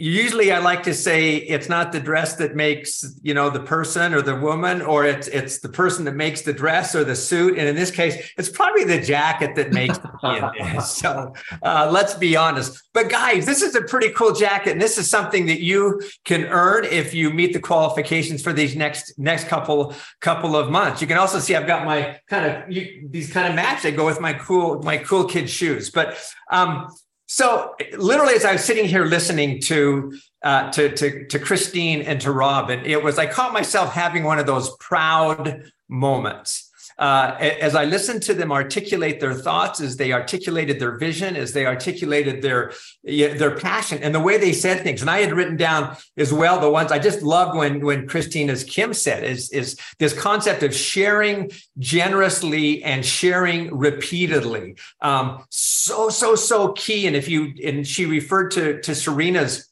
usually 0.00 0.52
i 0.52 0.58
like 0.58 0.82
to 0.82 0.94
say 0.94 1.36
it's 1.36 1.68
not 1.68 1.92
the 1.92 2.00
dress 2.00 2.36
that 2.36 2.56
makes 2.56 3.04
you 3.22 3.34
know 3.34 3.50
the 3.50 3.60
person 3.60 4.14
or 4.14 4.22
the 4.22 4.34
woman 4.34 4.82
or 4.82 5.04
it's 5.04 5.28
it's 5.28 5.60
the 5.60 5.68
person 5.68 6.04
that 6.04 6.14
makes 6.14 6.42
the 6.42 6.52
dress 6.52 6.94
or 6.94 7.04
the 7.04 7.16
suit. 7.16 7.58
And 7.58 7.68
in 7.68 7.76
this 7.76 7.90
case 7.90 8.32
it's 8.36 8.48
probably 8.48 8.84
the 8.84 9.00
jacket 9.00 9.54
that 9.56 9.72
makes 9.72 9.98
the 9.98 10.80
so 10.84 11.32
uh, 11.62 11.90
let's 11.92 12.14
be 12.14 12.36
honest. 12.36 12.82
But 12.92 13.08
guys 13.08 13.46
this 13.46 13.62
is 13.62 13.74
a 13.74 13.82
pretty 13.82 14.10
cool 14.10 14.32
jacket 14.32 14.72
and 14.72 14.80
this 14.80 14.98
is 14.98 15.08
something 15.08 15.46
that 15.46 15.60
you 15.60 16.00
can 16.24 16.44
earn 16.44 16.84
if 16.84 17.14
you 17.14 17.30
meet 17.30 17.52
the 17.52 17.60
qualifications 17.60 18.42
for 18.42 18.52
these 18.52 18.76
next 18.76 19.18
next 19.18 19.48
couple 19.48 19.94
couple 20.20 20.56
of 20.56 20.70
months. 20.70 21.00
You 21.00 21.06
can 21.06 21.18
also 21.18 21.38
see 21.38 21.54
i've 21.54 21.66
got 21.66 21.84
my 21.84 22.18
kind 22.28 22.44
of 22.46 22.70
you, 22.70 23.08
these 23.10 23.32
kind 23.32 23.48
of 23.48 23.54
match 23.54 23.82
that 23.82 23.96
go 23.96 24.06
with 24.06 24.20
my 24.20 24.32
cool 24.32 24.82
my 24.82 24.98
cool 24.98 25.24
kid 25.24 25.48
shoes. 25.48 25.90
But 25.90 26.18
um 26.50 26.88
so 27.32 27.76
literally, 27.96 28.34
as 28.34 28.44
I 28.44 28.54
was 28.54 28.64
sitting 28.64 28.86
here 28.86 29.04
listening 29.04 29.60
to 29.60 30.18
uh, 30.42 30.68
to, 30.72 30.92
to 30.96 31.28
to 31.28 31.38
Christine 31.38 32.02
and 32.02 32.20
to 32.22 32.32
Robin, 32.32 32.84
it 32.84 33.04
was 33.04 33.18
I 33.18 33.26
caught 33.26 33.52
myself 33.52 33.92
having 33.92 34.24
one 34.24 34.40
of 34.40 34.46
those 34.46 34.76
proud 34.80 35.70
moments 35.88 36.69
uh, 37.00 37.34
as 37.40 37.74
I 37.74 37.86
listened 37.86 38.22
to 38.24 38.34
them 38.34 38.52
articulate 38.52 39.20
their 39.20 39.32
thoughts, 39.32 39.80
as 39.80 39.96
they 39.96 40.12
articulated 40.12 40.78
their 40.78 40.98
vision, 40.98 41.34
as 41.34 41.54
they 41.54 41.64
articulated 41.64 42.42
their 42.42 42.72
their 43.02 43.56
passion 43.56 44.02
and 44.02 44.14
the 44.14 44.20
way 44.20 44.36
they 44.36 44.52
said 44.52 44.82
things. 44.82 45.00
And 45.00 45.08
I 45.08 45.20
had 45.20 45.32
written 45.32 45.56
down 45.56 45.96
as 46.18 46.30
well 46.30 46.60
the 46.60 46.70
ones 46.70 46.92
I 46.92 46.98
just 46.98 47.22
loved 47.22 47.56
when 47.56 47.80
when 47.80 48.06
Christine, 48.06 48.50
as 48.50 48.70
Cim 48.70 48.92
said, 48.92 49.24
is 49.24 49.50
is 49.50 49.78
this 49.98 50.12
concept 50.12 50.62
of 50.62 50.74
sharing 50.74 51.50
generously 51.78 52.84
and 52.84 53.02
sharing 53.04 53.74
repeatedly. 53.74 54.76
Um, 55.00 55.42
so 55.48 56.10
so 56.10 56.34
so 56.34 56.72
key. 56.72 57.06
And 57.06 57.16
if 57.16 57.30
you 57.30 57.54
and 57.64 57.86
she 57.86 58.04
referred 58.04 58.50
to 58.52 58.78
to 58.82 58.94
Serena's 58.94 59.69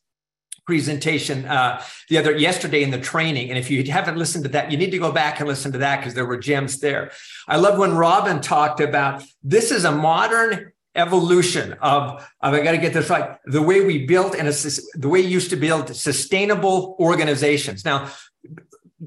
presentation 0.69 1.47
uh, 1.47 1.83
the 2.11 2.19
other 2.19 2.37
yesterday 2.37 2.83
in 2.83 2.91
the 2.91 3.01
training. 3.01 3.49
And 3.49 3.59
if 3.59 3.71
you 3.71 3.83
haven't 3.91 4.19
listened 4.19 4.45
to 4.45 4.51
that, 4.51 4.71
you 4.71 4.77
need 4.77 4.91
to 4.91 4.99
go 4.99 5.11
back 5.11 5.41
and 5.41 5.49
listen 5.49 5.73
to 5.73 5.79
that 5.79 5.97
because 5.97 6.13
there 6.13 6.27
were 6.27 6.37
gems 6.37 6.79
there. 6.81 7.11
I 7.49 7.57
love 7.57 7.79
when 7.79 7.97
Robin 7.97 8.43
talked 8.43 8.81
about 8.81 9.25
this 9.43 9.71
is 9.71 9.87
a 9.87 9.91
modern 9.91 10.73
evolution 10.95 11.73
of, 11.81 12.03
of 12.43 12.53
I 12.53 12.61
got 12.61 12.73
to 12.73 12.79
get 12.87 12.93
this 12.93 13.09
right, 13.09 13.39
the 13.47 13.63
way 13.63 13.83
we 13.83 14.05
built 14.05 14.35
and 14.35 14.47
the 14.47 15.09
way 15.09 15.21
you 15.21 15.29
used 15.29 15.49
to 15.51 15.57
build 15.57 15.97
sustainable 15.97 16.97
organizations. 17.01 17.87
Now, 17.87 18.11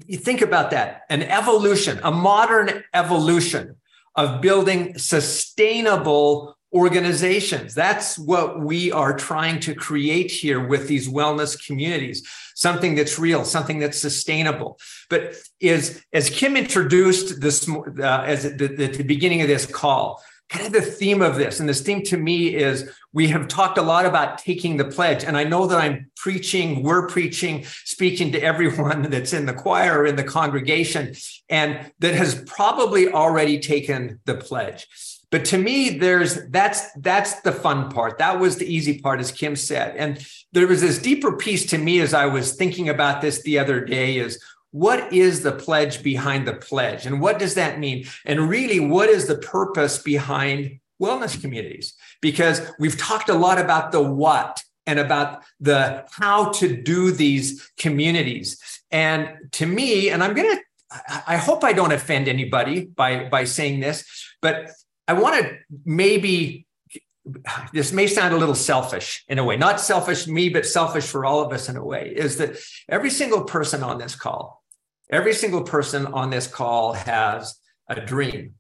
you 0.08 0.18
think 0.18 0.42
about 0.42 0.72
that, 0.72 1.04
an 1.10 1.22
evolution, 1.22 2.00
a 2.02 2.12
modern 2.12 2.84
evolution 2.92 3.76
of 4.16 4.42
building 4.42 4.98
sustainable 4.98 6.58
organizations. 6.74 7.74
That's 7.74 8.18
what 8.18 8.62
we 8.62 8.92
are 8.92 9.14
trying 9.14 9.60
to 9.62 9.76
create 9.76 10.32
here 10.32 10.66
with 10.66 10.88
these 10.88 11.10
wellness 11.10 11.66
communities, 11.66 12.28
something 12.56 12.96
that's 12.96 13.20
real, 13.20 13.44
something 13.44 13.80
that's 13.80 13.98
sustainable. 13.98 14.80
But 15.10 15.36
is 15.60 16.04
as 16.14 16.28
Cim 16.28 16.56
introduced 16.56 17.42
this 17.42 17.68
uh, 17.70 18.24
as 18.26 18.46
at 18.46 18.58
the, 18.58 18.68
the 18.68 19.04
beginning 19.04 19.42
of 19.42 19.48
this 19.48 19.66
call, 19.66 20.24
kind 20.52 20.66
of 20.66 20.74
the 20.74 20.82
theme 20.82 21.22
of 21.22 21.36
this, 21.36 21.60
and 21.60 21.68
this 21.68 21.82
theme 21.82 22.04
to 22.04 22.18
me 22.18 22.56
is 22.56 22.90
we 23.14 23.30
have 23.30 23.48
talked 23.48 23.78
a 23.78 23.82
lot 23.82 24.06
about 24.06 24.38
taking 24.38 24.76
the 24.78 24.86
pledge, 24.86 25.24
and 25.24 25.38
I 25.38 25.46
know 25.46 25.66
that 25.68 25.80
I'm 25.80 26.12
preaching, 26.18 26.84
we're 26.84 27.08
preaching, 27.08 27.66
speaking 27.86 28.34
to 28.34 28.42
everyone 28.42 29.04
that's 29.10 29.34
in 29.34 29.46
the 29.46 29.54
choir 29.54 30.00
or 30.00 30.06
in 30.06 30.18
the 30.18 30.24
congregation, 30.24 31.16
and 31.50 31.92
that 32.00 32.16
has 32.16 32.44
probably 32.46 33.10
already 33.10 33.60
taken 33.60 34.20
the 34.26 34.36
pledge. 34.36 34.88
But 35.32 35.46
to 35.46 35.58
me, 35.58 35.98
there's 35.98 36.46
that's 36.50 36.92
that's 36.98 37.40
the 37.42 37.54
fun 37.54 37.90
part. 37.90 38.18
That 38.18 38.40
was 38.40 38.58
the 38.58 38.72
easy 38.72 39.00
part, 39.00 39.22
as 39.22 39.30
Cim 39.30 39.56
said. 39.56 39.96
And 39.96 40.26
there 40.52 40.68
was 40.68 40.82
this 40.82 41.00
deeper 41.00 41.38
piece 41.38 41.66
to 41.68 41.78
me 41.78 42.02
as 42.02 42.14
I 42.14 42.26
was 42.26 42.54
thinking 42.54 42.90
about 42.90 43.22
this 43.22 43.42
the 43.42 43.58
other 43.58 43.84
day 43.84 44.18
is 44.18 44.44
what 44.72 45.12
is 45.14 45.42
the 45.42 45.52
pledge 45.54 46.04
behind 46.04 46.48
the 46.48 46.54
pledge? 46.54 47.06
And 47.06 47.22
what 47.22 47.40
does 47.40 47.56
that 47.56 47.80
mean? 47.80 48.06
And 48.26 48.50
really, 48.50 48.80
what 48.80 49.10
is 49.10 49.28
the 49.28 49.38
purpose 49.38 50.02
behind 50.02 50.80
wellness 51.02 51.40
communities? 51.40 51.94
Because 52.22 52.62
we've 52.78 52.98
talked 52.98 53.30
a 53.30 53.34
lot 53.34 53.58
about 53.58 53.92
the 53.92 54.02
what 54.02 54.64
and 54.86 55.00
about 55.00 55.44
the 55.62 56.06
how 56.12 56.52
to 56.54 56.76
do 56.76 57.12
these 57.12 57.72
communities. 57.78 58.62
And 58.92 59.30
to 59.54 59.66
me, 59.66 60.10
and 60.10 60.22
I'm 60.22 60.34
going 60.34 60.58
to 60.58 60.62
I 61.26 61.38
hope 61.38 61.64
I 61.64 61.72
don't 61.72 61.94
offend 61.94 62.28
anybody 62.28 62.86
by 62.86 63.30
by 63.30 63.46
saying 63.46 63.80
this, 63.80 64.06
but 64.42 64.72
I 65.12 65.14
want 65.14 65.44
to 65.44 65.58
maybe 65.84 66.66
this 67.74 67.92
may 67.92 68.08
sound 68.08 68.34
a 68.34 68.38
little 68.38 68.56
selfish 68.56 69.26
in 69.28 69.40
a 69.40 69.44
way, 69.44 69.58
not 69.58 69.82
selfish 69.82 70.26
me, 70.26 70.48
but 70.48 70.66
selfish 70.66 71.06
for 71.06 71.26
all 71.26 71.42
of 71.42 71.52
us 71.52 71.68
in 71.68 71.76
a 71.76 71.84
way, 71.84 72.14
is 72.16 72.38
that 72.38 72.56
every 72.88 73.10
single 73.10 73.44
person 73.44 73.84
on 73.84 73.98
this 73.98 74.16
call, 74.16 74.64
every 75.10 75.34
single 75.34 75.64
person 75.64 76.06
on 76.06 76.30
this 76.30 76.48
call 76.48 76.94
has 76.94 77.60
a 77.90 78.00
dream, 78.00 78.54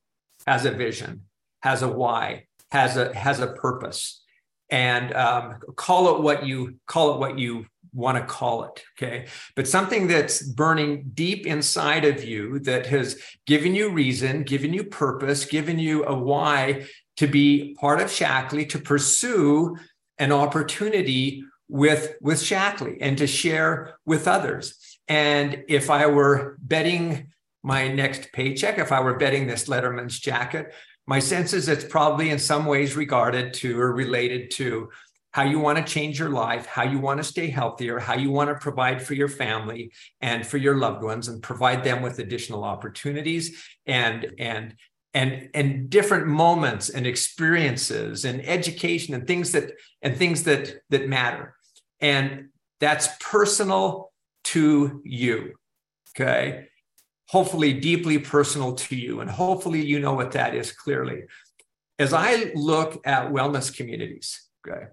has 0.45 0.65
a 0.65 0.71
vision, 0.71 1.21
has 1.61 1.83
a 1.83 1.87
why, 1.87 2.47
has 2.69 2.97
a 2.97 3.15
has 3.15 3.39
a 3.39 3.47
purpose, 3.47 4.21
and 4.69 5.13
um, 5.13 5.55
call 5.77 6.13
it 6.13 6.21
what 6.21 6.45
you 6.45 6.75
call 6.85 7.13
it 7.13 7.19
what 7.21 7.39
you 7.39 7.65
want 7.93 8.17
to 8.17 8.23
call 8.23 8.63
it. 8.63 8.83
Okay. 8.97 9.27
But 9.55 9.67
something 9.67 10.07
that's 10.07 10.41
burning 10.41 11.11
deep 11.13 11.45
inside 11.45 12.05
of 12.05 12.23
you 12.23 12.59
that 12.59 12.85
has 12.87 13.19
given 13.45 13.75
you 13.75 13.91
reason, 13.91 14.43
given 14.43 14.73
you 14.73 14.85
purpose, 14.85 15.45
given 15.45 15.77
you 15.79 16.05
a 16.05 16.17
why 16.17 16.85
to 17.17 17.27
be 17.27 17.75
part 17.79 17.99
of 17.99 18.07
Shaklee, 18.07 18.69
to 18.69 18.79
pursue 18.79 19.77
an 20.17 20.31
opportunity 20.31 21.43
with, 21.67 22.15
with 22.21 22.39
Shaklee 22.39 22.97
and 23.01 23.17
to 23.17 23.27
share 23.27 23.95
with 24.05 24.27
others. 24.27 24.75
And 25.07 25.63
if 25.67 25.89
I 25.89 26.07
were 26.07 26.57
betting 26.61 27.31
my 27.63 27.89
next 27.89 28.31
paycheck, 28.31 28.77
if 28.77 28.91
I 28.91 29.01
were 29.01 29.17
betting 29.17 29.47
this 29.47 29.67
Letterman's 29.67 30.19
jacket, 30.19 30.73
my 31.07 31.19
sense 31.19 31.53
is 31.53 31.67
it's 31.67 31.83
probably 31.83 32.29
in 32.29 32.39
some 32.39 32.65
ways 32.65 32.95
regarded 32.95 33.53
to 33.55 33.79
or 33.79 33.93
related 33.93 34.51
to 34.51 34.89
how 35.31 35.43
you 35.43 35.59
want 35.59 35.77
to 35.77 35.83
change 35.83 36.19
your 36.19 36.29
life, 36.29 36.65
how 36.65 36.83
you 36.83 36.99
want 36.99 37.17
to 37.17 37.23
stay 37.23 37.49
healthier, 37.49 37.99
how 37.99 38.15
you 38.15 38.29
want 38.29 38.49
to 38.49 38.55
provide 38.55 39.01
for 39.01 39.13
your 39.13 39.29
family 39.29 39.91
and 40.19 40.45
for 40.45 40.57
your 40.57 40.77
loved 40.77 41.03
ones 41.03 41.29
and 41.29 41.41
provide 41.41 41.83
them 41.83 42.01
with 42.01 42.19
additional 42.19 42.63
opportunities 42.63 43.63
and 43.85 44.33
and 44.37 44.75
and 45.13 45.49
and 45.53 45.89
different 45.89 46.27
moments 46.27 46.89
and 46.89 47.07
experiences 47.07 48.25
and 48.25 48.45
education 48.45 49.13
and 49.13 49.25
things 49.25 49.53
that 49.53 49.71
and 50.01 50.17
things 50.17 50.43
that 50.43 50.75
that 50.89 51.07
matter. 51.07 51.55
And 52.01 52.49
that's 52.79 53.07
personal 53.19 54.11
to 54.45 55.01
you. 55.05 55.53
Okay? 56.13 56.67
Hopefully 57.29 57.71
deeply 57.73 58.19
personal 58.19 58.73
to 58.73 58.97
you 58.97 59.21
and 59.21 59.29
hopefully 59.29 59.85
you 59.85 59.99
know 59.99 60.13
what 60.13 60.33
that 60.33 60.55
is 60.55 60.73
clearly. 60.73 61.23
As 61.97 62.11
I 62.13 62.51
look 62.55 62.99
at 63.05 63.31
wellness 63.31 63.73
communities, 63.75 64.49
okay? 64.67 64.87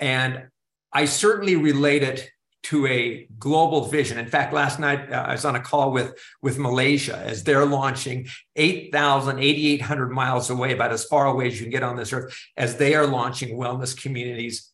And 0.00 0.48
I 0.92 1.04
certainly 1.04 1.56
relate 1.56 2.02
it 2.02 2.30
to 2.62 2.86
a 2.86 3.26
global 3.38 3.86
vision. 3.86 4.18
In 4.18 4.26
fact, 4.26 4.52
last 4.52 4.78
night 4.78 5.12
uh, 5.12 5.24
I 5.28 5.32
was 5.32 5.44
on 5.44 5.56
a 5.56 5.60
call 5.60 5.92
with, 5.92 6.18
with 6.42 6.58
Malaysia 6.58 7.16
as 7.16 7.44
they're 7.44 7.64
launching 7.64 8.26
8,000, 8.56 9.38
8,800 9.38 10.10
miles 10.10 10.50
away, 10.50 10.72
about 10.72 10.92
as 10.92 11.04
far 11.04 11.26
away 11.26 11.46
as 11.46 11.58
you 11.58 11.64
can 11.64 11.70
get 11.70 11.82
on 11.82 11.96
this 11.96 12.12
earth, 12.12 12.36
as 12.56 12.76
they 12.76 12.94
are 12.94 13.06
launching 13.06 13.56
wellness 13.56 13.96
communities 13.96 14.70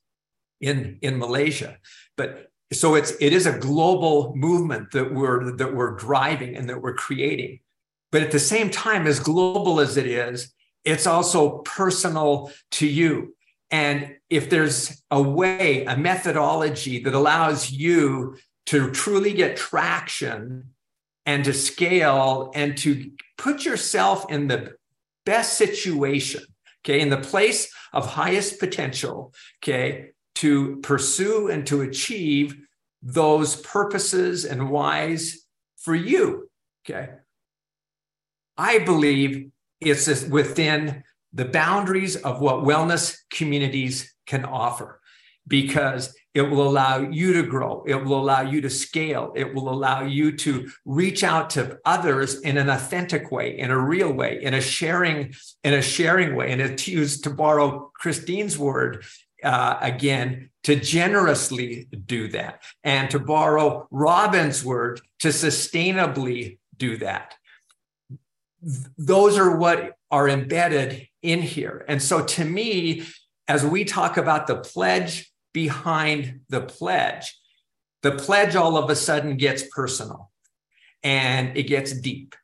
in, 0.60 0.98
in 1.02 1.18
Malaysia. 1.18 1.76
But 2.16 2.50
so 2.72 2.96
it's 2.96 3.12
it 3.20 3.32
is 3.32 3.46
a 3.46 3.58
global 3.58 4.34
movement 4.34 4.90
that 4.90 5.14
we're 5.14 5.52
that 5.52 5.74
we're 5.74 5.94
driving 5.94 6.56
and 6.56 6.68
that 6.68 6.82
we're 6.82 6.94
creating. 6.94 7.60
But 8.10 8.22
at 8.22 8.32
the 8.32 8.40
same 8.40 8.70
time, 8.70 9.06
as 9.06 9.20
global 9.20 9.78
as 9.80 9.96
it 9.96 10.06
is, 10.06 10.52
it's 10.84 11.06
also 11.06 11.58
personal 11.58 12.50
to 12.72 12.86
you. 12.86 13.35
And 13.70 14.16
if 14.30 14.48
there's 14.48 15.02
a 15.10 15.20
way, 15.20 15.84
a 15.84 15.96
methodology 15.96 17.02
that 17.02 17.14
allows 17.14 17.70
you 17.70 18.36
to 18.66 18.90
truly 18.90 19.32
get 19.32 19.56
traction 19.56 20.70
and 21.24 21.44
to 21.44 21.52
scale 21.52 22.52
and 22.54 22.76
to 22.78 23.10
put 23.36 23.64
yourself 23.64 24.30
in 24.30 24.46
the 24.46 24.76
best 25.24 25.58
situation, 25.58 26.42
okay, 26.84 27.00
in 27.00 27.10
the 27.10 27.16
place 27.16 27.72
of 27.92 28.06
highest 28.06 28.60
potential, 28.60 29.34
okay, 29.62 30.10
to 30.36 30.76
pursue 30.82 31.48
and 31.48 31.66
to 31.66 31.82
achieve 31.82 32.56
those 33.02 33.56
purposes 33.56 34.44
and 34.44 34.70
whys 34.70 35.44
for 35.76 35.94
you, 35.94 36.48
okay. 36.84 37.10
I 38.56 38.78
believe 38.78 39.50
it's 39.80 40.24
within 40.24 41.02
the 41.36 41.44
boundaries 41.44 42.16
of 42.16 42.40
what 42.40 42.64
wellness 42.64 43.18
communities 43.30 44.14
can 44.26 44.44
offer 44.44 45.00
because 45.46 46.16
it 46.34 46.42
will 46.42 46.66
allow 46.66 46.98
you 46.98 47.34
to 47.34 47.42
grow 47.42 47.84
it 47.86 47.94
will 47.94 48.18
allow 48.18 48.40
you 48.40 48.60
to 48.60 48.70
scale 48.70 49.32
it 49.36 49.54
will 49.54 49.68
allow 49.68 50.02
you 50.02 50.36
to 50.36 50.68
reach 50.84 51.22
out 51.22 51.50
to 51.50 51.78
others 51.84 52.40
in 52.40 52.56
an 52.56 52.68
authentic 52.68 53.30
way 53.30 53.56
in 53.58 53.70
a 53.70 53.78
real 53.78 54.12
way 54.12 54.42
in 54.42 54.54
a 54.54 54.60
sharing 54.60 55.32
in 55.62 55.74
a 55.74 55.82
sharing 55.82 56.34
way. 56.34 56.50
And 56.50 56.78
to 56.78 56.90
use 56.90 57.20
to 57.20 57.30
borrow 57.30 57.92
christine's 57.94 58.58
word 58.58 59.04
uh, 59.44 59.76
again 59.80 60.50
to 60.64 60.74
generously 60.74 61.86
do 62.06 62.28
that 62.28 62.62
and 62.82 63.10
to 63.10 63.18
borrow 63.18 63.86
robin's 63.90 64.64
word 64.64 65.00
to 65.20 65.28
sustainably 65.28 66.58
do 66.76 66.96
that 66.96 67.34
those 68.98 69.38
are 69.38 69.56
what 69.56 69.96
are 70.10 70.28
embedded 70.28 71.06
in 71.22 71.42
here. 71.42 71.84
And 71.88 72.02
so 72.02 72.24
to 72.24 72.44
me, 72.44 73.04
as 73.48 73.64
we 73.64 73.84
talk 73.84 74.16
about 74.16 74.46
the 74.46 74.56
pledge 74.56 75.32
behind 75.52 76.40
the 76.48 76.60
pledge, 76.60 77.38
the 78.02 78.12
pledge 78.12 78.56
all 78.56 78.76
of 78.76 78.90
a 78.90 78.96
sudden 78.96 79.36
gets 79.36 79.64
personal 79.74 80.30
and 81.02 81.56
it 81.56 81.64
gets 81.64 81.92
deep 81.92 82.34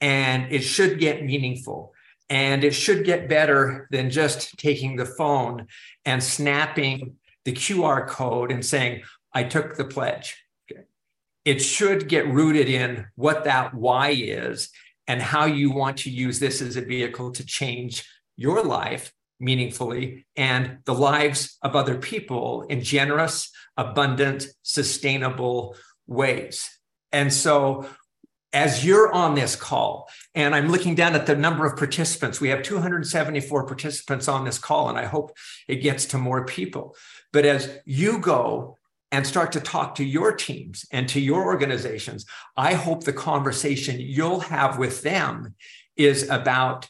and 0.00 0.52
it 0.52 0.60
should 0.60 0.98
get 0.98 1.24
meaningful 1.24 1.92
and 2.28 2.62
it 2.62 2.74
should 2.74 3.04
get 3.04 3.28
better 3.28 3.88
than 3.90 4.10
just 4.10 4.56
taking 4.58 4.96
the 4.96 5.06
phone 5.06 5.66
and 6.04 6.22
snapping 6.22 7.16
the 7.44 7.52
QR 7.52 8.06
code 8.06 8.52
and 8.52 8.64
saying, 8.64 9.02
I 9.32 9.44
took 9.44 9.76
the 9.76 9.84
pledge. 9.84 10.36
Okay. 10.70 10.82
It 11.44 11.60
should 11.60 12.08
get 12.08 12.28
rooted 12.28 12.68
in 12.68 13.06
what 13.16 13.44
that 13.44 13.74
why 13.74 14.10
is 14.10 14.70
and 15.10 15.20
how 15.20 15.44
you 15.44 15.72
want 15.72 15.96
to 15.96 16.08
use 16.08 16.38
this 16.38 16.62
as 16.62 16.76
a 16.76 16.80
vehicle 16.80 17.32
to 17.32 17.44
change 17.44 18.08
your 18.36 18.62
life 18.62 19.12
meaningfully 19.40 20.24
and 20.36 20.78
the 20.84 20.94
lives 20.94 21.58
of 21.62 21.74
other 21.74 21.96
people 21.96 22.62
in 22.68 22.80
generous, 22.80 23.50
abundant, 23.76 24.46
sustainable 24.62 25.74
ways. 26.06 26.70
And 27.10 27.32
so, 27.32 27.88
as 28.52 28.86
you're 28.86 29.12
on 29.12 29.34
this 29.34 29.56
call, 29.56 30.08
and 30.36 30.54
I'm 30.54 30.68
looking 30.68 30.94
down 30.94 31.16
at 31.16 31.26
the 31.26 31.34
number 31.34 31.66
of 31.66 31.76
participants, 31.76 32.40
we 32.40 32.50
have 32.50 32.62
274 32.62 33.66
participants 33.66 34.28
on 34.28 34.44
this 34.44 34.58
call, 34.58 34.88
and 34.90 34.98
I 34.98 35.06
hope 35.06 35.36
it 35.66 35.76
gets 35.76 36.06
to 36.06 36.18
more 36.18 36.44
people. 36.44 36.94
But 37.32 37.44
as 37.44 37.68
you 37.84 38.20
go 38.20 38.76
and 39.12 39.26
start 39.26 39.52
to 39.52 39.60
talk 39.60 39.96
to 39.96 40.04
your 40.04 40.32
teams 40.32 40.86
and 40.92 41.08
to 41.08 41.20
your 41.20 41.44
organizations, 41.44 42.26
I 42.56 42.74
hope 42.74 43.04
the 43.04 43.12
conversation 43.12 43.98
you'll 43.98 44.40
have 44.40 44.78
with 44.78 45.02
them 45.02 45.54
is 45.96 46.28
about 46.28 46.88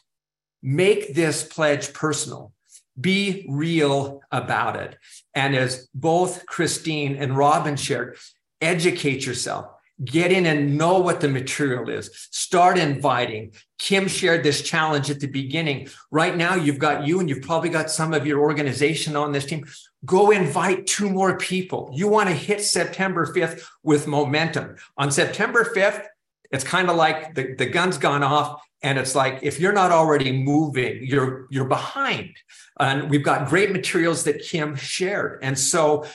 make 0.61 1.15
this 1.15 1.43
pledge 1.43 1.93
personal. 1.93 2.53
Be 2.99 3.45
real 3.49 4.21
about 4.31 4.75
it. 4.75 4.97
And 5.33 5.55
as 5.55 5.87
both 5.93 6.45
Christine 6.45 7.15
and 7.15 7.35
Robin 7.35 7.75
shared, 7.75 8.17
educate 8.59 9.25
yourself, 9.25 9.65
get 10.03 10.31
in 10.31 10.45
and 10.45 10.77
know 10.77 10.99
what 10.99 11.21
the 11.21 11.29
material 11.29 11.89
is. 11.89 12.27
Start 12.31 12.77
inviting. 12.77 13.53
Cim 13.79 14.07
shared 14.07 14.43
this 14.43 14.61
challenge 14.61 15.09
at 15.09 15.19
the 15.19 15.27
beginning. 15.27 15.87
Right 16.11 16.35
now, 16.35 16.55
you've 16.55 16.79
got 16.79 17.07
you 17.07 17.19
and 17.19 17.29
you've 17.29 17.41
probably 17.41 17.69
got 17.69 17.89
some 17.89 18.13
of 18.13 18.27
your 18.27 18.39
organization 18.39 19.15
on 19.15 19.31
this 19.31 19.45
team. 19.45 19.65
Go 20.05 20.31
invite 20.31 20.87
two 20.87 21.09
more 21.09 21.37
people. 21.37 21.91
You 21.93 22.07
want 22.07 22.29
to 22.29 22.35
hit 22.35 22.61
September 22.61 23.25
5th 23.27 23.63
with 23.83 24.07
momentum. 24.07 24.75
On 24.97 25.11
September 25.11 25.63
5th, 25.63 26.05
it's 26.51 26.63
kind 26.63 26.89
of 26.89 26.95
like 26.95 27.35
the, 27.35 27.55
the 27.55 27.65
gun's 27.65 27.97
gone 27.97 28.23
off 28.23 28.61
and 28.83 28.97
it's 28.97 29.15
like 29.15 29.39
if 29.41 29.59
you're 29.59 29.73
not 29.73 29.91
already 29.91 30.31
moving 30.31 30.99
you're 31.01 31.47
you're 31.49 31.65
behind 31.65 32.35
and 32.79 33.09
we've 33.09 33.23
got 33.23 33.47
great 33.47 33.71
materials 33.71 34.23
that 34.23 34.43
cim 34.43 34.75
shared 34.75 35.39
and 35.41 35.57
so 35.57 36.05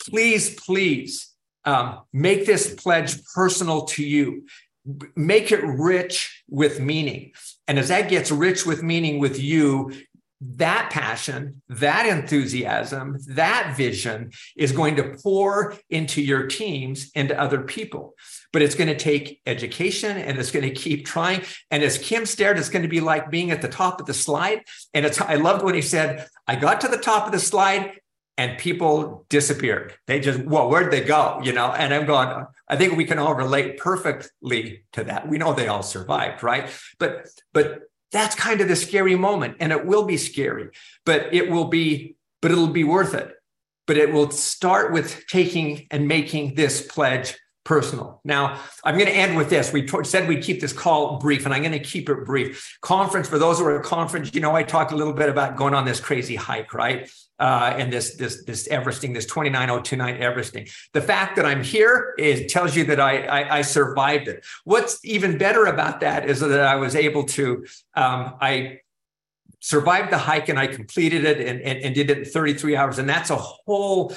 please 0.00 0.54
please 0.54 1.34
um, 1.64 2.00
make 2.12 2.46
this 2.46 2.74
pledge 2.74 3.22
personal 3.34 3.84
to 3.84 4.04
you 4.04 4.46
make 5.14 5.52
it 5.52 5.62
rich 5.62 6.42
with 6.48 6.80
meaning 6.80 7.32
and 7.68 7.78
as 7.78 7.88
that 7.88 8.08
gets 8.08 8.30
rich 8.30 8.64
with 8.64 8.82
meaning 8.82 9.18
with 9.18 9.38
you 9.38 9.92
that 10.40 10.90
passion, 10.90 11.62
that 11.68 12.06
enthusiasm, 12.06 13.18
that 13.28 13.74
vision 13.76 14.30
is 14.56 14.72
going 14.72 14.96
to 14.96 15.16
pour 15.22 15.74
into 15.90 16.22
your 16.22 16.46
teams 16.46 17.10
and 17.14 17.28
to 17.28 17.38
other 17.38 17.60
people. 17.60 18.14
But 18.52 18.62
it's 18.62 18.74
going 18.74 18.88
to 18.88 18.96
take 18.96 19.40
education 19.46 20.16
and 20.16 20.38
it's 20.38 20.50
going 20.50 20.66
to 20.66 20.74
keep 20.74 21.06
trying. 21.06 21.42
And 21.70 21.82
as 21.82 22.04
Cim 22.04 22.24
stared, 22.26 22.58
it's 22.58 22.70
going 22.70 22.82
to 22.82 22.88
be 22.88 23.00
like 23.00 23.30
being 23.30 23.50
at 23.50 23.62
the 23.62 23.68
top 23.68 24.00
of 24.00 24.06
the 24.06 24.14
slide. 24.14 24.62
And 24.94 25.04
it's 25.04 25.20
I 25.20 25.34
loved 25.34 25.62
when 25.62 25.74
he 25.74 25.82
said, 25.82 26.26
I 26.46 26.56
got 26.56 26.80
to 26.80 26.88
the 26.88 26.96
top 26.96 27.26
of 27.26 27.32
the 27.32 27.38
slide 27.38 28.00
and 28.38 28.58
people 28.58 29.26
disappeared. 29.28 29.94
They 30.06 30.18
just, 30.18 30.40
well, 30.40 30.70
where'd 30.70 30.90
they 30.90 31.02
go? 31.02 31.40
You 31.44 31.52
know, 31.52 31.72
and 31.72 31.92
I'm 31.92 32.06
going, 32.06 32.46
I 32.68 32.76
think 32.76 32.96
we 32.96 33.04
can 33.04 33.18
all 33.18 33.34
relate 33.34 33.76
perfectly 33.76 34.84
to 34.92 35.04
that. 35.04 35.28
We 35.28 35.36
know 35.36 35.52
they 35.52 35.68
all 35.68 35.82
survived, 35.82 36.42
right? 36.42 36.70
But 36.98 37.28
but 37.52 37.89
that's 38.12 38.34
kind 38.34 38.60
of 38.60 38.68
the 38.68 38.76
scary 38.76 39.16
moment 39.16 39.56
and 39.60 39.72
it 39.72 39.86
will 39.86 40.04
be 40.04 40.16
scary 40.16 40.68
but 41.04 41.32
it 41.32 41.50
will 41.50 41.66
be 41.66 42.16
but 42.42 42.50
it'll 42.50 42.66
be 42.66 42.84
worth 42.84 43.14
it 43.14 43.34
but 43.86 43.96
it 43.96 44.12
will 44.12 44.30
start 44.30 44.92
with 44.92 45.24
taking 45.26 45.86
and 45.90 46.06
making 46.06 46.54
this 46.54 46.80
pledge 46.86 47.34
personal. 47.64 48.20
Now, 48.24 48.60
I'm 48.84 48.96
going 48.96 49.06
to 49.06 49.14
end 49.14 49.36
with 49.36 49.50
this. 49.50 49.72
We 49.72 49.82
t- 49.82 50.04
said 50.04 50.28
we'd 50.28 50.42
keep 50.42 50.60
this 50.60 50.72
call 50.72 51.18
brief, 51.18 51.44
and 51.44 51.54
I'm 51.54 51.62
going 51.62 51.72
to 51.72 51.78
keep 51.78 52.08
it 52.08 52.24
brief. 52.24 52.78
Conference, 52.80 53.28
for 53.28 53.38
those 53.38 53.58
who 53.58 53.64
are 53.66 53.78
at 53.78 53.84
conference, 53.84 54.34
you 54.34 54.40
know, 54.40 54.56
I 54.56 54.62
talked 54.62 54.92
a 54.92 54.96
little 54.96 55.12
bit 55.12 55.28
about 55.28 55.56
going 55.56 55.74
on 55.74 55.84
this 55.84 56.00
crazy 56.00 56.36
hike, 56.36 56.74
right? 56.74 57.10
Uh, 57.40 57.74
and 57.78 57.92
this 57.92 58.16
this 58.16 58.44
this 58.44 58.68
Everesting, 58.68 59.14
this 59.14 59.26
29029 59.26 60.16
Everesting. 60.20 60.70
The 60.92 61.00
fact 61.00 61.36
that 61.36 61.46
I'm 61.46 61.64
here 61.64 62.14
is 62.18 62.52
tells 62.52 62.76
you 62.76 62.84
that 62.84 63.00
I, 63.00 63.22
I, 63.22 63.58
I 63.58 63.62
survived 63.62 64.28
it. 64.28 64.44
What's 64.64 65.02
even 65.04 65.38
better 65.38 65.64
about 65.64 66.00
that 66.00 66.28
is 66.28 66.40
that 66.40 66.60
I 66.60 66.76
was 66.76 66.94
able 66.94 67.24
to 67.24 67.64
um, 67.94 68.34
I 68.40 68.80
survived 69.60 70.10
the 70.10 70.18
hike 70.18 70.48
and 70.48 70.58
I 70.58 70.66
completed 70.66 71.24
it 71.24 71.40
and, 71.40 71.60
and, 71.60 71.78
and, 71.82 71.94
did 71.94 72.10
it 72.10 72.18
in 72.18 72.24
33 72.24 72.76
hours. 72.76 72.98
And 72.98 73.08
that's 73.08 73.28
a 73.28 73.36
whole 73.36 74.14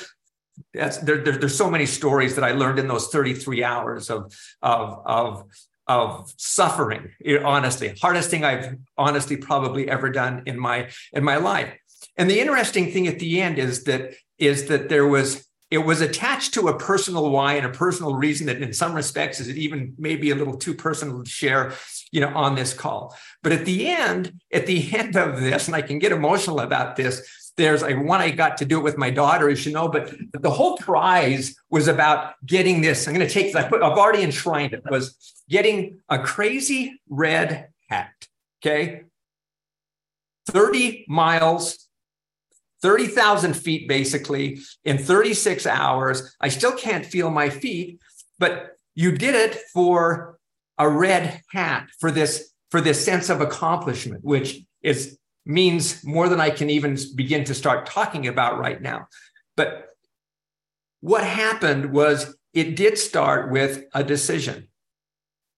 that's 0.73 0.97
there, 0.99 1.23
there, 1.23 1.37
there's 1.37 1.57
so 1.57 1.69
many 1.69 1.85
stories 1.85 2.35
that 2.35 2.43
I 2.43 2.51
learned 2.51 2.79
in 2.79 2.87
those 2.87 3.07
33 3.07 3.63
hours 3.63 4.09
of 4.09 4.33
of 4.61 5.01
of 5.05 5.43
of 5.85 6.33
suffering 6.37 7.11
honestly 7.43 7.93
hardest 8.01 8.29
thing 8.29 8.45
i've 8.45 8.77
honestly 8.97 9.35
probably 9.35 9.89
ever 9.89 10.09
done 10.09 10.41
in 10.45 10.57
my 10.57 10.89
in 11.11 11.25
my 11.25 11.35
life 11.35 11.73
and 12.17 12.29
the 12.29 12.39
interesting 12.39 12.91
thing 12.91 13.07
at 13.07 13.19
the 13.19 13.41
end 13.41 13.57
is 13.59 13.83
that 13.85 14.13
is 14.37 14.67
that 14.67 14.89
there 14.89 15.07
was 15.07 15.47
it 15.71 15.79
was 15.79 16.01
attached 16.01 16.53
to 16.53 16.67
a 16.67 16.77
personal 16.77 17.31
why 17.31 17.53
and 17.53 17.65
a 17.65 17.69
personal 17.69 18.13
reason 18.15 18.45
that 18.47 18.61
in 18.61 18.73
some 18.73 18.93
respects 18.93 19.39
is 19.39 19.47
it 19.47 19.57
even 19.57 19.93
maybe 19.97 20.29
a 20.29 20.35
little 20.35 20.57
too 20.57 20.73
personal 20.73 21.23
to 21.23 21.29
share 21.29 21.73
you 22.11 22.21
know 22.21 22.29
on 22.35 22.55
this 22.55 22.73
call 22.73 23.15
but 23.41 23.51
at 23.51 23.65
the 23.65 23.87
end 23.87 24.39
at 24.51 24.65
the 24.65 24.93
end 24.97 25.15
of 25.15 25.41
this 25.41 25.67
and 25.67 25.75
i 25.75 25.81
can 25.81 25.99
get 25.99 26.11
emotional 26.11 26.59
about 26.59 26.95
this 26.95 27.43
there's 27.55 27.83
a 27.83 27.93
one 27.93 28.19
I 28.19 28.31
got 28.31 28.57
to 28.57 28.65
do 28.65 28.79
it 28.79 28.83
with 28.83 28.97
my 28.97 29.09
daughter, 29.09 29.49
as 29.49 29.65
you 29.65 29.73
know, 29.73 29.87
but 29.87 30.13
the 30.33 30.49
whole 30.49 30.77
prize 30.77 31.55
was 31.69 31.87
about 31.87 32.33
getting 32.45 32.81
this. 32.81 33.07
I'm 33.07 33.13
going 33.13 33.27
to 33.27 33.33
take, 33.33 33.55
I 33.55 33.63
put, 33.67 33.83
I've 33.83 33.97
already 33.97 34.23
enshrined 34.23 34.73
it, 34.73 34.81
was 34.89 35.43
getting 35.49 35.99
a 36.09 36.19
crazy 36.19 36.99
red 37.07 37.67
hat. 37.89 38.27
Okay. 38.61 39.03
30 40.47 41.05
miles, 41.07 41.82
30,000 42.83 43.55
feet 43.55 43.87
basically 43.87 44.59
in 44.85 44.99
36 44.99 45.65
hours. 45.65 46.35
I 46.39 46.49
still 46.49 46.73
can't 46.73 47.05
feel 47.05 47.31
my 47.31 47.49
feet, 47.49 47.99
but 48.37 48.77
you 48.93 49.11
did 49.11 49.33
it 49.33 49.59
for 49.73 50.37
a 50.77 50.87
red 50.87 51.41
hat 51.49 51.87
for 51.99 52.11
this 52.11 52.51
for 52.69 52.81
this 52.81 53.03
sense 53.05 53.29
of 53.29 53.41
accomplishment 53.41 54.23
which 54.23 54.61
is 54.81 55.17
means 55.45 56.03
more 56.03 56.29
than 56.29 56.39
I 56.39 56.49
can 56.49 56.69
even 56.69 56.97
begin 57.15 57.43
to 57.45 57.53
start 57.53 57.85
talking 57.85 58.27
about 58.27 58.59
right 58.59 58.81
now. 58.81 59.07
But 59.55 59.89
what 61.01 61.23
happened 61.23 61.91
was 61.91 62.35
it 62.53 62.75
did 62.75 62.97
start 62.97 63.51
with 63.51 63.83
a 63.93 64.03
decision. 64.03 64.69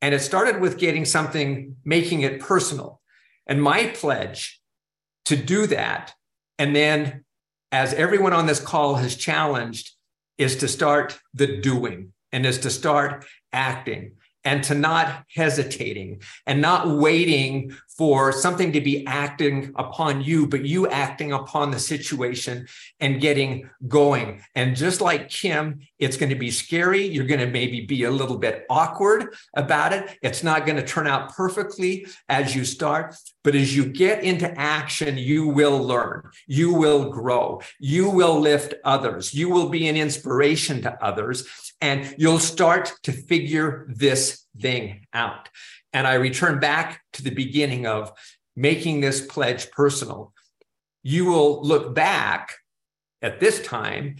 And 0.01 0.13
it 0.13 0.19
started 0.19 0.59
with 0.59 0.77
getting 0.77 1.05
something, 1.05 1.77
making 1.83 2.21
it 2.21 2.39
personal. 2.39 3.01
And 3.47 3.61
my 3.61 3.87
pledge 3.87 4.59
to 5.25 5.35
do 5.35 5.67
that, 5.67 6.13
and 6.57 6.75
then 6.75 7.25
as 7.71 7.93
everyone 7.93 8.33
on 8.33 8.45
this 8.45 8.59
call 8.59 8.95
has 8.95 9.15
challenged, 9.15 9.91
is 10.37 10.57
to 10.57 10.67
start 10.67 11.17
the 11.33 11.61
doing 11.61 12.13
and 12.31 12.45
is 12.45 12.59
to 12.59 12.69
start 12.69 13.25
acting 13.53 14.13
and 14.45 14.63
to 14.63 14.75
not 14.75 15.25
hesitating 15.33 16.21
and 16.45 16.61
not 16.61 16.87
waiting 16.87 17.75
for 17.97 18.31
something 18.31 18.71
to 18.73 18.81
be 18.81 19.05
acting 19.07 19.73
upon 19.75 20.21
you, 20.21 20.45
but 20.45 20.65
you 20.65 20.87
acting 20.87 21.31
upon 21.31 21.71
the 21.71 21.79
situation 21.79 22.67
and 22.99 23.21
getting 23.21 23.69
going. 23.87 24.41
And 24.53 24.75
just 24.75 25.01
like 25.01 25.31
Cim, 25.31 25.79
it's 25.97 26.17
going 26.17 26.29
to 26.29 26.35
be 26.35 26.51
scary. 26.51 27.05
You're 27.05 27.25
going 27.25 27.39
to 27.39 27.47
maybe 27.47 27.85
be 27.85 28.03
a 28.03 28.11
little 28.11 28.37
bit 28.37 28.65
awkward 28.69 29.33
about 29.55 29.93
it. 29.93 30.17
It's 30.21 30.43
not 30.43 30.65
going 30.65 30.75
to 30.77 30.85
turn 30.85 31.07
out 31.07 31.33
perfectly 31.33 32.05
as 32.29 32.55
you 32.55 32.65
start. 32.65 33.15
But 33.43 33.55
as 33.55 33.75
you 33.75 33.85
get 33.85 34.23
into 34.23 34.51
action, 34.59 35.17
you 35.17 35.47
will 35.47 35.77
learn, 35.77 36.23
you 36.47 36.73
will 36.73 37.11
grow, 37.11 37.61
you 37.79 38.09
will 38.09 38.39
lift 38.39 38.73
others, 38.83 39.35
you 39.35 39.49
will 39.49 39.69
be 39.69 39.87
an 39.87 39.95
inspiration 39.95 40.81
to 40.81 41.03
others, 41.03 41.47
and 41.79 42.15
you'll 42.17 42.39
start 42.39 42.93
to 43.03 43.11
figure 43.11 43.85
this 43.87 44.34
thing 44.59 45.05
out. 45.13 45.49
And 45.93 46.07
I 46.07 46.15
return 46.15 46.59
back 46.59 47.01
to 47.13 47.23
the 47.23 47.31
beginning 47.31 47.85
of 47.85 48.11
making 48.55 49.01
this 49.01 49.25
pledge 49.25 49.71
personal. 49.71 50.33
You 51.03 51.25
will 51.25 51.61
look 51.61 51.93
back 51.93 52.53
at 53.21 53.39
this 53.39 53.61
time, 53.61 54.17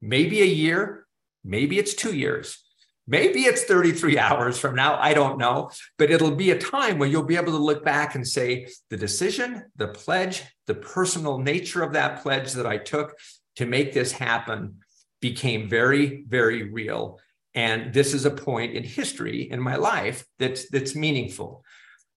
maybe 0.00 0.40
a 0.42 0.46
year, 0.46 1.06
maybe 1.44 1.78
it's 1.78 1.94
two 1.94 2.14
years, 2.14 2.62
maybe 3.06 3.40
it's 3.40 3.64
33 3.64 4.18
hours 4.26 4.58
from 4.58 4.74
now. 4.74 4.98
I 4.98 5.14
don't 5.14 5.38
know, 5.38 5.70
but 5.98 6.10
it'll 6.10 6.34
be 6.34 6.50
a 6.50 6.58
time 6.58 6.98
where 6.98 7.08
you'll 7.08 7.22
be 7.22 7.36
able 7.36 7.52
to 7.52 7.58
look 7.58 7.84
back 7.84 8.14
and 8.14 8.26
say, 8.26 8.68
the 8.88 8.96
decision, 8.96 9.64
the 9.76 9.88
pledge, 9.88 10.42
the 10.66 10.74
personal 10.74 11.38
nature 11.38 11.82
of 11.82 11.92
that 11.92 12.22
pledge 12.22 12.52
that 12.52 12.66
I 12.66 12.78
took 12.78 13.16
to 13.56 13.66
make 13.66 13.92
this 13.92 14.12
happen 14.12 14.76
became 15.20 15.68
very, 15.68 16.24
very 16.26 16.70
real. 16.70 17.18
And 17.54 17.92
this 17.92 18.14
is 18.14 18.24
a 18.24 18.30
point 18.30 18.74
in 18.74 18.84
history 18.84 19.50
in 19.50 19.60
my 19.60 19.76
life 19.76 20.24
that's 20.38 20.68
that's 20.70 20.94
meaningful. 20.94 21.64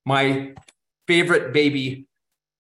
My 0.06 0.54
favorite 1.08 1.54
baby 1.54 2.08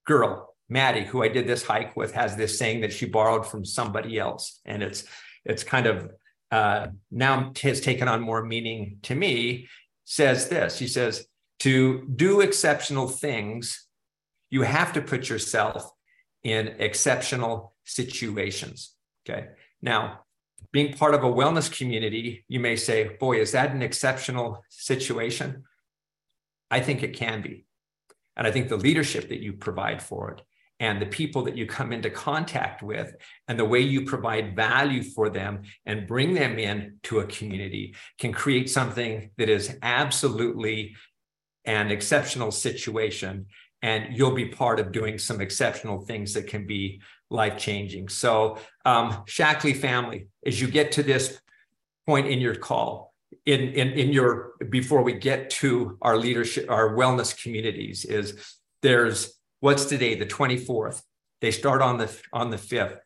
girl, 0.05 0.55
Maddie, 0.69 1.05
who 1.05 1.21
I 1.21 1.27
did 1.27 1.47
this 1.47 1.63
hike 1.63 1.95
with, 1.95 2.13
has 2.13 2.35
this 2.35 2.57
saying 2.57 2.81
that 2.81 2.93
she 2.93 3.05
borrowed 3.05 3.45
from 3.45 3.63
somebody 3.63 4.17
else, 4.17 4.59
and 4.65 4.81
it's 4.81 5.03
it's 5.45 5.63
kind 5.63 5.85
of 5.85 6.09
uh, 6.51 6.87
now 7.11 7.51
has 7.61 7.81
taken 7.81 8.07
on 8.07 8.21
more 8.21 8.43
meaning 8.43 8.97
to 9.03 9.15
me. 9.15 9.67
Says 10.05 10.49
this. 10.49 10.75
She 10.75 10.87
says 10.87 11.25
to 11.59 12.05
do 12.13 12.41
exceptional 12.41 13.07
things, 13.07 13.87
you 14.49 14.63
have 14.63 14.91
to 14.93 15.01
put 15.01 15.29
yourself 15.29 15.89
in 16.43 16.67
exceptional 16.79 17.73
situations. 17.85 18.93
Okay. 19.25 19.47
Now, 19.81 20.22
being 20.73 20.91
part 20.91 21.13
of 21.13 21.23
a 21.23 21.27
wellness 21.27 21.71
community, 21.71 22.43
you 22.49 22.59
may 22.59 22.75
say, 22.75 23.15
boy, 23.19 23.39
is 23.39 23.51
that 23.53 23.71
an 23.71 23.83
exceptional 23.83 24.65
situation? 24.69 25.63
I 26.69 26.79
think 26.81 27.03
it 27.03 27.15
can 27.15 27.41
be. 27.41 27.65
And 28.35 28.47
I 28.47 28.51
think 28.51 28.67
the 28.67 28.77
leadership 28.77 29.29
that 29.29 29.39
you 29.39 29.53
provide 29.53 30.01
for 30.01 30.31
it 30.31 30.41
and 30.79 30.99
the 30.99 31.05
people 31.05 31.43
that 31.43 31.55
you 31.55 31.67
come 31.67 31.93
into 31.93 32.09
contact 32.09 32.81
with 32.81 33.15
and 33.47 33.59
the 33.59 33.65
way 33.65 33.79
you 33.79 34.05
provide 34.05 34.55
value 34.55 35.03
for 35.03 35.29
them 35.29 35.61
and 35.85 36.07
bring 36.07 36.33
them 36.33 36.57
in 36.57 36.97
to 37.03 37.19
a 37.19 37.27
community 37.27 37.95
can 38.17 38.33
create 38.33 38.67
something 38.67 39.29
that 39.37 39.49
is 39.49 39.77
absolutely 39.83 40.95
an 41.65 41.91
exceptional 41.91 42.51
situation 42.51 43.45
and 43.83 44.17
you'll 44.17 44.33
be 44.33 44.47
part 44.47 44.79
of 44.79 44.91
doing 44.91 45.19
some 45.19 45.41
exceptional 45.41 45.99
things 45.99 46.33
that 46.33 46.47
can 46.47 46.65
be 46.65 47.01
life 47.33 47.57
changing. 47.57 48.09
So, 48.09 48.57
um, 48.85 49.23
Shaklee 49.25 49.75
family, 49.75 50.27
as 50.45 50.61
you 50.61 50.67
get 50.67 50.93
to 50.93 51.03
this 51.03 51.39
point 52.05 52.27
in 52.27 52.39
your 52.39 52.55
call, 52.55 53.13
in, 53.45 53.59
in, 53.59 53.89
in 53.91 54.13
your, 54.13 54.53
before 54.69 55.01
we 55.01 55.13
get 55.13 55.49
to 55.49 55.97
our 56.01 56.17
leadership, 56.17 56.69
our 56.69 56.95
wellness 56.95 57.41
communities 57.41 58.05
is 58.05 58.57
there's, 58.81 59.37
what's 59.59 59.85
today, 59.85 60.15
the 60.15 60.25
24th. 60.25 61.01
They 61.41 61.51
start 61.51 61.81
on 61.81 61.97
the, 61.97 62.15
on 62.31 62.51
the 62.51 62.57
5th 62.57 62.99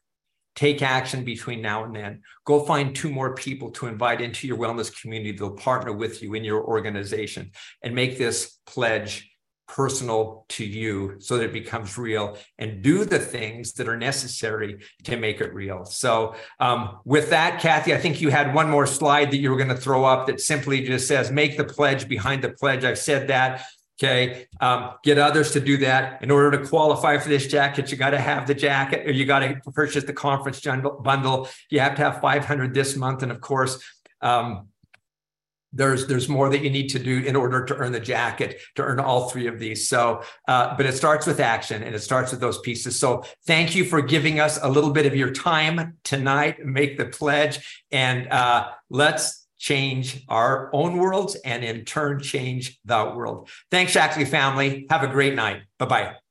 take 0.58 0.82
action 0.82 1.24
between 1.24 1.62
now 1.62 1.84
and 1.84 1.96
then. 1.96 2.20
Go 2.44 2.66
find 2.66 2.96
two 2.96 3.12
more 3.12 3.36
people 3.36 3.70
to 3.72 3.86
invite 3.86 4.22
into 4.22 4.48
your 4.48 4.58
wellness 4.58 5.02
community. 5.02 5.32
They'll 5.32 5.52
partner 5.52 5.94
with 5.94 6.24
you 6.24 6.34
in 6.34 6.44
your 6.44 6.64
organization 6.64 7.52
and 7.84 7.94
make 7.94 8.18
this 8.18 8.58
pledge 8.66 9.30
personal 9.68 10.46
to 10.50 10.66
you 10.66 11.16
so 11.20 11.38
that 11.38 11.46
it 11.46 11.54
becomes 11.54 11.98
real 11.98 12.38
and 12.58 12.82
do 12.82 13.06
the 13.06 13.20
things 13.20 13.74
that 13.74 13.88
are 13.88 13.98
necessary 13.98 14.80
to 15.04 15.18
make 15.18 15.42
it 15.42 15.54
real. 15.54 15.86
So, 15.86 16.36
um, 16.60 17.00
with 17.06 17.30
that, 17.32 17.62
Kathy, 17.62 17.94
I 17.94 17.98
think 17.98 18.22
you 18.22 18.30
had 18.30 18.54
one 18.54 18.70
more 18.70 18.88
slide 18.88 19.32
that 19.32 19.38
you 19.38 19.50
were 19.52 19.58
going 19.58 19.70
to 19.70 19.76
throw 19.76 20.06
up 20.06 20.28
that 20.28 20.40
simply 20.40 20.84
just 20.84 21.08
says, 21.08 21.32
make 21.32 21.58
the 21.58 21.64
pledge 21.64 22.08
behind 22.08 22.44
the 22.44 22.50
pledge. 22.50 22.84
I've 22.84 22.98
said 22.98 23.28
that. 23.28 23.66
Okay. 24.00 24.46
Um, 24.62 24.92
get 25.04 25.18
others 25.18 25.52
to 25.52 25.60
do 25.60 25.78
that. 25.78 26.22
In 26.22 26.30
order 26.30 26.58
to 26.58 26.68
qualify 26.68 27.18
for 27.18 27.30
this 27.30 27.48
jacket, 27.48 27.92
you 27.92 27.98
got 27.98 28.12
to 28.12 28.20
have 28.20 28.46
the 28.46 28.54
jacket 28.54 29.08
or 29.08 29.12
you 29.12 29.26
got 29.26 29.40
to 29.40 29.60
purchase 29.74 30.04
the 30.04 30.14
conference 30.14 30.62
bundle. 30.62 31.50
You 31.72 31.80
have 31.80 31.96
to 31.96 32.04
have 32.04 32.22
500 32.22 32.74
this 32.76 32.96
month. 32.96 33.24
And 33.24 33.32
of 33.32 33.42
course, 33.42 33.84
um, 34.22 34.68
there's 35.74 36.08
there's 36.08 36.30
more 36.30 36.50
that 36.50 36.62
you 36.62 36.70
need 36.70 36.88
to 36.90 37.00
do 37.00 37.20
in 37.20 37.36
order 37.36 37.66
to 37.66 37.76
earn 37.76 37.92
the 37.92 38.00
jacket 38.00 38.62
to 38.76 38.84
earn 38.84 39.00
all 39.00 39.30
three 39.30 39.48
of 39.48 39.60
these. 39.60 39.90
So 39.90 40.24
uh, 40.48 40.76
but 40.76 40.86
it 40.86 40.94
starts 40.94 41.28
with 41.28 41.40
action 41.40 41.84
and 41.84 41.96
it 41.96 42.00
starts 42.00 42.32
with 42.32 42.40
those 42.40 42.60
pieces. 42.60 42.98
So 42.98 43.24
thank 43.46 43.76
you 43.76 43.86
for 43.86 44.02
giving 44.02 44.40
us 44.40 44.60
a 44.62 44.70
little 44.70 44.92
bit 44.92 45.06
of 45.06 45.16
your 45.16 45.32
time 45.32 45.98
tonight. 46.04 46.66
Make 46.66 46.98
the 46.98 47.06
pledge 47.06 47.84
and 47.92 48.28
uh, 48.32 48.70
let's 48.90 49.48
change 49.58 50.24
our 50.30 50.70
own 50.74 50.98
worlds 50.98 51.36
and 51.36 51.64
in 51.64 51.84
turn 51.84 52.20
change 52.20 52.80
the 52.86 53.12
world. 53.16 53.50
Thanks 53.72 53.94
shaklee 53.94 54.28
family. 54.28 54.86
Have 54.90 55.04
a 55.04 55.08
great 55.08 55.36
night. 55.36 55.64
Bye-bye 55.80 56.27